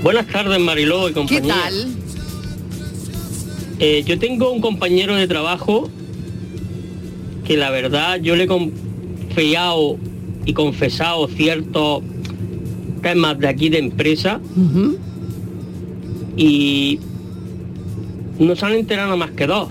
Buenas 0.03 0.27
tardes, 0.27 0.59
Mariló 0.61 1.05
y 1.09 1.13
¿Qué 1.13 1.19
compañía. 1.21 1.55
tal? 1.55 1.87
Eh, 3.79 4.03
yo 4.07 4.19
tengo 4.19 4.51
un 4.51 4.61
compañero 4.61 5.15
de 5.17 5.27
trabajo 5.27 5.89
que 7.45 7.57
la 7.57 7.71
verdad 7.71 8.21
yo 8.21 8.37
le 8.37 8.45
he 8.45 8.47
confiado 8.47 9.97
y 10.45 10.53
confesado 10.55 11.29
ciertos 11.29 12.03
temas 13.03 13.39
de 13.39 13.49
aquí 13.49 13.69
de 13.69 13.79
empresa 13.79 14.41
y 16.37 17.01
no 18.39 18.55
se 18.57 18.67
han 18.67 18.73
enterado 18.73 19.09
nada 19.09 19.17
más 19.17 19.31
que 19.33 19.47
dos. 19.47 19.69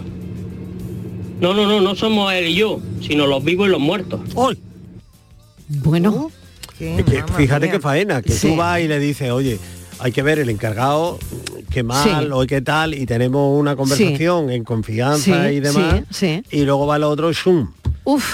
No, 1.39 1.53
no, 1.53 1.65
no, 1.65 1.82
no 1.82 1.95
somos 1.95 2.32
él 2.34 2.47
y 2.49 2.55
yo, 2.55 2.79
sino 3.01 3.25
los 3.27 3.43
vivos 3.43 3.67
y 3.67 3.71
los 3.71 3.79
muertos. 3.79 4.19
Bueno. 5.67 6.32
Es 6.79 7.03
que 7.05 7.23
fíjate 7.38 7.69
qué 7.69 7.79
faena, 7.79 8.21
que 8.21 8.32
Sí. 8.32 8.49
tú 8.49 8.55
vas 8.55 8.82
y 8.82 8.88
le 8.88 8.99
dices, 8.99 9.29
oye, 9.32 9.59
hay 10.02 10.12
que 10.12 10.22
ver 10.24 10.39
el 10.39 10.49
encargado, 10.49 11.20
qué 11.70 11.84
mal 11.84 12.26
Sí. 12.26 12.30
o 12.34 12.45
qué 12.47 12.62
tal, 12.62 12.93
y 12.93 13.06
tenemos 13.06 13.58
una 13.60 13.76
conversación 13.76 14.49
en 14.49 14.64
confianza 14.64 15.47
Sí, 15.49 15.56
y 15.56 15.60
demás, 15.60 16.02
sí, 16.10 16.43
y 16.52 16.62
luego 16.64 16.86
va 16.88 16.95
el 16.97 17.04
otro, 17.04 17.32
shum. 17.32 17.72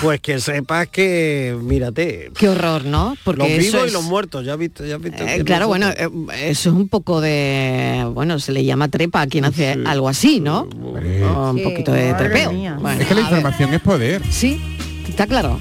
Pues 0.02 0.22
que 0.22 0.40
sepas 0.40 0.88
que, 0.88 1.56
mírate, 1.62 2.32
Qué 2.38 2.48
horror, 2.48 2.86
¿no? 2.86 3.16
Porque 3.26 3.40
los 3.40 3.50
vivos 3.58 3.84
es- 3.84 3.90
y 3.92 3.94
los 3.94 4.04
muertos, 4.06 4.46
ya 4.46 4.54
has 4.54 4.60
visto, 4.60 4.86
ya 4.86 4.96
has 4.96 5.02
visto. 5.02 5.24
Eh, 5.28 5.44
claro, 5.44 5.68
bueno, 5.68 5.90
eh, 5.90 6.08
eso 6.46 6.70
es 6.70 6.76
un 6.76 6.88
poco 6.88 7.20
de, 7.20 8.10
bueno, 8.14 8.40
se 8.40 8.54
le 8.54 8.64
llama 8.64 8.88
trepa 8.88 9.22
a 9.22 9.28
quien 9.28 9.44
hace 9.44 9.78
algo 9.86 10.08
así, 10.08 10.40
¿no? 10.40 10.70
O 10.82 11.50
un 11.52 11.62
poquito 11.64 11.92
de 11.92 12.14
trepeo. 12.14 12.52
Bueno, 12.80 13.02
Es 13.02 13.08
que 13.08 13.14
la 13.16 13.22
información 13.22 13.74
es 13.74 13.82
poder. 13.82 14.22
Sí, 14.32 14.60
está 15.08 15.28
claro. 15.28 15.60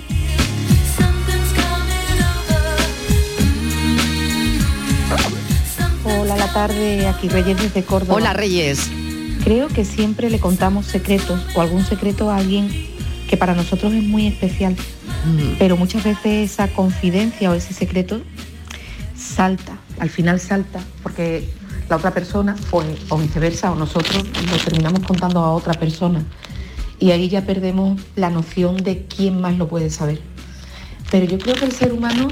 La 6.38 6.52
tarde, 6.52 7.06
aquí 7.06 7.28
Reyes 7.28 7.56
desde 7.62 7.82
Córdoba. 7.82 8.14
Hola, 8.14 8.34
Reyes. 8.34 8.90
Creo 9.42 9.68
que 9.68 9.86
siempre 9.86 10.28
le 10.28 10.38
contamos 10.38 10.84
secretos 10.84 11.40
o 11.54 11.62
algún 11.62 11.84
secreto 11.84 12.30
a 12.30 12.36
alguien 12.36 12.68
que 13.28 13.38
para 13.38 13.54
nosotros 13.54 13.94
es 13.94 14.02
muy 14.02 14.26
especial, 14.26 14.76
pero 15.58 15.78
muchas 15.78 16.04
veces 16.04 16.52
esa 16.52 16.68
confidencia 16.68 17.50
o 17.50 17.54
ese 17.54 17.72
secreto 17.72 18.20
salta, 19.16 19.78
al 19.98 20.10
final 20.10 20.38
salta, 20.38 20.80
porque 21.02 21.48
la 21.88 21.96
otra 21.96 22.12
persona, 22.12 22.54
o, 22.70 22.82
o 23.08 23.18
viceversa, 23.18 23.72
o 23.72 23.74
nosotros 23.74 24.24
lo 24.50 24.56
terminamos 24.58 25.00
contando 25.00 25.40
a 25.40 25.52
otra 25.52 25.74
persona. 25.74 26.22
Y 26.98 27.12
ahí 27.12 27.28
ya 27.30 27.46
perdemos 27.46 28.00
la 28.14 28.28
noción 28.28 28.76
de 28.76 29.06
quién 29.06 29.40
más 29.40 29.56
lo 29.56 29.68
puede 29.68 29.88
saber. 29.90 30.20
Pero 31.10 31.24
yo 31.24 31.38
creo 31.38 31.54
que 31.54 31.64
el 31.64 31.72
ser 31.72 31.92
humano 31.92 32.28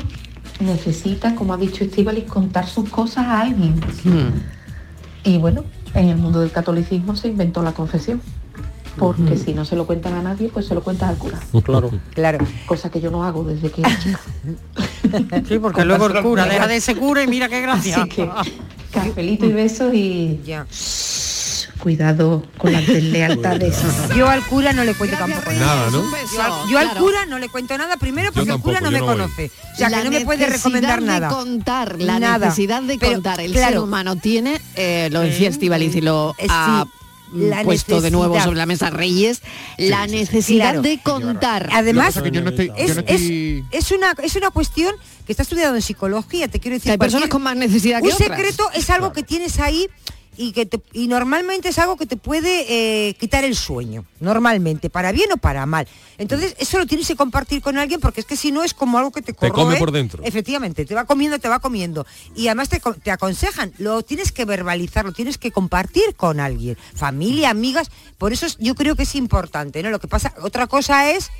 necesita, 0.61 1.35
como 1.35 1.55
ha 1.55 1.57
dicho 1.57 1.85
Estíbaliz, 1.85 2.25
contar 2.25 2.67
sus 2.67 2.89
cosas 2.89 3.27
a 3.27 3.41
alguien. 3.41 3.81
Y 5.25 5.39
bueno, 5.39 5.65
en 5.95 6.09
el 6.09 6.17
mundo 6.17 6.41
del 6.41 6.51
catolicismo 6.51 7.17
se 7.17 7.29
inventó 7.29 7.63
la 7.63 7.73
confesión. 7.73 8.21
Porque 8.97 9.37
si 9.37 9.55
no 9.55 9.65
se 9.65 9.75
lo 9.75 9.87
cuentan 9.87 10.15
a 10.15 10.23
nadie, 10.23 10.49
pues 10.49 10.67
se 10.67 10.75
lo 10.75 10.81
cuentan 10.81 11.09
al 11.09 11.17
cura. 11.19 11.41
Claro. 11.65 11.91
Claro. 12.15 12.39
Cosa 12.67 12.91
que 12.91 13.01
yo 13.01 13.11
no 13.11 13.25
hago 13.25 13.43
desde 13.43 13.71
que 13.71 13.81
era 13.81 13.99
chica. 13.99 14.21
Sí, 15.49 15.59
porque 15.59 15.85
luego 15.85 16.07
el 16.07 16.23
cura 16.23 16.45
deja 16.47 16.69
de 16.69 16.81
ser 16.81 16.97
cura 16.97 17.25
y 17.25 17.27
mira 17.27 17.49
qué 17.49 17.61
gracia. 17.61 17.97
Así 17.97 18.09
que 18.09 18.31
cafelito 18.93 19.47
y 19.47 19.53
besos 19.53 19.93
y 19.93 20.41
cuidado 21.79 22.43
con 22.59 22.73
las 22.73 22.87
deslealtades. 22.87 23.77
Yo 24.17 24.29
al 24.29 24.45
cura 24.47 24.73
no 24.73 24.85
le 24.85 24.95
cuento 24.95 25.17
tampoco 25.17 25.51
Nada, 25.53 25.91
¿no? 25.91 26.03
Yo, 26.33 26.43
al, 26.43 26.69
yo 26.71 26.79
al 26.79 26.85
claro. 26.91 27.01
cura 27.01 27.27
no 27.27 27.39
le 27.39 27.49
cuento 27.49 27.77
nada, 27.79 27.97
primero 27.97 28.33
porque 28.33 28.49
tampoco, 28.51 28.71
el 28.71 28.77
cura 28.79 28.81
no 28.81 28.91
me 28.93 29.01
no 29.01 29.07
conoce. 29.07 29.51
O 29.75 29.77
sea, 29.77 29.89
La 29.91 29.99
que 29.99 30.05
no 30.05 30.11
me 30.11 30.21
puede 30.25 30.39
necesidad 30.47 30.57
recomendar 30.65 31.01
de 31.01 31.07
nada. 31.07 31.29
contar, 31.29 32.01
la 32.01 32.19
Nada. 32.19 32.47
necesidad 32.47 32.83
de 32.83 32.99
Pero, 32.99 33.13
contar. 33.15 33.41
El 33.41 33.53
claro, 33.53 33.69
ser 33.73 33.79
humano 33.81 34.17
tiene, 34.17 34.61
eh, 34.77 35.09
lo 35.13 35.21
decía 35.21 35.49
Estivaliz 35.49 35.95
y 35.97 36.01
lo 36.01 36.35
Eh, 36.39 36.47
ha 36.49 36.85
sí, 36.85 37.37
mm, 37.37 37.49
la 37.51 37.63
puesto 37.65 38.01
de 38.01 38.11
nuevo 38.11 38.41
sobre 38.41 38.57
la 38.57 38.67
mesa 38.67 38.91
Reyes, 38.91 39.43
la 39.79 40.07
necesidad 40.07 40.71
Claro. 40.73 40.83
de 40.83 40.99
contar. 41.03 41.69
Además, 41.73 42.15
que 42.15 42.19
es 42.21 42.23
que 42.25 42.31
yo 42.31 42.43
no 42.43 42.51
estoy- 42.51 42.73
es, 42.77 42.89
yo 42.89 42.95
no 42.95 43.01
es- 43.07 43.21
estoy- 43.21 43.65
es 43.73 43.91
una, 43.93 44.15
es 44.23 44.37
una 44.37 44.51
cuestión 44.51 44.95
que 45.27 45.33
está 45.33 45.43
estudiado 45.43 45.75
en 45.75 45.83
psicología, 45.83 46.49
te 46.49 46.61
quiero 46.61 46.75
decir. 46.77 46.85
Que 46.87 46.93
hay 46.93 46.99
personas 46.99 47.29
con 47.29 47.43
más 47.43 47.57
necesidad 47.57 48.01
que 48.01 48.09
Un 48.09 48.13
otras. 48.15 48.29
secreto 48.29 48.65
es 48.75 48.89
algo 48.91 49.13
que 49.13 49.23
tienes 49.23 49.59
ahí 49.59 49.89
y 50.37 50.53
que 50.53 50.67
te- 50.67 50.81
y 50.93 51.07
normalmente 51.09 51.69
es 51.69 51.79
algo 51.79 51.97
que 51.97 52.07
te 52.07 52.17
puede 52.17 52.65
eh, 53.09 53.15
quitar 53.15 53.45
el 53.45 53.55
sueño, 53.57 54.05
normalmente, 54.21 54.91
para 54.91 55.13
bien 55.13 55.31
o 55.33 55.37
para 55.37 55.67
mal. 55.67 55.87
Entonces, 56.19 56.55
eso 56.59 56.79
lo 56.79 56.87
tienes 56.87 57.07
que 57.09 57.17
compartir 57.17 57.61
con 57.61 57.77
alguien 57.77 58.01
porque 58.01 58.21
es 58.21 58.27
que 58.27 58.37
si 58.37 58.53
no 58.53 58.63
es 58.63 58.73
como 58.75 58.99
algo 58.99 59.11
que 59.11 59.23
te 59.23 59.33
Te 59.33 59.51
come 59.51 59.65
corroe. 59.65 59.79
por 59.79 59.93
dentro. 59.93 60.23
Efectivamente, 60.25 60.85
te 60.85 60.95
va 60.95 61.05
comiendo, 61.05 61.39
te 61.39 61.49
va 61.49 61.59
comiendo. 61.59 62.07
Y 62.37 62.47
además 62.49 62.69
te, 62.69 62.81
te 63.03 63.11
aconsejan, 63.11 63.73
lo 63.79 64.03
tienes 64.03 64.31
que 64.33 64.45
verbalizar, 64.45 65.05
lo 65.05 65.13
tienes 65.13 65.39
que 65.39 65.51
compartir 65.51 66.15
con 66.17 66.41
alguien, 66.41 66.77
familia, 66.95 67.51
amigas. 67.51 67.91
Por 68.19 68.33
eso 68.33 68.47
es- 68.47 68.57
yo 68.59 68.75
creo 68.75 68.95
que 68.97 69.03
es 69.05 69.15
importante, 69.15 69.83
¿no? 69.83 69.91
Lo 69.91 69.99
que 69.99 70.09
pasa, 70.09 70.35
otra 70.43 70.67
cosa 70.67 71.11
es 71.11 71.31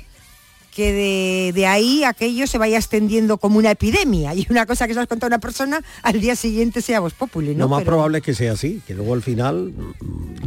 que 0.75 0.91
de, 0.91 1.51
de 1.53 1.67
ahí 1.67 2.03
aquello 2.03 2.47
se 2.47 2.57
vaya 2.57 2.77
extendiendo 2.77 3.37
como 3.37 3.57
una 3.57 3.71
epidemia 3.71 4.33
y 4.35 4.45
una 4.49 4.65
cosa 4.65 4.87
que 4.87 4.93
se 4.93 4.99
has 4.99 5.07
contado 5.07 5.27
a 5.33 5.35
una 5.37 5.39
persona 5.39 5.81
al 6.03 6.19
día 6.19 6.35
siguiente 6.35 6.81
sea 6.81 6.99
vos 6.99 7.13
populi, 7.13 7.53
¿no? 7.55 7.59
Lo 7.59 7.69
más 7.69 7.79
Pero- 7.79 7.91
probable 7.91 8.17
es 8.17 8.23
que 8.25 8.33
sea 8.35 8.51
así, 8.51 8.81
que 8.85 8.93
luego 8.93 9.13
al 9.13 9.21
final 9.21 9.73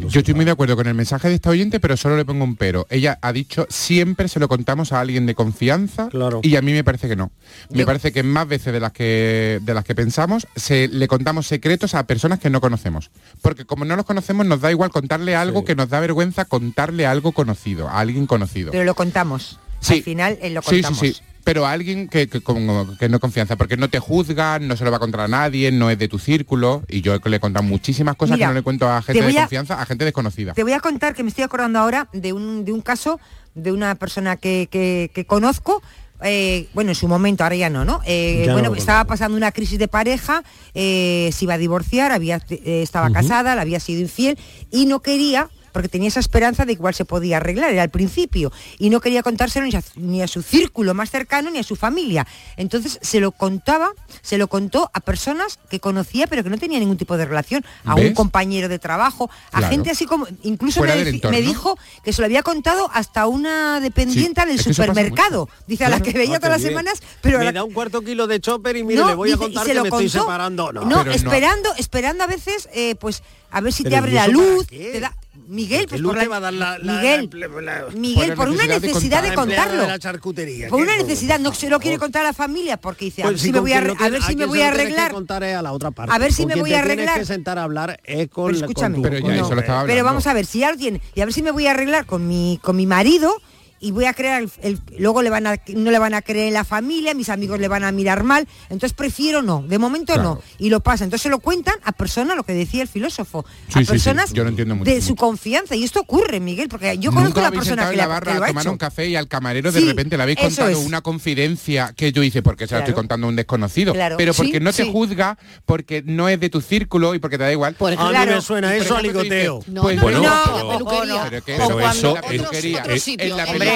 Yo 0.09 0.21
estoy 0.21 0.35
muy 0.35 0.45
de 0.45 0.51
acuerdo 0.51 0.77
con 0.77 0.87
el 0.87 0.95
mensaje 0.95 1.29
de 1.31 1.35
esta 1.37 1.49
oyente, 1.49 1.81
pero 1.81 1.97
solo 1.97 2.17
le 2.17 2.27
pongo 2.27 2.45
un 2.45 2.57
pero. 2.57 2.87
Ella 2.91 3.19
ha 3.23 3.33
dicho 3.33 3.67
siempre 3.71 4.29
se 4.29 4.39
lo 4.39 4.49
contamos 4.49 4.93
a 4.93 5.01
alguien 5.01 5.25
de 5.25 5.35
confianza 5.35 6.11
y 6.43 6.57
a 6.57 6.63
mí 6.63 6.73
me 6.73 6.85
parece 6.85 7.09
que 7.09 7.17
no. 7.17 7.31
Me 7.71 7.87
parece 7.87 8.13
que 8.13 8.23
más 8.23 8.47
veces 8.47 8.73
de 8.73 8.81
las 8.81 8.93
que 8.93 9.61
de 9.63 9.75
las 9.75 9.85
que 9.85 9.95
pensamos 9.95 10.47
se 10.57 10.89
le 10.89 11.09
contamos 11.09 11.47
secretos 11.47 11.95
a 11.95 12.07
personas 12.07 12.39
que 12.39 12.51
no 12.51 12.61
conocemos, 12.61 13.11
porque 13.41 13.65
como 13.65 13.87
no 13.87 13.97
los 13.97 14.05
conocemos 14.05 14.45
nos 14.45 14.61
da 14.61 14.71
igual 14.71 14.91
contarle 14.91 15.35
algo 15.35 15.65
que 15.65 15.75
nos 15.75 15.89
da 15.89 16.01
vergüenza 16.01 16.45
contarle 16.45 17.07
algo 17.07 17.33
conocido, 17.33 17.89
a 17.89 18.01
alguien 18.01 18.27
conocido. 18.27 18.73
Pero 18.73 18.85
lo 18.85 18.95
contamos. 18.95 19.59
Sí. 19.81 19.95
Al 19.95 20.03
final 20.03 20.39
eh, 20.43 20.51
lo 20.51 20.63
Sí, 20.63 20.69
sí, 20.77 20.83
contamos. 20.83 20.99
sí. 21.01 21.17
pero 21.45 21.65
a 21.67 21.73
alguien 21.73 22.09
que, 22.09 22.29
que, 22.29 22.41
como 22.43 22.97
que 22.99 23.09
no 23.09 23.21
confianza, 23.21 23.57
porque 23.57 23.77
no 23.79 23.89
te 23.89 23.99
juzga, 24.01 24.59
no 24.59 24.77
se 24.77 24.85
lo 24.85 24.91
va 24.91 24.99
a 24.99 25.01
contar 25.01 25.23
a 25.23 25.29
nadie, 25.29 25.73
no 25.73 25.89
es 25.91 25.99
de 25.99 26.07
tu 26.09 26.19
círculo, 26.19 26.83
y 26.89 27.01
yo 27.01 27.17
le 27.25 27.37
he 27.37 27.41
contado 27.41 27.63
muchísimas 27.65 28.17
cosas 28.17 28.37
Mira, 28.37 28.49
que 28.49 28.53
no 28.53 28.59
le 28.59 28.63
cuento 28.63 28.87
a 28.91 29.01
te 29.01 29.13
gente 29.15 29.27
de 29.33 29.39
a- 29.39 29.43
confianza, 29.43 29.81
a 29.81 29.87
gente 29.87 30.05
desconocida. 30.05 30.53
Te 30.53 30.63
voy 30.63 30.73
a 30.73 30.81
contar 30.81 31.15
que 31.15 31.23
me 31.23 31.31
estoy 31.31 31.45
acordando 31.45 31.79
ahora 31.79 32.09
de 32.13 32.33
un, 32.35 32.65
de 32.67 32.73
un 32.73 32.83
caso 32.83 33.19
de 33.55 33.73
una 33.73 33.95
persona 33.95 34.37
que, 34.37 34.69
que- 34.71 35.11
que 35.15 35.25
conozco. 35.25 35.83
eh, 36.23 36.67
bueno, 36.75 36.91
en 36.91 36.97
su 36.97 37.07
momento, 37.07 37.45
ahora 37.45 37.55
ya 37.57 37.71
no, 37.71 37.85
¿no? 37.85 38.01
Eh, 38.05 38.43
Ya 38.47 38.53
bueno, 38.53 38.75
estaba 38.75 39.05
pasando 39.05 39.37
una 39.37 39.53
crisis 39.53 39.79
de 39.79 39.87
pareja, 39.87 40.43
eh, 40.75 41.31
se 41.33 41.45
iba 41.45 41.55
a 41.55 41.59
divorciar, 41.59 42.11
había, 42.11 42.43
eh, 42.51 42.83
estaba 42.83 43.11
casada, 43.13 43.55
le 43.55 43.61
había 43.61 43.79
sido 43.79 44.01
infiel 44.01 44.37
y 44.73 44.87
no 44.87 45.01
quería 45.01 45.49
porque 45.73 45.89
tenía 45.89 46.09
esa 46.09 46.21
esperanza 46.21 46.65
de 46.65 46.75
que 46.75 46.79
igual 46.81 46.95
se 46.95 47.05
podía 47.05 47.39
arreglar, 47.39 47.71
era 47.73 47.83
al 47.83 47.91
principio, 47.91 48.53
y 48.79 48.91
no 48.91 49.01
quería 49.01 49.23
contárselo 49.23 49.67
ni 49.67 49.75
a, 49.75 49.83
ni 49.97 50.23
a 50.23 50.29
su 50.29 50.43
círculo 50.43 50.95
más 50.95 51.11
cercano 51.11 51.51
ni 51.51 51.59
a 51.59 51.63
su 51.63 51.77
familia. 51.77 52.27
Entonces 52.57 52.99
se 53.03 53.21
lo 53.21 53.33
contaba, 53.33 53.91
se 54.23 54.39
lo 54.39 54.49
contó 54.49 54.91
a 54.95 55.01
personas 55.01 55.59
que 55.71 55.81
conocía 55.81 56.27
pero 56.27 56.43
que 56.45 56.51
no 56.51 56.59
tenía 56.59 56.79
ningún 56.79 56.97
tipo 56.97 57.17
de 57.17 57.25
relación, 57.25 57.65
a 57.85 57.95
un 57.95 58.15
compañero 58.15 58.69
de 58.69 58.79
trabajo, 58.79 59.31
a 59.53 59.59
Claro. 59.59 59.73
gente 59.73 59.91
así 59.91 60.07
como, 60.07 60.27
incluso 60.43 60.83
me, 60.83 60.93
entorno. 61.01 61.39
dijo 61.39 61.79
que 62.05 62.13
se 62.13 62.23
lo 62.23 62.27
había 62.27 62.43
contado 62.43 62.91
hasta 62.93 63.27
una 63.27 63.81
dependiente 63.81 64.43
Sí, 64.43 64.47
del 64.49 64.61
supermercado. 64.75 65.49
Dice 65.67 65.85
a 65.85 65.89
la 65.89 66.01
que 66.01 66.13
veía 66.13 66.37
todas 66.39 66.51
las 66.53 66.61
bien. 66.63 66.71
semanas, 66.73 67.03
pero 67.21 67.37
a 67.37 67.41
me 67.41 67.45
la- 67.47 67.53
da 67.53 67.65
un 67.65 67.73
cuarto 67.73 68.03
kilo 68.03 68.27
de 68.27 68.41
chopper 68.41 68.77
y 68.77 68.85
mire, 68.85 69.01
no, 69.01 69.09
le 69.09 69.15
voy 69.15 69.31
a 69.31 69.33
dice, 69.33 69.45
contar 69.45 69.63
se 69.65 69.71
que 69.71 69.75
lo 69.75 69.83
me 69.83 69.89
estoy 69.89 70.05
contó. 70.09 70.21
separando. 70.21 70.73
No, 70.73 71.03
esperando, 71.11 71.71
esperando 71.77 72.25
a 72.25 72.27
veces, 72.27 72.69
eh, 72.73 72.95
pues, 72.97 73.23
a 73.51 73.61
ver 73.61 73.73
si 73.73 73.83
te 73.85 73.97
abre 73.97 74.13
¿y 74.13 74.15
la 74.15 74.29
luz, 74.29 74.67
qué? 74.67 74.91
te 74.93 75.01
da. 75.01 75.15
Miguel, 75.49 75.83
¿Qué 75.83 75.89
pues 75.89 76.03
por 76.03 76.17
la, 76.17 76.29
va 76.29 76.37
a 76.37 76.41
dar 76.41 76.53
la- 76.53 76.79
la- 76.79 76.93
Miguel, 76.95 77.31
la- 77.65 77.87
Miguel, 77.97 78.35
por 78.35 78.51
una 78.51 78.67
necesidad 78.67 79.23
de, 79.23 79.29
La 79.29 79.35
empleada 79.35 79.65
contarlo. 79.65 79.83
de 79.83 79.89
la 79.89 79.99
charcutería. 79.99 80.69
Por 80.69 80.83
una 80.83 80.95
necesidad, 80.97 81.39
no 81.41 81.51
por 81.51 81.57
se 81.59 81.71
lo 81.71 81.81
quiere 81.81 81.97
contar 81.99 82.23
a 82.23 82.29
la 82.29 82.33
familia 82.35 82.77
porque 82.77 83.07
dice, 83.07 83.23
a 83.23 83.25
Pues 83.25 83.35
ver 83.37 83.41
si 83.41 83.53
me 83.53 83.61
voy 83.61 83.73
a, 83.73 83.79
arre- 83.81 83.97
a 83.99 84.09
ver 84.11 84.23
si 84.23 84.37
me 84.37 84.45
voy 84.45 84.61
a 84.61 84.71
que 84.73 84.81
arreglar. 84.81 85.11
contar 85.13 85.43
a 85.45 85.63
la 85.63 85.73
otra 85.73 85.91
parte. 85.91 86.15
A 86.15 86.19
ver 86.19 86.33
si 86.35 86.43
Con 86.43 86.49
me 86.49 86.61
voy 86.61 86.75
a 86.75 86.83
tienes 86.83 86.85
arreglar. 86.93 87.19
que 87.21 87.25
sentar 87.25 87.59
a 87.59 87.63
hablar 87.63 87.99
es 88.05 88.29
con, 88.29 88.47
Pero 88.53 88.59
con 88.61 88.71
escúchame, 88.71 88.97
tu- 88.97 89.03
Pero 89.03 89.15
ya 89.17 89.23
con 89.23 89.33
eso 89.33 89.49
tu- 89.49 89.55
lo 89.55 89.61
estaba 89.63 89.81
Pero 89.83 89.93
hablando. 89.93 90.05
vamos 90.05 90.27
a 90.27 90.35
ver, 90.35 90.45
si 90.47 90.59
ya 90.59 90.71
lo 90.71 90.77
tiene, 90.77 91.01
y 91.15 91.21
a 91.21 91.25
ver 91.25 91.33
si 91.33 91.43
me 91.43 91.51
voy 91.51 91.67
a 91.67 91.71
arreglar 91.71 92.05
con 92.05 92.29
mi, 92.29 92.59
con 92.63 92.77
mi 92.77 92.87
marido 92.87 93.33
y 93.81 93.91
voy 93.93 94.05
a 94.07 94.13
crear, 94.15 94.43
el, 94.43 94.51
el- 94.63 94.81
luego 94.99 95.23
le 95.23 95.31
van 95.31 95.47
a, 95.47 95.57
no 95.75 95.91
le 95.91 95.99
van 95.99 96.15
a 96.15 96.23
creer 96.23 96.49
en 96.49 96.55
la 96.55 96.65
familia, 96.65 97.15
mis 97.15 97.29
amigos 97.29 97.59
le 97.61 97.69
van 97.69 97.85
a 97.85 97.93
mirar 97.93 98.25
mal, 98.25 98.47
entonces 98.71 98.93
prefiero 98.93 99.43
no, 99.43 99.63
de 99.63 99.79
momento 99.79 100.17
no, 100.23 100.41
y 100.59 100.71
lo 100.71 100.81
pasa. 100.81 101.05
Entonces 101.05 101.23
se 101.23 101.29
lo 101.29 101.39
cuentan 101.39 101.75
a 101.85 101.93
personas, 101.93 102.37
lo 102.37 102.43
que 102.43 102.53
decía 102.55 102.83
el 102.83 102.89
filósofo, 102.89 103.45
Sí, 103.69 103.73
sí, 103.75 103.79
a 103.79 103.83
sí, 103.83 103.87
personas 103.89 104.33
yo 104.33 104.43
lo 104.45 104.51
entiendo 104.51 104.75
mucho, 104.77 104.91
de 104.91 105.01
su 105.01 105.15
confianza, 105.17 105.77
y 105.77 105.85
esto 105.85 106.01
ocurre, 106.01 106.41
Miguel, 106.41 106.69
porque 106.69 106.99
yo 106.99 107.11
Nunca 107.11 107.21
conozco 107.23 107.41
a 107.41 107.43
la 107.45 107.51
persona 107.51 107.91
que, 107.91 107.97
la 107.97 108.05
ha- 108.05 108.09
barra 108.09 108.33
que 108.33 108.39
lo 108.39 108.45
a 108.45 108.47
ha 108.47 108.49
tomar 108.51 108.63
hecho. 108.65 108.73
un 108.73 108.79
café 108.79 109.07
y 109.09 109.17
al 109.17 109.29
camarero 109.29 109.71
de 109.73 109.81
Sí, 109.81 109.87
repente 109.87 110.17
le 110.17 110.23
habéis 110.23 110.39
contado 110.39 110.69
es. 110.71 110.77
una 110.79 111.01
confidencia 111.01 111.93
que 111.97 112.13
yo 112.13 112.23
hice 112.23 112.43
porque 112.43 112.67
se 112.67 112.75
la 112.75 112.81
estoy 112.81 112.93
Claro. 112.95 113.03
contando 113.03 113.27
a 113.27 113.31
un 113.31 113.37
desconocido, 113.37 113.93
Claro. 113.93 114.17
pero 114.17 114.35
porque 114.35 114.53
Sí, 114.59 114.61
no 114.61 114.73
te 114.73 114.85
sí. 114.85 114.91
juzga, 114.93 115.39
porque 115.67 116.03
no 116.05 116.29
es 116.29 116.41
de 116.41 116.51
tu 116.51 116.61
círculo 116.61 117.15
y 117.15 117.19
porque 117.19 117.39
te 117.39 117.45
da 117.45 117.53
igual. 117.53 117.77
A 117.79 117.91
mí 117.91 117.97
me 118.31 118.41
suena 118.41 118.69
por 118.69 118.77
eso 118.77 118.97
a 118.97 119.01
ejemplo 119.01 119.21
te 119.23 119.25
dice, 119.25 119.37
ligoteo. 119.45 119.61
No, 119.69 119.83
pues 119.83 119.97
no, 119.97 120.03
bueno, 120.03 120.23
no, 120.23 120.29
pero- 120.45 120.57
la 120.57 120.79
peluquería. 120.79 121.23
pero 121.31 121.45
que- 121.45 121.57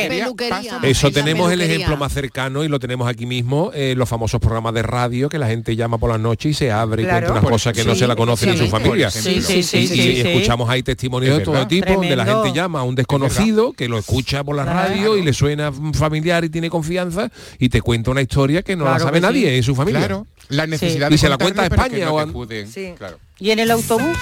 Eso- 0.00 0.08
peluquería, 0.08 0.80
peluquería 0.80 1.10
tenemos 1.12 1.52
el 1.52 1.60
ejemplo 1.60 1.96
más 1.96 2.12
cercano 2.12 2.64
y 2.64 2.68
lo 2.68 2.78
tenemos 2.78 3.08
aquí 3.08 3.26
mismo, 3.26 3.70
eh, 3.74 3.94
los 3.96 4.08
famosos 4.08 4.40
programas 4.40 4.74
de 4.74 4.82
radio 4.82 5.28
que 5.28 5.38
la 5.38 5.46
gente 5.48 5.76
llama 5.76 5.98
por 5.98 6.10
las 6.10 6.20
noches 6.20 6.50
y 6.52 6.54
se 6.54 6.70
abre 6.72 7.02
y 7.02 7.04
Claro. 7.04 7.18
cuenta 7.26 7.32
unas 7.32 7.42
Por- 7.44 7.52
cosas 7.52 7.72
que 7.74 7.84
no 7.84 7.94
se 7.94 8.06
la 8.06 8.16
conocen 8.16 8.50
en 8.50 8.58
su 8.58 8.68
familia. 8.68 9.08
Y- 9.08 9.10
sí, 9.10 9.30
y, 9.36 9.62
sí, 9.62 9.86
sí. 9.86 10.20
escuchamos 10.20 10.68
ahí 10.68 10.82
testimonios 10.82 11.32
Es 11.32 11.38
de 11.38 11.44
todo 11.44 11.66
tipo, 11.66 11.92
donde 11.92 12.16
la 12.16 12.24
gente 12.26 12.52
llama 12.52 12.80
a 12.80 12.82
un 12.82 12.94
desconocido 12.94 13.72
que 13.72 13.88
lo 13.88 13.98
escucha 13.98 14.44
por 14.44 14.56
la 14.56 14.64
radio 14.64 15.16
y 15.16 15.22
le 15.22 15.32
suena 15.32 15.72
familiar 15.92 16.44
y 16.44 16.48
tiene 16.48 16.70
confianza 16.70 17.30
y 17.58 17.68
te 17.68 17.80
cuenta 17.80 18.10
una 18.10 18.22
historia 18.22 18.62
que 18.62 18.76
no 18.76 18.84
la 18.84 18.98
sabe 18.98 19.18
sí. 19.18 19.22
nadie 19.22 19.56
en 19.56 19.62
su 19.62 19.74
familia. 19.74 20.00
Claro, 20.00 20.26
la 20.48 20.66
necesidad 20.66 21.08
Y 21.08 21.12
de 21.12 21.18
se 21.18 21.28
la 21.28 21.38
cuenta 21.38 21.62
a 21.62 21.66
España 21.66 22.06
no 22.06 22.14
o 22.14 22.22
te 22.24 22.30
a- 22.30 22.32
juzguen, 22.32 22.68
Sí. 22.72 22.94
claro. 22.98 23.18
Y 23.38 23.50
en 23.50 23.58
el 23.58 23.70
autobús, 23.70 24.16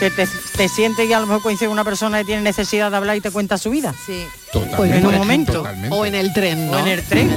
que 0.00 0.10
te, 0.10 0.26
te 0.56 0.68
sientes 0.68 1.08
y 1.08 1.12
a 1.12 1.20
lo 1.20 1.26
mejor 1.26 1.42
coincide 1.42 1.66
con 1.68 1.72
una 1.74 1.84
persona 1.84 2.18
que 2.18 2.24
tiene 2.24 2.42
necesidad 2.42 2.90
de 2.90 2.96
hablar 2.96 3.16
y 3.16 3.20
te 3.20 3.30
cuenta 3.30 3.58
su 3.58 3.70
vida. 3.70 3.94
Sí. 4.06 4.24
Totalmente, 4.52 4.76
Pues 4.76 4.92
en 4.92 5.06
un 5.06 5.14
momento. 5.14 5.52
totalmente. 5.52 5.96
O 5.96 6.06
en 6.06 6.14
el 6.14 6.32
tren, 6.32 6.68
O 6.72 6.78
en 6.78 6.86
el 6.88 7.02
tren. 7.02 7.30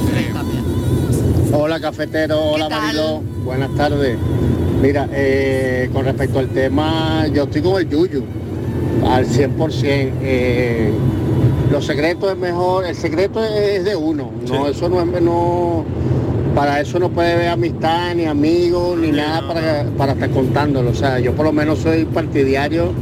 Hola 1.52 1.80
cafetero, 1.80 2.38
hola 2.40 2.68
tal? 2.68 2.80
Marilo, 2.82 3.22
buenas 3.44 3.74
tardes. 3.74 4.18
Mira, 4.82 5.08
eh, 5.12 5.88
con 5.92 6.04
respecto 6.04 6.38
al 6.38 6.48
tema, 6.50 7.26
yo 7.28 7.44
estoy 7.44 7.62
con 7.62 7.80
el 7.80 7.88
Yuyu, 7.88 8.22
al 9.08 9.26
100%. 9.26 10.12
eh, 10.22 10.92
los 11.70 11.84
secretos 11.84 12.32
es 12.32 12.38
mejor, 12.38 12.84
el 12.86 12.94
secreto 12.94 13.44
es 13.44 13.84
de 13.84 13.94
uno, 13.96 14.30
no, 14.48 14.68
eso 14.68 14.88
no 14.88 15.00
es, 15.02 15.22
no, 15.22 15.84
para 16.54 16.80
eso 16.80 16.98
no 16.98 17.10
puede 17.10 17.32
haber 17.32 17.48
amistad, 17.48 18.14
ni 18.14 18.24
amigos, 18.24 18.98
ni 18.98 19.10
nada 19.10 19.46
para, 19.46 19.84
para 19.96 20.12
estar 20.12 20.30
contándolo. 20.30 20.90
O 20.90 20.94
sea, 20.94 21.18
yo 21.18 21.32
por 21.34 21.46
lo 21.46 21.52
menos 21.52 21.80
soy 21.80 22.04
partidario 22.04 22.92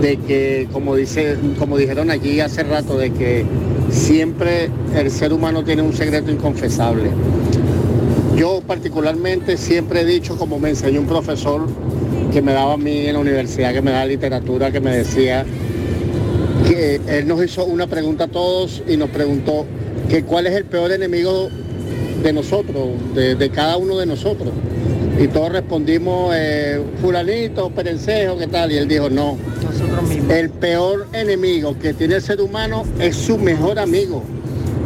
de 0.00 0.16
que, 0.18 0.68
como 0.72 0.94
dice, 0.96 1.36
como 1.58 1.76
dijeron 1.76 2.10
aquí 2.10 2.40
hace 2.40 2.62
rato, 2.62 2.98
de 2.98 3.12
que 3.12 3.44
siempre 3.90 4.70
el 4.94 5.10
ser 5.10 5.32
humano 5.32 5.64
tiene 5.64 5.82
un 5.82 5.92
secreto 5.92 6.30
inconfesable. 6.30 7.10
Yo 8.36 8.60
particularmente 8.66 9.56
siempre 9.56 10.02
he 10.02 10.04
dicho, 10.04 10.36
como 10.36 10.58
me 10.58 10.70
enseñó 10.70 11.00
un 11.00 11.06
profesor 11.06 11.66
que 12.32 12.42
me 12.42 12.52
daba 12.52 12.74
a 12.74 12.76
mí 12.76 13.06
en 13.06 13.14
la 13.14 13.20
universidad, 13.20 13.72
que 13.72 13.80
me 13.80 13.92
daba 13.92 14.04
literatura, 14.04 14.70
que 14.70 14.80
me 14.80 14.94
decía 14.94 15.44
que 16.68 17.00
él 17.08 17.26
nos 17.26 17.42
hizo 17.42 17.64
una 17.64 17.86
pregunta 17.86 18.24
a 18.24 18.28
todos 18.28 18.82
y 18.86 18.96
nos 18.96 19.08
preguntó 19.10 19.64
que 20.08 20.22
cuál 20.22 20.46
es 20.46 20.54
el 20.54 20.64
peor 20.64 20.92
enemigo 20.92 21.48
de 22.22 22.32
nosotros, 22.32 22.88
de, 23.14 23.34
de 23.34 23.50
cada 23.50 23.76
uno 23.76 23.98
de 23.98 24.06
nosotros. 24.06 24.50
Y 25.18 25.28
todos 25.28 25.50
respondimos, 25.50 26.34
eh, 26.36 26.82
fulanito, 27.00 27.70
perencejo, 27.70 28.36
¿qué 28.36 28.46
tal? 28.46 28.70
Y 28.70 28.76
él 28.76 28.86
dijo, 28.86 29.08
no, 29.08 29.38
el 30.28 30.50
peor 30.50 31.06
enemigo 31.12 31.78
que 31.78 31.94
tiene 31.94 32.16
el 32.16 32.22
ser 32.22 32.40
humano 32.40 32.84
es 33.00 33.16
su 33.16 33.38
mejor 33.38 33.78
amigo. 33.78 34.22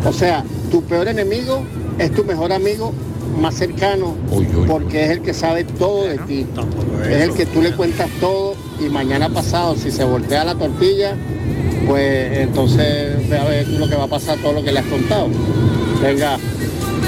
O 0.05 0.12
sea, 0.12 0.45
tu 0.70 0.83
peor 0.85 1.09
enemigo 1.09 1.62
es 1.99 2.12
tu 2.12 2.24
mejor 2.24 2.53
amigo 2.53 2.93
más 3.41 3.57
cercano, 3.57 4.14
porque 4.68 5.05
es 5.05 5.11
el 5.11 5.22
que 5.22 5.35
sabe 5.35 5.64
todo 5.64 6.05
de 6.05 6.18
ti. 6.18 6.47
Es 7.09 7.22
el 7.22 7.35
que 7.35 7.47
tú 7.47 7.61
le 7.61 7.72
cuentas 7.72 8.09
todo 8.20 8.55
y 8.78 8.89
mañana 8.89 9.28
pasado, 9.28 9.74
si 9.76 9.91
se 9.91 10.05
voltea 10.05 10.45
la 10.45 10.55
tortilla, 10.55 11.16
pues 11.89 12.39
entonces 12.39 13.28
ve 13.28 13.39
a 13.39 13.45
ver 13.45 13.68
lo 13.68 13.89
que 13.89 13.97
va 13.97 14.05
a 14.05 14.09
pasar, 14.09 14.39
todo 14.39 14.53
lo 14.53 14.62
que 14.62 14.72
le 14.72 14.78
has 14.78 14.87
contado. 14.87 15.28
Venga, 16.03 16.39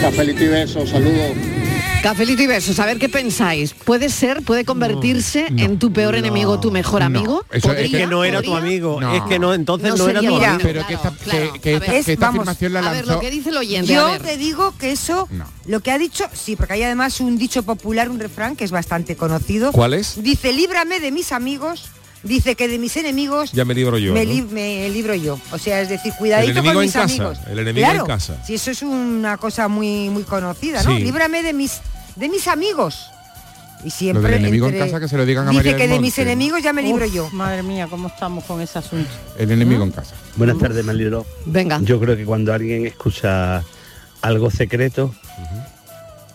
cafelito 0.02 0.42
y 0.44 0.48
besos, 0.48 0.90
saludos. 0.90 1.32
Cafelito 2.02 2.42
y 2.42 2.48
besos, 2.48 2.80
a 2.80 2.86
ver 2.86 2.98
qué 2.98 3.08
pensáis. 3.08 3.72
¿Puede 3.74 4.08
ser, 4.08 4.42
puede 4.42 4.64
convertirse 4.64 5.46
en 5.56 5.78
tu 5.78 5.92
peor 5.92 6.16
enemigo, 6.16 6.58
tu 6.58 6.72
mejor 6.72 7.02
amigo? 7.04 7.44
Eso 7.52 7.72
es 7.72 7.90
que 7.92 8.06
no 8.08 8.24
era 8.24 8.42
tu 8.42 8.56
amigo, 8.56 9.00
No. 9.00 9.14
es 9.14 9.22
que 9.22 9.38
no, 9.38 9.54
entonces 9.54 9.90
No 9.90 9.96
no, 9.96 10.08
era 10.08 10.20
tu 10.20 10.34
amigo. 10.34 10.58
Pero 10.60 10.84
que 10.86 10.94
esta, 10.94 11.12
que, 11.12 11.60
que 11.60 11.74
esta, 11.76 11.94
Es- 11.96 12.06
que 12.06 12.12
esta 12.14 12.26
vamos, 12.26 12.40
afirmación 12.48 12.72
la 12.72 12.90
A 12.90 12.92
ver, 12.92 13.06
lo 13.06 13.20
que 13.20 13.30
dice 13.30 13.50
el 13.50 13.56
oyente, 13.56 13.92
Yo 13.94 14.18
te 14.20 14.36
digo 14.36 14.74
que 14.76 14.90
eso, 14.90 15.28
lo 15.66 15.78
que 15.80 15.92
ha 15.92 15.98
dicho, 15.98 16.24
sí, 16.34 16.56
porque 16.56 16.72
hay 16.72 16.82
además 16.82 17.20
un 17.20 17.38
dicho 17.38 17.62
popular, 17.62 18.10
un 18.10 18.18
refrán 18.18 18.56
que 18.56 18.64
es 18.64 18.72
bastante 18.72 19.14
conocido. 19.14 19.70
¿Cuál 19.70 19.94
es? 19.94 20.20
Dice, 20.20 20.52
líbrame 20.52 20.98
de 20.98 21.12
mis 21.12 21.30
amigos, 21.30 21.84
dice 22.22 22.54
que 22.54 22.68
de 22.68 22.78
mis 22.78 22.96
enemigos 22.96 23.52
Ya 23.52 23.64
me 23.64 23.74
libro 23.74 23.98
yo. 23.98 24.12
me, 24.14 24.24
¿no? 24.24 24.32
li- 24.32 24.42
me 24.42 24.88
libro 24.90 25.14
yo. 25.14 25.38
O 25.50 25.58
sea, 25.58 25.80
es 25.80 25.88
decir, 25.88 26.12
cuidadito 26.18 26.50
El 26.52 26.56
enemigo 26.58 26.74
con 26.74 26.82
en 26.82 26.86
mis 26.86 26.92
casa, 26.92 27.04
amigos. 27.04 27.38
el 27.50 27.58
enemigo 27.58 27.86
en 27.86 27.92
Claro, 27.92 28.06
casa. 28.06 28.36
Si 28.46 28.54
eso 28.54 28.70
es 28.70 28.82
una 28.82 29.36
cosa 29.38 29.68
muy 29.68 30.08
muy 30.10 30.22
conocida, 30.24 30.82
¿no? 30.82 30.96
Sí. 30.96 31.02
Líbrame 31.02 31.42
de 31.42 31.52
mis 31.52 31.80
de 32.16 32.28
mis 32.28 32.46
amigos. 32.48 33.08
Y 33.80 33.86
Lo 33.86 33.90
siempre 33.90 34.30
del 34.30 34.40
enemigo 34.40 34.68
en 34.68 34.78
casa 34.78 35.00
que 35.00 35.08
se 35.08 35.16
lo 35.16 35.26
digan 35.26 35.48
a 35.48 35.50
Dice 35.50 35.58
María 35.64 35.76
que 35.76 35.88
de 35.88 35.98
mis 35.98 36.16
enemigos 36.18 36.62
ya 36.62 36.72
me 36.72 36.82
libro 36.82 37.04
Uf, 37.04 37.12
yo. 37.12 37.28
Madre 37.30 37.64
mía, 37.64 37.88
¿cómo 37.90 38.06
estamos 38.06 38.44
con 38.44 38.60
ese 38.60 38.78
asunto? 38.78 39.10
El 39.36 39.50
enemigo 39.50 39.82
en 39.82 39.90
casa. 39.90 40.14
Buenas 40.36 40.56
tardes, 40.58 40.84
Maliro. 40.84 41.26
Venga. 41.46 41.80
Yo 41.82 41.98
creo 41.98 42.16
que 42.16 42.24
cuando 42.24 42.54
alguien 42.54 42.86
escucha 42.86 43.64
algo 44.20 44.52
secreto, 44.52 45.12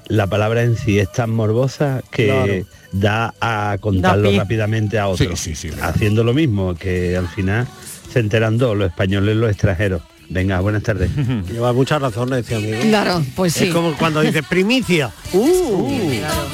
la 0.08 0.28
palabra 0.28 0.64
en 0.64 0.76
sí 0.78 0.99
es 0.99 1.12
tan 1.12 1.32
morbosa 1.32 2.01
que 2.12 2.66
da 2.91 3.34
a 3.41 3.78
contarlo 3.80 4.32
rápidamente 4.32 4.99
a 4.99 5.08
otros. 5.08 5.39
Sí, 5.39 5.55
sí, 5.55 5.70
sí, 5.70 5.78
haciendo 5.82 6.24
lo 6.24 6.34
mismo, 6.34 6.76
que 6.76 7.18
al 7.18 7.28
final 7.28 7.68
se 8.12 8.20
enteran 8.20 8.58
dos, 8.58 8.78
los 8.78 8.89
españoles 8.89 9.36
y 9.36 9.39
los 9.39 9.51
extranjeros. 9.51 10.01
Venga, 10.30 10.60
buenas 10.60 10.84
tardes. 10.84 11.10
Lleva 11.51 11.72
mucha 11.74 11.99
razón, 11.99 12.30
decía 12.30 12.58
amigo. 12.58 12.80
Claro, 12.82 13.24
pues 13.36 13.53
sí. 13.53 13.66
Es 13.68 13.74
como 13.74 13.93
cuando 13.93 14.22
dices 14.22 14.43
primicia. 14.47 15.12
Uh, 15.34 15.89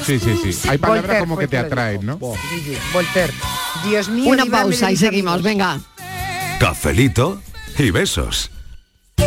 Sí, 0.04 0.18
sí, 0.18 0.52
sí. 0.52 0.68
Hay 0.68 0.78
palabras 0.78 1.02
Voltaire 1.02 1.20
como 1.20 1.38
que 1.38 1.48
te 1.48 1.58
atraen, 1.58 2.04
¿no? 2.06 2.18
Voltaire. 2.18 3.32
Dios 3.88 4.08
mío. 4.08 4.30
Una 4.30 4.46
pausa 4.46 4.92
y 4.92 4.96
seguimos, 4.96 5.42
venga. 5.42 5.80
Cafelito 6.60 7.40
y 7.78 7.90
besos. 7.90 8.50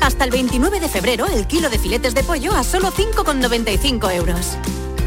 Hasta 0.00 0.24
el 0.24 0.30
29 0.30 0.80
de 0.80 0.88
febrero 0.88 1.26
el 1.26 1.46
kilo 1.46 1.70
de 1.70 1.78
filetes 1.78 2.14
de 2.14 2.22
pollo 2.22 2.54
a 2.54 2.62
solo 2.64 2.92
5,95 2.92 4.14
euros. 4.14 4.56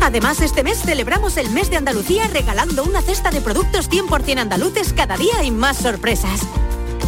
Además, 0.02 0.42
este 0.42 0.64
mes 0.64 0.82
celebramos 0.82 1.38
el 1.38 1.50
mes 1.50 1.70
de 1.70 1.78
Andalucía 1.78 2.28
regalando 2.28 2.84
una 2.84 3.02
cesta 3.02 3.32
de 3.32 3.42
productos 3.42 3.90
100% 3.90 4.40
andaluces 4.40 4.94
cada 4.94 5.18
día 5.18 5.44
y 5.44 5.52
más 5.52 5.78
sorpresas. 5.78 6.42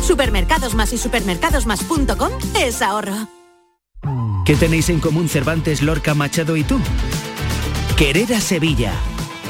Supermercados 0.06 0.74
Más 0.74 0.92
y 0.94 0.98
supermercadosmás.com 0.98 2.32
es 2.56 2.82
ahorro. 2.82 3.28
¿Qué 4.46 4.56
tenéis 4.56 4.90
en 4.90 5.00
común 5.00 5.30
Cervantes, 5.30 5.82
Lorca, 5.82 6.14
Machado 6.16 6.58
y 6.58 6.64
tú? 6.64 6.80
Querer 7.96 8.34
a 8.34 8.42
Sevilla. 8.42 8.94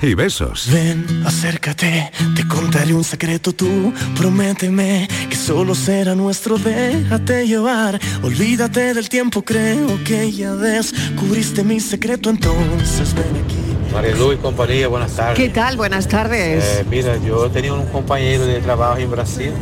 y 0.00 0.14
besos. 0.14 0.68
Ven, 0.70 1.04
acércate, 1.26 2.12
te 2.36 2.46
contaré 2.46 2.94
un 2.94 3.02
secreto 3.02 3.52
tú, 3.52 3.92
prométeme 4.16 5.08
que 5.28 5.34
solo 5.34 5.74
será 5.74 6.14
nuestro, 6.14 6.56
déjate 6.56 7.48
llevar, 7.48 7.98
olvídate 8.22 8.94
del 8.94 9.08
tiempo, 9.08 9.42
creo 9.42 9.98
que 10.04 10.30
ya 10.30 10.54
descubriste 10.54 11.64
mi 11.64 11.80
secreto, 11.80 12.30
entonces 12.30 13.12
ven 13.14 13.44
aquí. 13.44 13.92
María 13.92 14.14
Luz 14.14 14.34
y 14.34 14.36
compañía, 14.36 14.86
buenas 14.86 15.16
tardes. 15.16 15.36
¿Qué 15.36 15.48
tal? 15.48 15.76
Buenas 15.76 16.06
tardes. 16.06 16.62
Eh, 16.64 16.84
mira, 16.88 17.16
yo 17.16 17.50
tenía 17.50 17.74
un 17.74 17.86
compañero 17.86 18.46
de 18.46 18.60
trabajo 18.60 18.98
en 18.98 19.10
Brasil, 19.10 19.52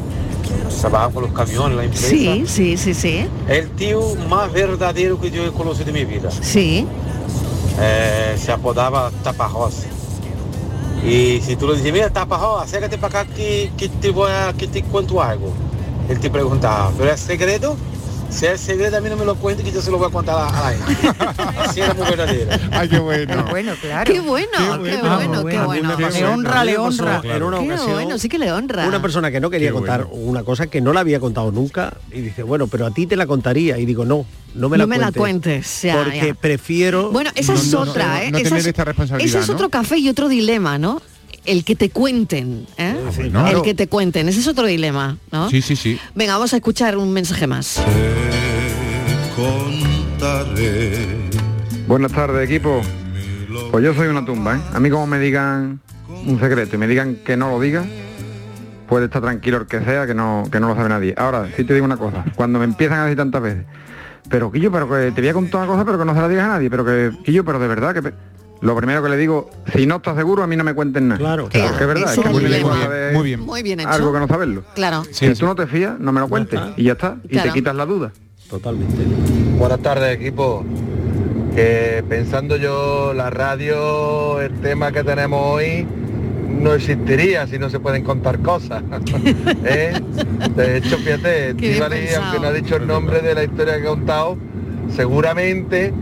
trabaja 0.80 1.08
con 1.08 1.22
los 1.22 1.32
camiones, 1.32 1.76
la 1.78 1.84
empresa. 1.84 2.08
Sí, 2.08 2.44
sí, 2.46 2.76
sí, 2.76 2.92
sí. 2.92 3.26
El 3.48 3.70
tío 3.70 4.14
más 4.28 4.52
verdadero 4.52 5.18
que 5.18 5.30
yo 5.30 5.46
he 5.46 5.50
conocido 5.50 5.86
de 5.86 5.92
mi 5.92 6.04
vida. 6.04 6.30
Sí. 6.42 6.86
Eh, 7.80 8.36
se 8.38 8.52
apodaba 8.52 9.10
Taparrosa. 9.22 9.86
Y 11.06 11.40
si 11.40 11.54
tú 11.54 11.68
le 11.68 11.76
dices, 11.76 11.92
mira, 11.92 12.10
Taparrosa, 12.10 12.64
acércate 12.64 12.98
para 12.98 13.20
acá 13.20 13.32
que, 13.32 13.70
que 13.78 13.88
te 13.88 14.10
voy 14.10 14.28
a, 14.30 14.52
que 14.52 14.66
te 14.66 14.82
cuento 14.82 15.22
algo. 15.22 15.52
Él 16.08 16.18
te 16.18 16.30
preguntaba, 16.30 16.92
¿pero 16.98 17.12
es 17.12 17.20
secreto? 17.20 17.76
Si 18.36 18.44
es 18.44 18.60
secreto, 18.60 18.96
a 18.98 19.00
mí 19.00 19.08
no 19.08 19.16
me 19.16 19.24
lo 19.24 19.34
cuente 19.36 19.62
que 19.62 19.72
yo 19.72 19.80
se 19.80 19.90
lo 19.90 19.96
voy 19.96 20.08
a 20.08 20.10
contar 20.10 20.36
a 20.36 20.60
la 20.60 20.72
gente. 20.76 21.08
Así 21.58 21.80
era 21.80 21.94
muy 21.94 22.06
verdadero. 22.06 22.50
Ay, 22.70 22.88
qué 22.88 22.98
bueno. 22.98 23.44
Bueno, 23.48 23.72
claro. 23.80 24.12
Qué 24.12 24.20
bueno, 24.20 24.48
qué 24.84 24.96
bueno, 25.00 25.44
qué 25.46 25.58
bueno. 25.60 25.96
Le 25.96 26.24
honra, 26.26 26.64
le 26.64 26.76
honra. 26.76 27.22
En 27.24 27.42
una 27.42 27.58
Qué 27.60 27.64
ocasión, 27.64 27.92
bueno, 27.94 28.18
sí 28.18 28.28
que 28.28 28.38
le 28.38 28.52
honra. 28.52 28.86
una 28.86 29.00
persona 29.00 29.30
que 29.30 29.40
no 29.40 29.48
quería 29.48 29.68
Qué 29.68 29.72
contar 29.74 30.06
una 30.10 30.44
cosa 30.44 30.66
que 30.66 30.82
no 30.82 30.92
la 30.92 31.00
había 31.00 31.18
contado 31.18 31.50
nunca 31.50 31.94
y 32.12 32.20
dice, 32.20 32.42
bueno, 32.42 32.66
pero 32.66 32.84
a 32.84 32.90
ti 32.90 33.06
te 33.06 33.16
la 33.16 33.26
contaría. 33.26 33.78
Y 33.78 33.86
digo, 33.86 34.04
no, 34.04 34.26
no 34.54 34.68
me 34.68 34.76
la 34.76 34.84
no 34.84 34.88
me 34.88 34.98
la 34.98 35.12
cuentes. 35.12 35.18
cuentes. 35.80 35.82
ya, 35.82 35.96
porque 36.04 36.26
ya. 36.28 36.34
prefiero... 36.34 37.10
Bueno, 37.10 37.30
esa 37.36 37.54
es 37.54 37.72
otra, 37.72 38.22
¿eh? 38.22 38.30
no 38.30 38.36
Esa 38.38 38.44
tener 38.50 38.60
es- 38.60 38.66
esta 38.66 38.84
responsabilidad, 38.84 39.28
Ese 39.30 39.38
es 39.40 39.48
¿no? 39.48 39.54
otro 39.54 39.70
café 39.70 39.96
y 39.96 40.10
otro 40.10 40.28
dilema, 40.28 40.76
¿no? 40.78 41.00
El 41.46 41.64
que 41.64 41.76
te 41.76 41.90
cuenten, 41.90 42.66
¿eh? 42.76 42.96
¿no? 43.30 43.46
El 43.46 43.62
que 43.62 43.74
te 43.74 43.86
cuenten, 43.86 44.28
ese 44.28 44.40
es 44.40 44.48
otro 44.48 44.66
dilema, 44.66 45.16
¿no? 45.30 45.48
Sí, 45.48 45.62
sí, 45.62 45.76
sí. 45.76 45.98
Venga, 46.14 46.34
vamos 46.34 46.52
a 46.52 46.56
escuchar 46.56 46.96
un 46.96 47.12
mensaje 47.12 47.46
más. 47.46 47.80
Buenas 51.86 52.12
tardes, 52.12 52.50
equipo. 52.50 52.82
Pues 53.70 53.84
yo 53.84 53.94
soy 53.94 54.08
una 54.08 54.24
tumba, 54.24 54.56
¿eh? 54.56 54.60
A 54.72 54.80
mí 54.80 54.90
como 54.90 55.06
me 55.06 55.18
digan 55.20 55.80
un 56.26 56.40
secreto 56.40 56.74
y 56.74 56.78
me 56.78 56.88
digan 56.88 57.16
que 57.24 57.36
no 57.36 57.50
lo 57.50 57.60
diga, 57.60 57.84
puede 58.88 59.06
estar 59.06 59.22
tranquilo 59.22 59.58
el 59.58 59.66
que 59.66 59.80
sea, 59.80 60.06
que 60.06 60.14
no, 60.14 60.44
que 60.50 60.58
no 60.58 60.68
lo 60.68 60.74
sabe 60.74 60.88
nadie. 60.88 61.14
Ahora, 61.16 61.48
sí 61.56 61.64
te 61.64 61.74
digo 61.74 61.86
una 61.86 61.96
cosa, 61.96 62.24
cuando 62.34 62.58
me 62.58 62.64
empiezan 62.64 62.98
a 62.98 63.04
decir 63.04 63.18
tantas 63.18 63.42
veces, 63.42 63.64
pero 64.28 64.50
Quillo, 64.50 64.72
pero 64.72 64.88
que 64.88 65.12
te 65.12 65.20
voy 65.20 65.28
a 65.28 65.34
contar 65.34 65.60
una 65.60 65.68
cosa, 65.68 65.84
pero 65.84 65.98
que 65.98 66.04
no 66.04 66.14
se 66.14 66.20
la 66.20 66.28
digas 66.28 66.44
a 66.44 66.48
nadie, 66.48 66.70
pero 66.70 66.84
que, 66.84 67.12
Quillo, 67.24 67.44
pero 67.44 67.60
de 67.60 67.68
verdad 67.68 67.94
que... 67.94 68.12
pe-". 68.60 68.66
Lo 68.66 68.76
primero 68.76 69.02
que 69.02 69.08
le 69.08 69.16
digo, 69.16 69.50
si 69.74 69.86
no 69.86 69.96
estás 69.96 70.16
seguro, 70.16 70.42
a 70.42 70.46
mí 70.46 70.56
no 70.56 70.64
me 70.64 70.74
cuenten 70.74 71.08
nada. 71.08 71.18
Claro, 71.18 71.48
Claro, 71.48 71.68
Porque 71.68 71.82
es 71.84 71.88
verdad, 71.88 72.12
es 72.14 72.18
que 72.20 72.28
muy 72.28 72.44
bien, 72.44 72.62
Muy 73.12 73.22
bien. 73.24 73.40
Muy 73.40 73.62
bien 73.62 73.80
hecho. 73.80 73.88
algo 73.90 74.12
que 74.12 74.18
no 74.20 74.28
saberlo. 74.28 74.62
Claro. 74.74 75.02
si 75.10 75.32
tú 75.34 75.46
no 75.46 75.54
te 75.54 75.66
fías, 75.66 75.98
no 75.98 76.12
me 76.12 76.20
lo 76.20 76.28
cuentes. 76.28 76.60
Y 76.76 76.84
ya 76.84 76.92
está. 76.92 77.16
Y 77.24 77.28
Claro. 77.28 77.48
te 77.50 77.54
quitas 77.54 77.74
la 77.76 77.86
duda. 77.86 78.12
Totalmente. 78.50 79.02
Buenas 79.58 79.80
tardes, 79.80 80.14
equipo. 80.14 80.64
Que 81.54 82.04
pensando 82.08 82.56
yo 82.56 83.12
la 83.14 83.30
radio, 83.30 84.40
el 84.40 84.52
tema 84.60 84.92
que 84.92 85.02
tenemos 85.02 85.40
hoy, 85.42 85.86
no 86.60 86.74
existiría 86.74 87.46
si 87.46 87.58
no 87.58 87.70
se 87.70 87.80
pueden 87.80 88.04
contar 88.04 88.38
cosas. 88.40 88.82
¿Eh? 89.64 89.92
De 90.54 90.76
hecho, 90.76 90.96
fíjate, 90.98 91.54
pensado. 91.54 91.94
aunque 92.22 92.40
no 92.40 92.46
ha 92.48 92.52
dicho 92.52 92.76
el 92.76 92.86
nombre 92.86 93.20
de 93.22 93.34
la 93.34 93.44
historia 93.44 93.80
que 93.80 93.86
ha 93.86 93.90
contado, 93.90 94.36
seguramente 94.94 95.92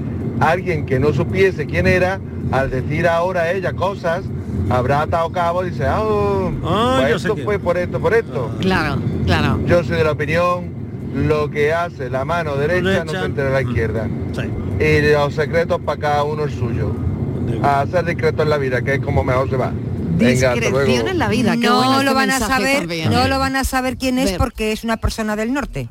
alguien 0.41 0.87
que 0.87 0.99
no 0.99 1.12
supiese 1.12 1.66
quién 1.66 1.87
era, 1.87 2.20
al 2.53 2.70
decir 2.70 3.07
ahora 3.09 3.51
ella 3.53 3.72
cosas, 3.72 4.24
habrá 4.70 5.03
atado 5.03 5.30
cabo 5.30 5.64
y 5.64 5.70
dice, 5.70 5.85
ah, 5.87 6.03
Ah, 6.64 6.97
pues 7.01 7.11
sé 7.11 7.16
esto 7.28 7.35
quién". 7.35 7.45
fue 7.47 7.59
por 7.59 7.76
esto, 7.78 8.01
por 8.01 8.14
esto. 8.14 8.51
Claro, 8.61 8.97
claro. 9.26 9.61
Yo 9.66 9.82
soy 9.85 9.97
de 9.97 10.05
la 10.05 10.12
opinión, 10.12 10.72
lo 11.14 11.51
que 11.51 11.72
hace 11.72 12.11
la 12.11 12.24
mano 12.24 12.57
derecha, 12.57 13.05
no 13.05 13.12
se 13.12 13.24
entera 13.24 13.51
la 13.51 13.62
izquierda. 13.62 14.09
Y 14.80 15.12
los 15.12 15.35
secretos 15.35 15.80
para 15.80 16.01
cada 16.01 16.24
uno 16.24 16.45
el 16.45 16.51
suyo. 16.51 16.93
A 17.62 17.87
ser 17.91 18.05
discreto 18.07 18.43
en 18.43 18.51
la 18.51 18.59
vida, 18.59 18.82
que 18.82 18.95
es 18.95 19.01
como 19.01 19.22
mejor 19.22 19.49
se 19.51 19.57
va. 19.57 19.72
Venga. 20.16 20.55
Discreción 20.55 21.09
en 21.09 21.18
la 21.18 21.28
vida. 21.28 21.53
qué 21.53 21.66
no 21.66 21.76
bueno 21.76 22.03
lo 22.03 22.14
van 22.14 22.30
a 22.30 22.39
saber, 22.39 22.80
también. 22.80 23.11
no 23.11 23.26
lo 23.28 23.39
van 23.39 23.57
a 23.57 23.64
saber 23.64 23.97
quién 23.97 24.18
es 24.18 24.30
Ver. 24.30 24.39
porque 24.39 24.72
es 24.72 24.82
una 24.85 24.97
persona 24.97 25.37
del 25.37 25.53
norte. 25.53 25.89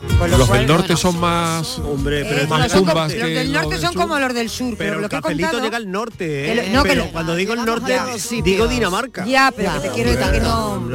Lo 0.00 0.28
Los 0.28 0.46
cual- 0.48 0.60
del 0.60 0.68
norte 0.68 0.96
son 0.96 1.18
más... 1.18 1.78
Hombre, 1.80 2.24
pero 2.24 2.42
Eh, 2.42 2.46
más 2.46 2.72
como- 2.72 2.84
tumbas 2.86 3.12
los 3.14 3.22
que 3.22 3.34
del 3.34 3.52
norte 3.52 3.70
los 3.74 3.80
son 3.80 3.94
como 3.94 4.18
los 4.18 4.32
del 4.34 4.48
sur, 4.48 4.74
pero, 4.76 4.90
Pero 4.90 4.94
lo 5.00 5.02
el 5.06 5.08
que 5.10 5.16
he 5.16 5.20
cafelito 5.20 5.46
contado... 5.48 5.64
llega 5.64 5.76
al 5.76 5.90
norte, 5.90 6.16
que 6.26 6.52
¿eh? 6.52 6.70
no, 6.72 6.82
que 6.84 6.88
pero 6.90 7.04
lo- 7.06 7.10
cuando 7.10 7.34
digo 7.34 7.54
el 7.54 7.64
norte, 7.64 7.98
digo 8.44 8.68
Dinamarca. 8.68 9.24
Ya, 9.26 9.52
pero 9.56 9.72
que 9.74 9.88
te 9.88 9.94
quiero 9.94 10.10
decir 10.12 10.30
que 10.32 10.40
no... 10.40 10.88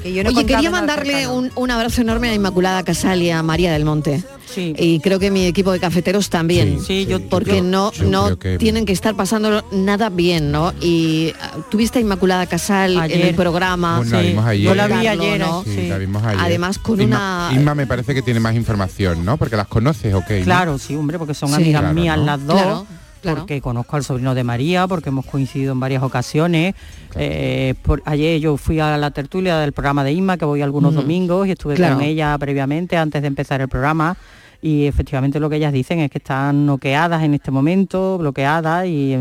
Hombre. 0.00 0.10
Que 0.10 0.12
yo 0.14 0.24
no 0.24 0.30
he 0.30 0.32
Oye, 0.34 0.46
quería 0.46 0.70
mandarle 0.70 1.26
un, 1.28 1.50
un 1.54 1.70
abrazo 1.70 2.00
enorme 2.00 2.28
a 2.30 2.34
Inmaculada 2.34 2.82
Casal 2.82 3.22
y 3.22 3.30
a 3.30 3.42
María 3.42 3.72
del 3.72 3.84
Monte. 3.84 4.22
Y 4.56 4.98
creo 4.98 5.20
que 5.20 5.30
mi 5.30 5.46
equipo 5.46 5.70
de 5.70 5.78
cafeteros 5.78 6.28
también. 6.28 6.80
Sí, 6.84 7.06
yo- 7.06 7.20
porque 7.28 7.58
yo- 7.58 7.62
no, 7.62 7.92
yo 7.92 8.04
no 8.04 8.36
que- 8.36 8.58
tienen 8.58 8.84
que 8.84 8.92
estar 8.92 9.14
pasando 9.14 9.64
nada 9.70 10.08
bien, 10.10 10.50
¿no? 10.50 10.72
Y 10.80 11.32
ah, 11.40 11.52
tuviste 11.70 11.98
a 11.98 12.02
Inmaculada 12.02 12.46
Casal 12.46 12.96
en 13.10 13.20
el 13.28 13.34
programa. 13.36 13.98
Bueno, 13.98 14.16
la 14.16 14.22
vimos 14.22 14.44
ayer. 14.46 14.64
Yo 14.64 14.74
la 14.74 14.86
vi 14.88 15.04
Carlos, 15.04 15.24
ayer, 15.26 15.38
¿no? 15.40 15.62
Sí, 15.64 15.86
la 15.88 15.98
vimos 15.98 16.22
ayer. 16.24 16.40
Además, 16.40 16.78
con 16.78 16.98
Inma- 16.98 17.04
una- 17.06 17.50
Inma 17.54 17.74
me 17.76 17.86
parece 17.86 18.12
que 18.12 18.22
tiene 18.22 18.40
más 18.40 18.56
información, 18.56 19.24
¿no? 19.24 19.36
Porque 19.36 19.56
las 19.56 19.68
conoces, 19.68 20.14
ok. 20.14 20.30
¿no? 20.38 20.44
Claro, 20.44 20.78
sí, 20.78 20.96
hombre, 20.96 21.16
porque 21.18 21.34
son 21.34 21.50
Sí. 21.50 21.54
amigas 21.54 21.82
Claro, 21.82 21.94
mías 21.94 22.18
¿no? 22.18 22.24
las 22.24 22.44
dos. 22.46 22.56
Claro, 22.60 22.86
claro. 23.20 23.38
Porque 23.40 23.60
conozco 23.60 23.96
al 23.96 24.04
sobrino 24.04 24.34
de 24.34 24.44
María, 24.44 24.86
porque 24.88 25.08
hemos 25.10 25.26
coincidido 25.26 25.72
en 25.72 25.80
varias 25.80 26.02
ocasiones. 26.02 26.74
Eh, 27.16 27.74
por, 27.82 28.02
ayer 28.04 28.40
yo 28.40 28.56
fui 28.56 28.80
a 28.80 28.96
la 28.96 29.10
tertulia 29.10 29.58
del 29.58 29.72
programa 29.72 30.04
de 30.04 30.12
Inma, 30.12 30.36
que 30.36 30.44
voy 30.44 30.62
algunos 30.62 30.92
Ujú. 30.94 31.02
domingos, 31.02 31.46
y 31.48 31.52
estuve 31.52 31.74
Claro. 31.74 31.96
con 31.96 32.04
ella 32.04 32.36
previamente, 32.38 32.96
antes 32.96 33.22
de 33.22 33.28
empezar 33.28 33.60
el 33.60 33.68
programa. 33.68 34.16
y 34.62 34.84
efectivamente 34.84 35.40
lo 35.40 35.48
que 35.48 35.56
ellas 35.56 35.72
dicen 35.72 36.00
es 36.00 36.10
que 36.10 36.18
están 36.18 36.66
noqueadas 36.66 37.22
en 37.22 37.32
este 37.32 37.50
momento, 37.50 38.18
bloqueadas 38.18 38.86
y 38.86 39.16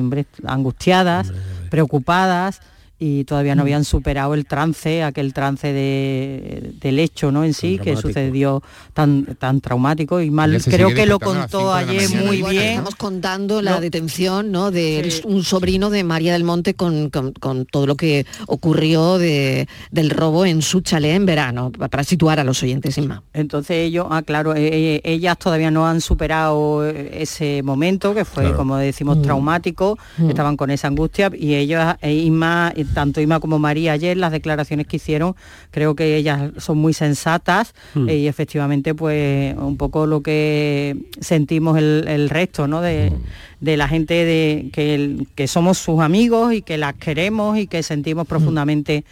angustiadas, 0.46 1.32
preocupadas 1.70 2.60
y 3.00 3.24
todavía 3.24 3.56
no 3.56 3.62
Mm. 3.62 3.66
habían 3.66 3.84
superado 3.86 4.34
el 4.34 4.46
trance, 4.46 5.04
aquel 5.04 5.34
trance 5.34 5.72
de, 5.72 6.74
del 6.82 7.00
hecho 7.00 7.32
¿no? 7.32 7.44
en 7.46 7.54
sí, 7.54 7.78
que 7.78 7.84
traumático. 7.94 8.08
sucedió 8.10 8.64
tan, 8.94 9.26
tan 9.38 9.62
traumático 9.62 10.22
y 10.22 10.30
mal, 10.32 10.62
creo 10.64 10.94
que 10.94 11.06
lo 11.06 11.20
contó 11.20 11.74
ayer 11.74 12.04
mañana. 12.10 12.26
muy 12.28 12.42
Bueno, 12.42 12.60
bien. 12.60 12.70
Estamos 12.72 12.96
contando 12.96 13.62
la 13.62 13.72
No. 13.76 13.82
detención 13.82 14.52
¿no? 14.52 14.72
de 14.72 15.12
un 15.26 15.44
sobrino 15.44 15.90
de 15.90 16.04
María 16.04 16.34
del 16.34 16.44
Monte 16.44 16.74
con, 16.74 17.10
con- 17.10 17.32
con 17.34 17.66
todo 17.66 17.88
lo 17.88 17.96
que 17.96 18.26
ocurrió 18.48 19.18
de- 19.18 19.68
del 19.92 20.10
robo 20.10 20.46
en 20.46 20.62
su 20.62 20.82
chalet 20.82 21.16
en 21.16 21.26
verano, 21.26 21.72
pa- 21.72 21.88
para 21.88 22.04
situar 22.04 22.40
a 22.40 22.44
los 22.44 22.62
oyentes 22.64 22.96
sin 22.96 23.08
más. 23.08 23.22
Entonces 23.34 23.78
ellos, 23.78 24.08
ah, 24.10 24.22
claro, 24.24 24.56
eh, 24.56 24.70
eh, 24.72 25.02
ellas 25.06 25.38
todavía 25.38 25.72
no 25.72 25.88
han 25.88 26.02
superado 26.02 26.86
eh, 26.86 27.22
ese 27.22 27.64
momento 27.64 28.14
que 28.14 28.26
fue, 28.26 28.44
Claro. 28.44 28.58
como 28.58 28.78
decimos, 28.78 29.18
Mm. 29.18 29.22
traumático, 29.22 29.98
Mm. 30.18 30.30
estaban 30.30 30.58
con 30.58 30.70
esa 30.70 30.88
angustia 30.88 31.32
y 31.38 31.56
ellos, 31.56 31.82
eh, 32.02 32.14
Inma, 32.14 32.74
eh, 32.76 32.86
tanto 32.94 33.22
Inma 33.22 33.40
como 33.40 33.60
María 33.60 33.94
ayer, 33.94 34.18
las 34.18 34.32
declaraciones 34.32 34.88
que 34.88 34.98
hicieron, 34.98 35.36
creo 35.72 35.96
que 35.96 36.16
ellas 36.16 36.52
son 36.58 36.78
muy 36.78 36.94
sensatas 36.94 37.74
Mm. 37.96 38.10
eh, 38.10 38.18
y 38.18 38.28
efectivamente 38.28 38.94
pues 38.96 39.56
un 39.58 39.78
poco 39.78 40.06
lo 40.06 40.22
que 40.22 40.96
sentimos 41.20 41.78
el, 41.78 42.06
el 42.08 42.30
resto, 42.30 42.68
¿no? 42.68 42.82
De, 42.82 43.12
de 43.60 43.78
la 43.78 43.88
gente 43.88 44.14
de, 44.26 44.70
que, 44.72 44.96
el- 44.96 45.28
que 45.36 45.48
somos 45.48 45.78
sus 45.78 46.00
amigos 46.02 46.54
y 46.54 46.62
que 46.62 46.78
las 46.78 46.94
queremos 46.96 47.58
y 47.58 47.68
que 47.68 47.84
sentimos 47.84 48.28
profundamente 48.28 49.04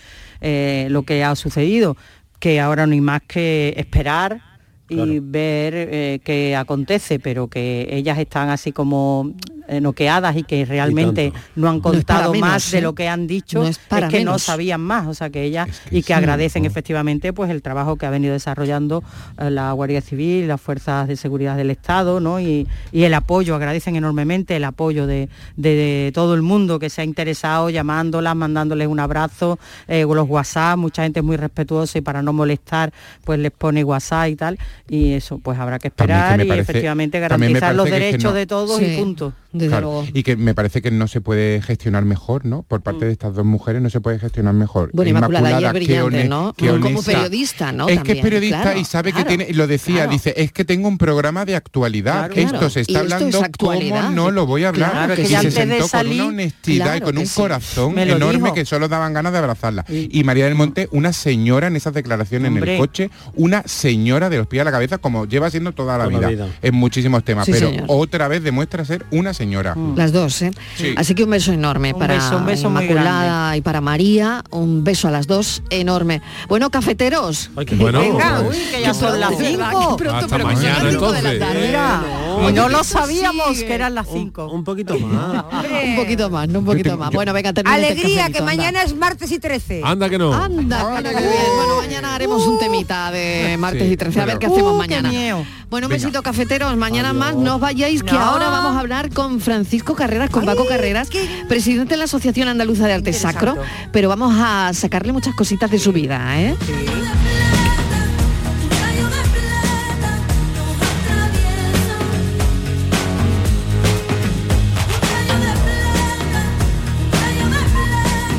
eh, 0.41 0.87
lo 0.89 1.03
que 1.03 1.23
ha 1.23 1.35
sucedido, 1.35 1.97
que 2.39 2.59
ahora 2.59 2.85
no 2.87 2.93
hay 2.93 3.01
más 3.01 3.21
que 3.27 3.73
esperar 3.77 4.41
y 4.89 5.19
ver 5.19 5.73
eh, 5.75 6.19
qué 6.23 6.55
acontece, 6.55 7.19
pero 7.19 7.47
que 7.49 7.87
ellas 7.91 8.17
están 8.19 8.49
así 8.49 8.71
como 8.71 9.33
noqueadas 9.81 10.35
y 10.37 10.43
que 10.43 10.65
realmente 10.65 11.33
no 11.55 11.69
han 11.69 11.75
No 11.77 11.81
contado 11.81 12.31
menos, 12.31 12.49
más 12.49 12.71
de 12.71 12.77
¿eh? 12.77 12.81
lo 12.81 12.93
que 12.95 13.07
han 13.07 13.27
dicho, 13.27 13.59
No 13.59 13.67
es 13.67 13.77
para 13.77 14.07
que 14.07 14.23
no 14.23 14.39
sabían 14.39 14.81
más, 14.81 15.07
o 15.07 15.13
sea 15.13 15.29
que 15.29 15.43
ellas 15.43 15.67
y 15.91 16.01
que 16.01 16.07
sí. 16.07 16.13
agradecen 16.13 16.65
efectivamente 16.65 17.33
pues 17.33 17.49
el 17.51 17.61
trabajo 17.61 17.95
que 17.95 18.05
ha 18.05 18.09
venido 18.09 18.33
desarrollando 18.33 19.03
eh, 19.39 19.49
la 19.49 19.71
Guardia 19.73 20.01
Civil, 20.01 20.47
las 20.47 20.61
fuerzas 20.61 21.07
de 21.07 21.15
seguridad 21.15 21.55
del 21.57 21.69
Estado, 21.71 22.19
¿no? 22.19 22.39
Y, 22.39 22.67
y 22.91 23.03
el 23.03 23.13
apoyo, 23.13 23.55
agradecen 23.55 23.95
enormemente 23.95 24.55
el 24.55 24.63
apoyo 24.63 25.07
de, 25.07 25.29
de- 25.55 25.67
de 25.77 26.11
todo 26.13 26.33
el 26.33 26.41
mundo 26.41 26.79
que 26.79 26.89
se 26.89 27.01
ha 27.01 27.03
interesado, 27.03 27.69
llamándolas, 27.69 28.35
mandándoles 28.35 28.87
un 28.87 28.99
abrazo, 28.99 29.59
eh, 29.87 30.05
los 30.09 30.27
WhatsApp, 30.29 30.77
mucha 30.77 31.03
gente 31.03 31.19
es 31.19 31.25
muy 31.25 31.35
respetuosa 31.37 31.97
y 31.97 32.01
para 32.01 32.21
no 32.21 32.33
molestar, 32.33 32.91
pues 33.23 33.37
les 33.39 33.51
pone 33.51 33.83
WhatsApp 33.83 34.29
y 34.29 34.35
tal, 34.35 34.57
y 34.89 35.13
eso 35.13 35.37
pues 35.39 35.59
habrá 35.59 35.77
que 35.79 35.89
esperar 35.89 36.43
y 36.43 36.49
efectivamente 36.51 37.19
garantizar 37.19 37.75
los 37.75 37.89
derechos 37.89 38.23
no- 38.31 38.33
de 38.33 38.45
todos 38.47 38.77
Sí. 38.77 38.85
y 38.85 38.97
punto. 38.97 39.33
Claro, 39.57 40.05
Y 40.13 40.23
que 40.23 40.35
me 40.35 40.53
parece 40.53 40.81
que 40.81 40.91
no 40.91 41.07
se 41.07 41.21
puede 41.21 41.61
gestionar 41.61 42.03
mejor, 42.05 42.45
¿no? 42.45 42.63
Por 42.63 42.81
parte 42.81 43.05
de 43.05 43.11
estas 43.11 43.33
dos 43.33 43.45
mujeres 43.45 43.81
no 43.81 43.89
se 43.89 44.01
puede 44.01 44.19
gestionar 44.19 44.53
mejor. 44.53 44.89
Bueno, 44.93 45.09
Inmaculada, 45.09 45.57
ayer 45.57 45.71
qué 45.73 45.77
brillante, 46.03 46.27
¿no? 46.27 46.53
qué 46.55 46.67
Como 46.67 46.85
honesta. 46.87 47.11
periodista, 47.11 47.71
¿no? 47.71 47.87
Es 47.87 48.01
que 48.01 48.13
es 48.13 48.21
periodista 48.21 48.61
claro, 48.61 48.79
y 48.79 48.85
sabe 48.85 49.11
claro, 49.11 49.27
que 49.27 49.35
tiene, 49.37 49.53
lo 49.53 49.67
decía, 49.67 49.95
claro. 49.95 50.11
dice, 50.11 50.33
es 50.37 50.51
que 50.51 50.65
tengo 50.65 50.87
un 50.87 50.97
programa 50.97 51.45
de 51.45 51.55
actualidad. 51.55 52.27
Claro, 52.27 52.33
esto 52.35 52.49
claro. 52.51 52.69
se 52.69 52.81
está 52.81 52.91
es 52.93 52.97
hablando, 52.99 53.41
actualidad. 53.43 54.01
¿cómo 54.05 54.15
no 54.15 54.31
lo 54.31 54.45
voy 54.45 54.63
a 54.65 54.69
hablar? 54.69 54.91
Claro, 54.91 55.13
es 55.13 55.19
que 55.19 55.33
y 55.33 55.37
se 55.37 55.51
sentó 55.51 55.87
con 55.87 56.07
una 56.07 56.25
honestidad 56.27 56.85
Claro 56.85 56.97
y 56.97 57.01
con 57.01 57.17
un 57.17 57.25
sí. 57.27 57.35
corazón 57.35 57.97
enorme 57.99 58.39
dijo. 58.43 58.53
que 58.53 58.65
solo 58.65 58.87
daban 58.87 59.13
ganas 59.13 59.31
de 59.31 59.37
abrazarla. 59.39 59.85
Y 59.89 60.23
María 60.23 60.45
del 60.45 60.55
Monte, 60.55 60.89
una 60.91 61.13
señora 61.13 61.67
en 61.67 61.75
esas 61.75 61.93
declaraciones 61.93 62.51
en 62.51 62.57
el 62.63 62.77
coche, 62.77 63.09
una 63.35 63.63
señora 63.65 64.29
de 64.29 64.37
los 64.37 64.47
pies 64.47 64.61
a 64.61 64.65
la 64.65 64.71
cabeza, 64.71 64.97
como 64.97 65.25
lleva 65.25 65.49
siendo 65.49 65.71
toda 65.71 65.97
la 65.97 66.07
vida, 66.07 66.47
en 66.61 66.75
muchísimos 66.75 67.23
temas. 67.23 67.47
Pero 67.49 67.71
otra 67.87 68.27
vez 68.27 68.43
demuestra 68.43 68.83
ser 68.85 69.05
una 69.11 69.33
señora. 69.37 69.75
Las 69.95 70.11
dos, 70.11 70.41
¿eh? 70.41 70.51
Sí. 70.75 70.93
Así 70.97 71.13
que 71.15 71.23
un 71.23 71.29
beso 71.29 71.51
enorme 71.53 71.93
Un 71.93 71.99
para 71.99 72.15
beso, 72.15 72.37
un 72.37 72.45
beso 72.45 72.67
Inmaculada 72.67 73.55
y 73.55 73.61
para 73.61 73.81
María. 73.81 74.43
Un 74.51 74.83
beso 74.83 75.07
a 75.07 75.11
las 75.11 75.27
dos 75.27 75.61
enorme. 75.69 76.21
Bueno, 76.47 76.69
cafeteros. 76.71 77.51
Bueno, 77.53 77.99
Venga, 77.99 78.41
pues, 78.43 78.57
uy, 78.57 78.63
que 78.71 78.81
ya 78.81 78.93
son 78.93 79.19
las 79.19 79.31
5. 79.37 79.97
Hasta 80.13 80.37
mañana 80.39 80.89
entonces. 80.89 81.23
Mira, 81.55 82.03
No, 82.39 82.49
y 82.49 82.53
no 82.53 82.65
que 82.67 82.71
lo 82.73 82.83
sabíamos 82.83 83.49
sigue. 83.55 83.67
que 83.67 83.73
eran 83.75 83.93
las 83.95 84.07
5. 84.11 84.47
Un 84.51 84.63
poquito 84.63 84.97
más. 84.99 85.45
Un 85.53 85.95
poquito 85.95 86.29
más, 86.29 86.47
no 86.49 86.59
un 86.59 86.65
poquito 86.65 86.97
más. 86.97 87.11
Bueno, 87.11 87.31
venga, 87.33 87.49
este 87.49 87.61
Alegría, 87.65 88.29
que 88.31 88.39
anda. 88.39 88.45
mañana 88.55 88.81
es 88.83 88.95
martes 88.95 89.31
y 89.31 89.39
13. 89.39 89.81
Anda 89.83 90.09
que 90.09 90.17
no. 90.17 90.33
Anda, 90.33 90.99
bien. 91.01 91.13
Bueno, 91.55 91.77
mañana 91.81 92.15
haremos 92.15 92.45
un 92.47 92.57
temita 92.59 93.11
de 93.11 93.55
martes 93.59 93.83
Sí, 93.87 93.93
y 93.93 93.97
13. 93.97 94.21
A 94.21 94.25
ver 94.25 94.39
qué 94.39 94.47
hacemos 94.47 94.73
Uh, 94.73 94.77
mañana. 94.77 95.09
qué 95.09 95.17
miedo. 95.17 95.45
Bueno, 95.69 95.87
un 95.87 95.91
Venga. 95.91 96.05
besito 96.05 96.23
cafeteros. 96.23 96.77
Mañana 96.77 97.11
más 97.13 97.35
no 97.35 97.55
os 97.55 97.61
vayáis, 97.61 98.01
que 98.03 98.13
No. 98.13 98.19
ahora 98.19 98.49
vamos 98.49 98.75
a 98.75 98.79
hablar 98.79 99.09
con 99.11 99.41
Francisco 99.41 99.95
Carreras, 99.95 100.29
con 100.29 100.45
Paco 100.45 100.65
Carreras, 100.65 101.09
presidente 101.49 101.95
de 101.95 101.97
la 101.97 102.05
Asociación 102.05 102.47
Andaluza 102.47 102.87
de 102.87 102.93
Arte 102.93 103.11
Sacro, 103.13 103.57
pero 103.91 104.07
vamos 104.07 104.33
a 104.37 104.71
sacarle 104.73 105.11
muchas 105.11 105.35
cositas 105.35 105.69
de 105.69 105.79
su 105.79 105.91
vida, 105.91 106.39
¿eh? 106.39 106.55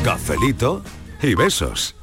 Cafelito 0.03 0.81
y 1.21 1.35
besos. 1.35 1.95